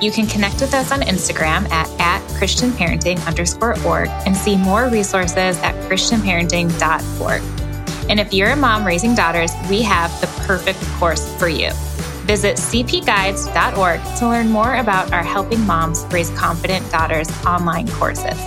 You 0.00 0.12
can 0.12 0.28
connect 0.28 0.60
with 0.60 0.72
us 0.72 0.92
on 0.92 1.00
Instagram 1.00 1.68
at, 1.72 1.90
at 1.98 2.20
Christian 2.38 2.70
Parenting 2.70 3.26
underscore 3.26 3.74
org 3.84 4.08
and 4.24 4.36
see 4.36 4.56
more 4.56 4.88
resources 4.88 5.58
at 5.58 5.74
christianparenting.org. 5.90 7.42
And 8.08 8.20
if 8.20 8.32
you're 8.32 8.50
a 8.50 8.56
mom 8.56 8.86
raising 8.86 9.16
daughters, 9.16 9.50
we 9.68 9.82
have 9.82 10.08
the 10.20 10.28
perfect 10.46 10.80
course 10.92 11.36
for 11.40 11.48
you. 11.48 11.72
Visit 12.22 12.54
cpguides.org 12.56 14.16
to 14.18 14.28
learn 14.28 14.48
more 14.48 14.76
about 14.76 15.12
our 15.12 15.24
Helping 15.24 15.66
Moms 15.66 16.04
Raise 16.12 16.30
Confident 16.38 16.88
Daughters 16.92 17.28
online 17.44 17.88
courses. 17.88 18.38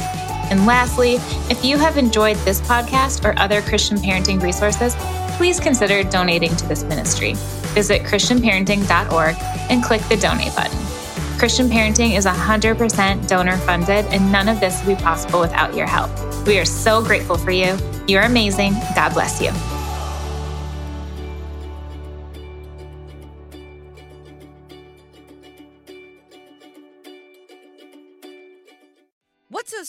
And 0.52 0.66
lastly, 0.66 1.16
if 1.50 1.66
you 1.66 1.78
have 1.78 1.98
enjoyed 1.98 2.38
this 2.38 2.62
podcast 2.62 3.26
or 3.26 3.34
other 3.40 3.62
Christian 3.62 3.98
parenting 3.98 4.42
resources, 4.42 4.96
please 5.38 5.60
consider 5.60 6.04
donating 6.04 6.56
to 6.58 6.68
this 6.68 6.84
ministry. 6.84 7.34
Visit 7.74 8.04
ChristianParenting.org 8.04 9.36
and 9.72 9.84
click 9.84 10.02
the 10.04 10.18
donate 10.18 10.54
button. 10.56 10.78
Christian 11.40 11.70
Parenting 11.70 12.16
is 12.16 12.28
100% 12.28 13.28
donor 13.28 13.58
funded, 13.58 14.06
and 14.06 14.32
none 14.32 14.48
of 14.48 14.60
this 14.60 14.86
would 14.86 14.96
be 14.96 15.04
possible 15.04 15.40
without 15.40 15.74
your 15.74 15.88
help. 15.88 16.12
We 16.46 16.60
are 16.60 16.66
so 16.66 17.04
grateful 17.04 17.38
for 17.38 17.50
you. 17.50 17.76
You're 18.08 18.24
amazing. 18.24 18.74
God 18.94 19.14
bless 19.14 19.42
you. 19.42 19.81